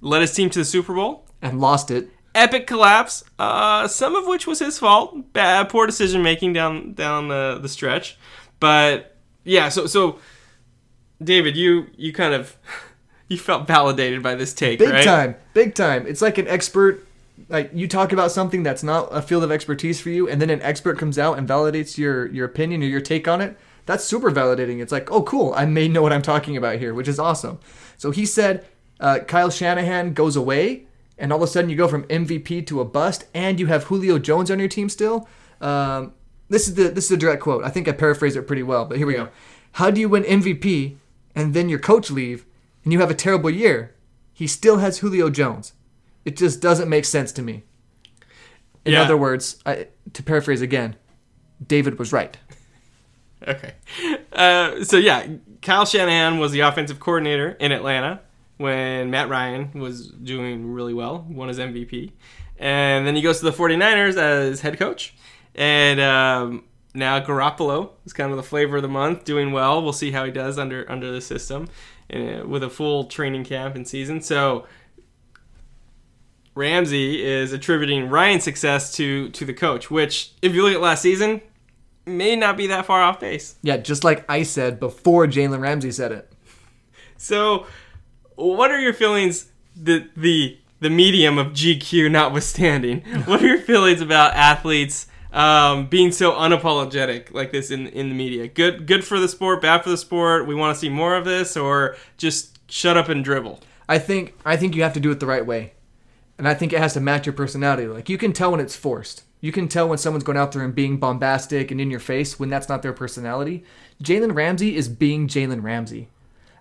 led 0.00 0.22
his 0.22 0.32
team 0.32 0.50
to 0.50 0.58
the 0.58 0.64
Super 0.64 0.94
Bowl. 0.94 1.26
And 1.42 1.60
lost 1.60 1.90
it. 1.90 2.08
Epic 2.34 2.66
collapse, 2.66 3.22
uh, 3.38 3.86
some 3.86 4.16
of 4.16 4.26
which 4.26 4.46
was 4.46 4.58
his 4.58 4.78
fault. 4.78 5.32
Bad, 5.32 5.68
poor 5.68 5.86
decision 5.86 6.22
making 6.22 6.52
down 6.52 6.94
down 6.94 7.28
the, 7.28 7.58
the 7.62 7.68
stretch. 7.68 8.18
But 8.58 9.16
yeah, 9.44 9.68
so 9.68 9.86
so 9.86 10.18
David, 11.22 11.56
you 11.56 11.86
you 11.96 12.12
kind 12.12 12.34
of 12.34 12.56
you 13.28 13.38
felt 13.38 13.66
validated 13.66 14.22
by 14.22 14.34
this 14.34 14.52
take, 14.52 14.80
Big 14.80 14.90
right? 14.90 15.04
time. 15.04 15.36
Big 15.52 15.74
time. 15.74 16.06
It's 16.06 16.22
like 16.22 16.38
an 16.38 16.48
expert 16.48 17.06
like 17.48 17.70
you 17.74 17.86
talk 17.86 18.12
about 18.12 18.30
something 18.30 18.62
that's 18.62 18.82
not 18.82 19.08
a 19.10 19.20
field 19.20 19.44
of 19.44 19.50
expertise 19.50 20.00
for 20.00 20.08
you 20.10 20.28
and 20.28 20.40
then 20.40 20.50
an 20.50 20.62
expert 20.62 20.98
comes 20.98 21.18
out 21.18 21.36
and 21.36 21.48
validates 21.48 21.98
your 21.98 22.26
your 22.26 22.46
opinion 22.46 22.82
or 22.82 22.86
your 22.86 23.00
take 23.00 23.28
on 23.28 23.40
it. 23.40 23.56
That's 23.86 24.04
super 24.04 24.30
validating. 24.30 24.80
It's 24.80 24.92
like, 24.92 25.10
"Oh, 25.10 25.22
cool. 25.22 25.52
I 25.56 25.66
may 25.66 25.88
know 25.88 26.02
what 26.02 26.12
I'm 26.12 26.22
talking 26.22 26.56
about 26.56 26.78
here," 26.78 26.94
which 26.94 27.08
is 27.08 27.18
awesome. 27.18 27.58
So 27.96 28.10
he 28.10 28.24
said 28.26 28.64
uh, 29.00 29.20
Kyle 29.20 29.50
Shanahan 29.50 30.14
goes 30.14 30.36
away 30.36 30.86
and 31.18 31.32
all 31.32 31.38
of 31.38 31.42
a 31.42 31.46
sudden 31.46 31.70
you 31.70 31.76
go 31.76 31.86
from 31.88 32.04
MVP 32.04 32.66
to 32.66 32.80
a 32.80 32.84
bust 32.84 33.24
and 33.34 33.60
you 33.60 33.66
have 33.66 33.84
Julio 33.84 34.18
Jones 34.18 34.50
on 34.50 34.58
your 34.58 34.68
team 34.68 34.88
still. 34.88 35.28
Um, 35.60 36.12
this 36.48 36.66
is 36.68 36.74
the 36.74 36.88
this 36.88 37.04
is 37.06 37.10
a 37.12 37.16
direct 37.16 37.42
quote. 37.42 37.64
I 37.64 37.70
think 37.70 37.88
I 37.88 37.92
paraphrased 37.92 38.36
it 38.36 38.42
pretty 38.42 38.62
well, 38.62 38.84
but 38.84 38.98
here 38.98 39.06
we 39.06 39.14
go. 39.14 39.28
How 39.72 39.90
do 39.90 40.00
you 40.00 40.08
win 40.08 40.22
MVP 40.24 40.96
and 41.34 41.52
then 41.54 41.68
your 41.68 41.78
coach 41.78 42.10
leave 42.10 42.44
and 42.84 42.92
you 42.92 43.00
have 43.00 43.10
a 43.10 43.14
terrible 43.14 43.50
year? 43.50 43.94
He 44.32 44.46
still 44.46 44.78
has 44.78 44.98
Julio 44.98 45.30
Jones. 45.30 45.72
It 46.24 46.36
just 46.36 46.60
doesn't 46.60 46.88
make 46.88 47.04
sense 47.04 47.32
to 47.32 47.42
me. 47.42 47.64
In 48.84 48.92
Yeah. 48.92 49.02
other 49.02 49.16
words, 49.16 49.62
I, 49.64 49.86
to 50.12 50.22
paraphrase 50.22 50.60
again, 50.60 50.96
David 51.64 51.98
was 51.98 52.12
right. 52.12 52.36
Okay. 53.46 53.74
Uh, 54.32 54.82
so 54.84 54.96
yeah, 54.96 55.26
Kyle 55.62 55.84
Shanahan 55.84 56.38
was 56.38 56.52
the 56.52 56.60
offensive 56.60 56.98
coordinator 56.98 57.50
in 57.60 57.72
Atlanta 57.72 58.20
when 58.56 59.10
Matt 59.10 59.28
Ryan 59.28 59.70
was 59.74 60.08
doing 60.08 60.72
really 60.72 60.94
well, 60.94 61.26
won 61.28 61.48
his 61.48 61.58
MVP. 61.58 62.12
And 62.58 63.06
then 63.06 63.16
he 63.16 63.22
goes 63.22 63.38
to 63.40 63.44
the 63.44 63.52
49ers 63.52 64.16
as 64.16 64.60
head 64.60 64.78
coach. 64.78 65.14
And 65.54 66.00
um, 66.00 66.64
now 66.94 67.20
Garoppolo 67.20 67.90
is 68.06 68.12
kind 68.12 68.30
of 68.30 68.36
the 68.36 68.42
flavor 68.42 68.76
of 68.76 68.82
the 68.82 68.88
month, 68.88 69.24
doing 69.24 69.52
well. 69.52 69.82
We'll 69.82 69.92
see 69.92 70.12
how 70.12 70.24
he 70.24 70.30
does 70.30 70.58
under 70.58 70.90
under 70.90 71.10
the 71.12 71.20
system 71.20 71.68
uh, 72.12 72.46
with 72.46 72.62
a 72.62 72.70
full 72.70 73.04
training 73.04 73.44
camp 73.44 73.74
and 73.74 73.86
season. 73.86 74.20
So 74.20 74.66
Ramsey 76.54 77.24
is 77.24 77.52
attributing 77.52 78.08
Ryan's 78.08 78.44
success 78.44 78.92
to 78.96 79.28
to 79.30 79.44
the 79.44 79.54
coach, 79.54 79.90
which 79.90 80.32
if 80.40 80.54
you 80.54 80.62
look 80.62 80.74
at 80.74 80.80
last 80.80 81.02
season, 81.02 81.40
may 82.06 82.36
not 82.36 82.56
be 82.56 82.66
that 82.68 82.86
far 82.86 83.02
off 83.02 83.20
base. 83.20 83.56
Yeah, 83.62 83.76
just 83.76 84.04
like 84.04 84.24
I 84.28 84.42
said 84.42 84.80
before 84.80 85.26
Jalen 85.26 85.60
Ramsey 85.60 85.90
said 85.90 86.12
it. 86.12 86.32
So, 87.16 87.66
what 88.34 88.70
are 88.70 88.80
your 88.80 88.92
feelings? 88.92 89.50
The 89.76 90.08
the 90.16 90.58
the 90.80 90.90
medium 90.90 91.38
of 91.38 91.48
GQ 91.48 92.10
notwithstanding, 92.10 93.00
what 93.24 93.42
are 93.42 93.46
your 93.46 93.60
feelings 93.60 94.00
about 94.00 94.34
athletes 94.34 95.06
um, 95.32 95.86
being 95.86 96.12
so 96.12 96.32
unapologetic 96.32 97.32
like 97.32 97.52
this 97.52 97.70
in 97.70 97.86
in 97.88 98.08
the 98.08 98.14
media? 98.14 98.48
Good 98.48 98.86
good 98.86 99.04
for 99.04 99.18
the 99.18 99.28
sport, 99.28 99.62
bad 99.62 99.82
for 99.82 99.90
the 99.90 99.96
sport. 99.96 100.46
We 100.46 100.54
want 100.54 100.74
to 100.74 100.80
see 100.80 100.88
more 100.88 101.16
of 101.16 101.24
this, 101.24 101.56
or 101.56 101.96
just 102.16 102.58
shut 102.70 102.96
up 102.96 103.08
and 103.08 103.24
dribble. 103.24 103.60
I 103.88 103.98
think 103.98 104.34
I 104.44 104.56
think 104.56 104.74
you 104.74 104.82
have 104.82 104.94
to 104.94 105.00
do 105.00 105.10
it 105.10 105.20
the 105.20 105.26
right 105.26 105.44
way. 105.44 105.72
And 106.36 106.48
I 106.48 106.54
think 106.54 106.72
it 106.72 106.80
has 106.80 106.94
to 106.94 107.00
match 107.00 107.26
your 107.26 107.32
personality. 107.32 107.86
Like 107.86 108.08
you 108.08 108.18
can 108.18 108.32
tell 108.32 108.50
when 108.50 108.60
it's 108.60 108.74
forced. 108.76 109.22
You 109.44 109.52
can 109.52 109.68
tell 109.68 109.90
when 109.90 109.98
someone's 109.98 110.24
going 110.24 110.38
out 110.38 110.52
there 110.52 110.62
and 110.62 110.74
being 110.74 110.96
bombastic 110.96 111.70
and 111.70 111.78
in 111.78 111.90
your 111.90 112.00
face 112.00 112.40
when 112.40 112.48
that's 112.48 112.70
not 112.70 112.80
their 112.80 112.94
personality. 112.94 113.62
Jalen 114.02 114.34
Ramsey 114.34 114.74
is 114.74 114.88
being 114.88 115.28
Jalen 115.28 115.62
Ramsey. 115.62 116.08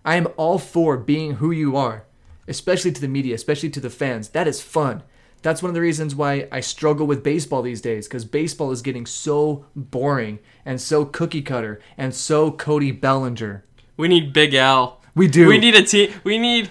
I 0.03 0.17
am 0.17 0.27
all 0.35 0.59
for 0.59 0.97
being 0.97 1.35
who 1.35 1.49
you 1.49 1.77
are, 1.77 2.03
especially 2.45 2.91
to 2.91 2.99
the 2.99 3.07
media, 3.07 3.35
especially 3.35 3.69
to 3.69 3.79
the 3.79 3.89
fans. 3.89 4.27
That 4.27 4.49
is 4.49 4.61
fun. 4.61 5.01
That's 5.43 5.63
one 5.63 5.69
of 5.69 5.75
the 5.75 5.79
reasons 5.79 6.13
why 6.13 6.49
I 6.51 6.59
struggle 6.59 7.07
with 7.07 7.23
baseball 7.23 7.61
these 7.61 7.79
days 7.79 8.05
because 8.05 8.25
baseball 8.25 8.69
is 8.71 8.81
getting 8.81 9.05
so 9.05 9.65
boring 9.77 10.39
and 10.65 10.81
so 10.81 11.05
cookie 11.05 11.41
cutter 11.41 11.79
and 11.97 12.13
so 12.13 12.51
Cody 12.51 12.91
Bellinger. 12.91 13.63
We 13.95 14.09
need 14.09 14.33
Big 14.33 14.53
Al. 14.55 14.99
We 15.15 15.29
do. 15.29 15.47
We 15.47 15.57
need 15.57 15.75
a 15.75 15.83
team. 15.83 16.11
We 16.25 16.37
need 16.37 16.69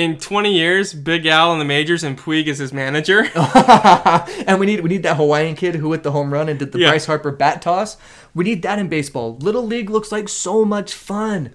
in 0.00 0.18
20 0.18 0.52
years 0.52 0.94
Big 0.94 1.26
Al 1.26 1.52
in 1.52 1.58
the 1.58 1.64
majors 1.64 2.02
and 2.02 2.18
Puig 2.18 2.48
as 2.48 2.58
his 2.58 2.72
manager. 2.72 3.28
and 3.34 4.58
we 4.58 4.66
need 4.66 4.80
we 4.80 4.88
need 4.88 5.02
that 5.02 5.16
Hawaiian 5.16 5.54
kid 5.54 5.76
who 5.76 5.92
hit 5.92 6.02
the 6.02 6.12
home 6.12 6.32
run 6.32 6.48
and 6.48 6.58
did 6.58 6.72
the 6.72 6.78
Yeah. 6.78 6.88
Bryce 6.88 7.06
Harper 7.06 7.30
bat 7.30 7.62
toss. 7.62 7.96
We 8.34 8.44
need 8.44 8.62
that 8.62 8.78
in 8.78 8.88
baseball. 8.88 9.36
Little 9.38 9.66
league 9.66 9.90
looks 9.90 10.10
like 10.10 10.28
so 10.28 10.64
much 10.64 10.94
fun. 10.94 11.52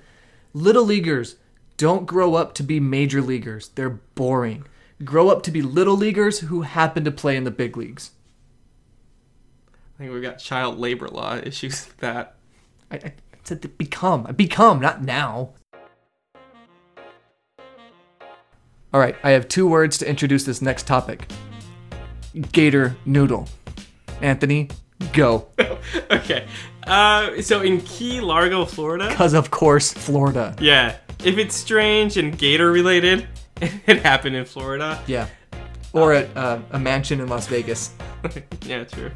Little 0.54 0.86
leaguers 0.86 1.36
don't 1.78 2.06
grow 2.06 2.36
up 2.36 2.54
to 2.56 2.64
be 2.64 2.80
major 2.80 3.22
leaguers. 3.22 3.70
They're 3.70 3.90
boring. 3.90 4.66
Grow 5.04 5.30
up 5.30 5.44
to 5.44 5.52
be 5.52 5.62
little 5.62 5.98
leaguers 5.98 6.40
who 6.40 6.62
happen 6.62 7.04
to 7.04 7.12
play 7.12 7.36
in 7.36 7.44
the 7.44 7.52
big 7.52 7.76
leagues. 7.76 8.12
I 9.96 9.98
think 9.98 10.14
we've 10.14 10.22
got 10.22 10.40
child 10.40 10.78
labor 10.78 11.08
law 11.08 11.36
issues 11.38 11.86
with 11.88 11.98
that. 11.98 12.36
I, 12.92 12.96
I 12.98 13.14
said 13.44 13.62
to 13.62 13.68
become. 13.68 14.24
Become, 14.36 14.80
not 14.80 15.04
now. 15.04 15.52
All 18.96 19.02
right, 19.02 19.18
I 19.26 19.32
have 19.32 19.50
two 19.50 19.68
words 19.68 19.98
to 19.98 20.10
introduce 20.10 20.46
this 20.46 20.62
next 20.62 20.88
topic. 20.88 21.30
Gator 22.54 22.96
noodle. 23.04 23.50
Anthony, 24.22 24.70
go. 25.12 25.50
okay. 26.12 26.48
Uh, 26.88 27.42
so 27.42 27.60
in 27.60 27.82
Key 27.82 28.22
Largo, 28.22 28.64
Florida. 28.64 29.10
Because 29.10 29.34
of 29.34 29.52
course, 29.52 29.92
Florida. 29.92 30.56
Yeah. 30.62 30.96
If 31.26 31.38
it's 31.38 31.58
strange 31.58 32.16
and 32.16 32.38
gator 32.38 32.72
related, 32.72 33.28
it 33.62 34.02
happened 34.02 34.38
in 34.38 34.46
Florida. 34.46 35.04
Yeah. 35.08 35.28
Or 35.92 36.14
at 36.14 36.30
uh, 36.38 36.60
a 36.72 36.80
mansion 36.80 37.20
in 37.20 37.28
Las 37.28 37.48
Vegas. 37.48 37.94
yeah, 38.66 38.86
true. 38.86 39.12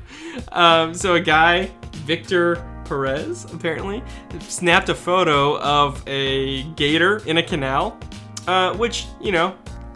Um, 0.51 0.93
so 0.93 1.15
a 1.15 1.21
guy, 1.21 1.71
Victor 2.03 2.57
Perez, 2.83 3.45
apparently, 3.45 4.03
snapped 4.41 4.89
a 4.89 4.95
photo 4.95 5.57
of 5.61 6.03
a 6.05 6.63
gator 6.73 7.19
in 7.25 7.37
a 7.37 7.43
canal, 7.43 7.97
uh, 8.47 8.75
which, 8.77 9.05
you 9.21 9.31
know, 9.31 9.55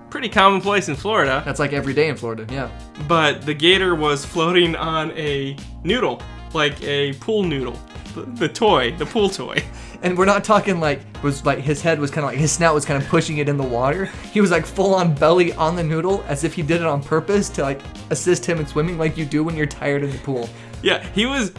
pretty 0.10 0.30
commonplace 0.30 0.89
in 0.89 0.96
Florida. 0.96 1.41
That's 1.44 1.60
like 1.60 1.74
every 1.74 1.94
day 1.94 2.08
in 2.08 2.16
Florida. 2.16 2.46
Yeah. 2.52 2.70
But 3.08 3.46
the 3.46 3.54
gator 3.54 3.96
was 3.96 4.24
floating 4.24 4.76
on 4.76 5.12
a 5.12 5.58
noodle, 5.84 6.22
like 6.54 6.82
a 6.84 7.14
pool 7.14 7.44
noodle. 7.44 7.80
The, 8.14 8.22
the 8.22 8.50
toy, 8.50 8.96
the 8.98 9.06
pool 9.06 9.30
toy. 9.30 9.64
And 10.04 10.18
we're 10.18 10.26
not 10.26 10.44
talking 10.44 10.82
like 10.82 11.00
was 11.24 11.46
like 11.46 11.60
his 11.60 11.82
head 11.82 11.98
was 11.98 12.12
kind 12.12 12.26
of 12.26 12.32
like 12.32 12.38
his 12.38 12.52
snout 12.52 12.76
was 12.76 12.84
kind 12.84 13.02
of 13.02 13.08
pushing 13.08 13.38
it 13.38 13.48
in 13.48 13.56
the 13.56 13.64
water. 13.64 14.10
He 14.34 14.41
was 14.41 14.52
like 14.52 14.66
full 14.66 14.94
on 14.94 15.16
belly 15.16 15.54
on 15.54 15.78
the 15.78 15.84
noodle 15.84 16.26
as 16.28 16.44
if 16.44 16.54
he 16.54 16.62
did 16.62 16.82
it 16.82 16.86
on 16.86 17.02
purpose 17.02 17.48
to 17.52 17.62
like 17.62 17.80
assist 18.10 18.46
him 18.46 18.60
in 18.60 18.68
swimming 18.68 18.98
like 18.98 19.16
you 19.16 19.24
do 19.24 19.46
when 19.46 19.56
you're 19.56 19.66
tired 19.66 20.04
in 20.04 20.12
the 20.12 20.18
pool. 20.18 20.50
Yeah, 20.82 21.02
he 21.16 21.26
was 21.26 21.52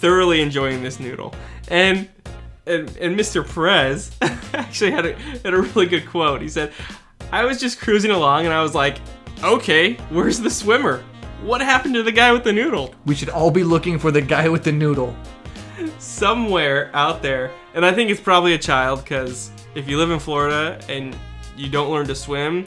thoroughly 0.00 0.40
enjoying 0.40 0.82
this 0.82 0.98
noodle. 0.98 1.34
And 1.68 2.08
and, 2.66 2.96
and 2.96 3.18
Mr. 3.18 3.46
Perez 3.46 4.16
actually 4.54 4.90
had 4.90 5.06
a 5.06 5.14
had 5.42 5.54
a 5.54 5.62
really 5.62 5.86
good 5.86 6.06
quote. 6.06 6.40
He 6.40 6.48
said, 6.48 6.72
"I 7.32 7.44
was 7.44 7.60
just 7.60 7.78
cruising 7.78 8.10
along 8.10 8.44
and 8.44 8.54
I 8.54 8.62
was 8.62 8.74
like, 8.74 8.98
okay, 9.42 9.94
where's 10.10 10.40
the 10.40 10.50
swimmer? 10.50 11.04
What 11.42 11.60
happened 11.60 11.94
to 11.94 12.02
the 12.02 12.12
guy 12.12 12.32
with 12.32 12.44
the 12.44 12.52
noodle? 12.52 12.94
We 13.04 13.14
should 13.14 13.28
all 13.28 13.50
be 13.50 13.64
looking 13.64 13.98
for 13.98 14.10
the 14.10 14.22
guy 14.22 14.48
with 14.48 14.64
the 14.64 14.72
noodle. 14.72 15.14
Somewhere 15.98 16.90
out 16.94 17.22
there." 17.22 17.50
And 17.74 17.84
I 17.84 17.92
think 17.92 18.10
it's 18.10 18.20
probably 18.20 18.54
a 18.54 18.58
child 18.58 19.02
because 19.02 19.50
if 19.74 19.88
you 19.88 19.98
live 19.98 20.10
in 20.10 20.18
Florida 20.18 20.80
and 20.88 21.16
you 21.56 21.68
don't 21.68 21.90
learn 21.90 22.06
to 22.06 22.14
swim, 22.14 22.64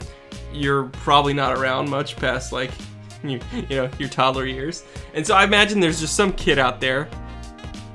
you're 0.52 0.84
probably 0.84 1.32
not 1.32 1.58
around 1.58 1.88
much 1.88 2.16
past 2.16 2.52
like 2.52 2.70
you, 3.24 3.40
you 3.52 3.76
know 3.76 3.90
your 3.98 4.08
toddler 4.08 4.46
years. 4.46 4.84
And 5.14 5.26
so 5.26 5.34
I 5.34 5.44
imagine 5.44 5.80
there's 5.80 6.00
just 6.00 6.14
some 6.14 6.32
kid 6.32 6.58
out 6.58 6.80
there 6.80 7.08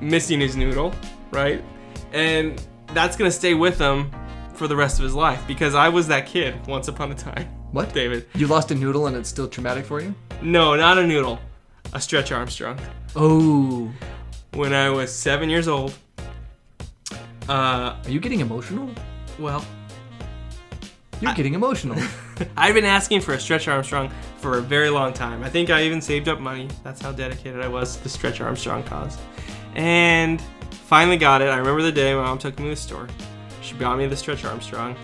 missing 0.01 0.41
his 0.41 0.57
noodle, 0.57 0.93
right? 1.31 1.63
And 2.14 2.61
that's 2.93 3.18
gonna 3.18 3.32
stay 3.32 3.53
with 3.53 3.78
him 3.80 4.11
for 4.53 4.68
the 4.68 4.76
rest 4.76 4.99
of 4.99 5.03
his 5.03 5.14
life 5.16 5.43
because 5.47 5.74
I 5.76 5.89
was 5.89 6.07
that 6.07 6.28
kid 6.28 6.66
once 6.68 6.88
upon 6.88 7.11
a 7.11 7.16
time. 7.16 7.47
What? 7.72 7.91
David? 7.93 8.28
You 8.36 8.45
lost 8.47 8.70
a 8.72 8.76
noodle 8.76 9.07
and 9.07 9.16
it's 9.16 9.28
still 9.30 9.47
traumatic 9.47 9.84
for 9.86 9.99
you? 9.99 10.14
No, 10.41 10.76
not 10.76 10.99
a 10.99 11.07
noodle. 11.07 11.39
A 11.93 11.99
Stretch 11.99 12.32
Armstrong. 12.32 12.80
Oh. 13.16 13.91
When 14.53 14.74
I 14.74 14.89
was 14.91 15.11
seven 15.14 15.49
years 15.49 15.68
old. 15.68 15.93
Uh, 17.49 17.95
Are 18.03 18.09
you 18.09 18.20
getting 18.20 18.39
emotional? 18.41 18.89
well, 19.39 19.66
You're 21.20 21.34
getting 21.34 21.55
emotional. 21.55 21.97
I've 22.57 22.74
been 22.76 22.86
asking 22.86 23.22
for 23.22 23.34
a 23.34 23.39
Stretch 23.39 23.68
Armstrong 23.68 24.11
for 24.38 24.59
a 24.59 24.61
very 24.61 24.89
long 24.89 25.11
time. 25.14 25.43
I 25.43 25.49
think 25.49 25.70
I 25.70 25.84
even 25.84 25.99
saved 25.99 26.28
up 26.30 26.39
money. 26.39 26.68
That's 26.84 27.01
how 27.01 27.11
dedicated 27.11 27.61
I 27.61 27.68
was 27.68 27.97
to 27.97 28.03
the 28.03 28.09
Stretch 28.09 28.39
Armstrong 28.39 28.84
cause. 28.84 29.18
And 29.76 30.41
finally 30.93 31.17
got 31.17 31.41
it. 31.41 31.45
I 31.45 31.57
remember 31.57 31.81
the 31.81 31.91
day 31.91 32.13
my 32.13 32.21
mom 32.21 32.37
took 32.37 32.59
me 32.59 32.65
to 32.65 32.69
the 32.69 32.75
store. 32.75 33.07
She 33.63 33.73
bought 33.73 33.97
me 33.97 34.05
the 34.05 34.15
Stretch 34.15 34.45
Armstrong. 34.45 34.95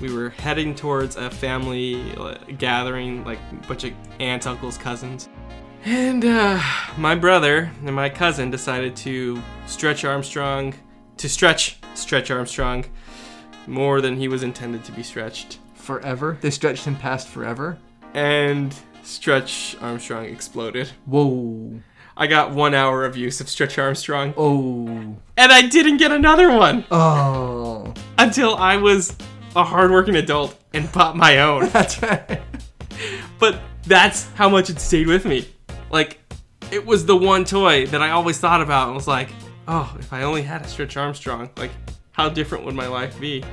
We 0.00 0.14
were 0.14 0.28
heading 0.28 0.76
towards 0.76 1.16
a 1.16 1.28
family 1.28 2.14
gathering, 2.56 3.24
like 3.24 3.40
a 3.50 3.66
bunch 3.66 3.82
of 3.82 3.94
aunts, 4.20 4.46
uncles, 4.46 4.78
cousins. 4.78 5.28
And 5.84 6.24
uh, 6.24 6.62
my 6.96 7.16
brother 7.16 7.72
and 7.84 7.96
my 7.96 8.10
cousin 8.10 8.48
decided 8.52 8.94
to 8.98 9.42
stretch 9.66 10.04
Armstrong, 10.04 10.72
to 11.16 11.28
stretch 11.28 11.78
Stretch 11.94 12.30
Armstrong 12.30 12.84
more 13.66 14.00
than 14.00 14.16
he 14.16 14.28
was 14.28 14.44
intended 14.44 14.84
to 14.84 14.92
be 14.92 15.02
stretched 15.02 15.58
forever? 15.74 16.38
They 16.42 16.50
stretched 16.50 16.84
him 16.84 16.94
past 16.94 17.26
forever? 17.26 17.76
and 18.14 18.72
Stretch 19.02 19.76
Armstrong 19.80 20.26
exploded. 20.26 20.90
Whoa. 21.06 21.80
I 22.16 22.26
got 22.28 22.52
one 22.52 22.74
hour 22.74 23.04
of 23.04 23.16
use 23.16 23.40
of 23.40 23.48
Stretch 23.48 23.78
Armstrong, 23.78 24.34
Oh. 24.36 24.86
and 25.36 25.52
I 25.52 25.62
didn't 25.62 25.96
get 25.96 26.12
another 26.12 26.50
one 26.56 26.84
Oh. 26.90 27.92
until 28.18 28.54
I 28.56 28.76
was 28.76 29.16
a 29.56 29.64
hardworking 29.64 30.14
adult 30.16 30.56
and 30.72 30.90
bought 30.92 31.16
my 31.16 31.38
own. 31.38 31.68
That's 31.72 32.00
right. 32.02 32.40
but 33.38 33.60
that's 33.86 34.28
how 34.32 34.48
much 34.48 34.70
it 34.70 34.78
stayed 34.80 35.06
with 35.08 35.24
me. 35.24 35.48
Like, 35.90 36.18
it 36.70 36.86
was 36.86 37.04
the 37.04 37.16
one 37.16 37.44
toy 37.44 37.86
that 37.86 38.00
I 38.00 38.10
always 38.10 38.38
thought 38.38 38.60
about 38.62 38.86
and 38.86 38.96
was 38.96 39.06
like, 39.08 39.28
oh, 39.68 39.94
if 39.98 40.12
I 40.12 40.22
only 40.22 40.42
had 40.42 40.62
a 40.62 40.68
Stretch 40.68 40.96
Armstrong, 40.96 41.50
like, 41.56 41.70
how 42.12 42.28
different 42.28 42.64
would 42.64 42.74
my 42.74 42.86
life 42.86 43.18
be? 43.20 43.44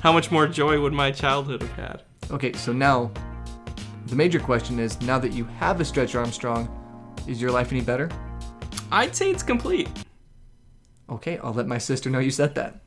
How 0.00 0.12
much 0.12 0.30
more 0.30 0.46
joy 0.46 0.80
would 0.80 0.92
my 0.92 1.10
childhood 1.10 1.62
have 1.62 1.72
had? 1.72 2.02
Okay, 2.30 2.52
so 2.54 2.72
now 2.72 3.10
the 4.06 4.16
major 4.16 4.40
question 4.40 4.78
is 4.80 5.00
now 5.02 5.18
that 5.18 5.32
you 5.32 5.44
have 5.44 5.80
a 5.80 5.84
Stretch 5.84 6.14
Armstrong, 6.14 6.68
is 7.26 7.40
your 7.40 7.50
life 7.50 7.72
any 7.72 7.80
better? 7.80 8.08
I'd 8.90 9.14
say 9.14 9.30
it's 9.30 9.42
complete. 9.42 9.88
Okay, 11.08 11.38
I'll 11.38 11.52
let 11.54 11.66
my 11.66 11.78
sister 11.78 12.10
know 12.10 12.18
you 12.18 12.30
said 12.30 12.54
that. 12.54 12.80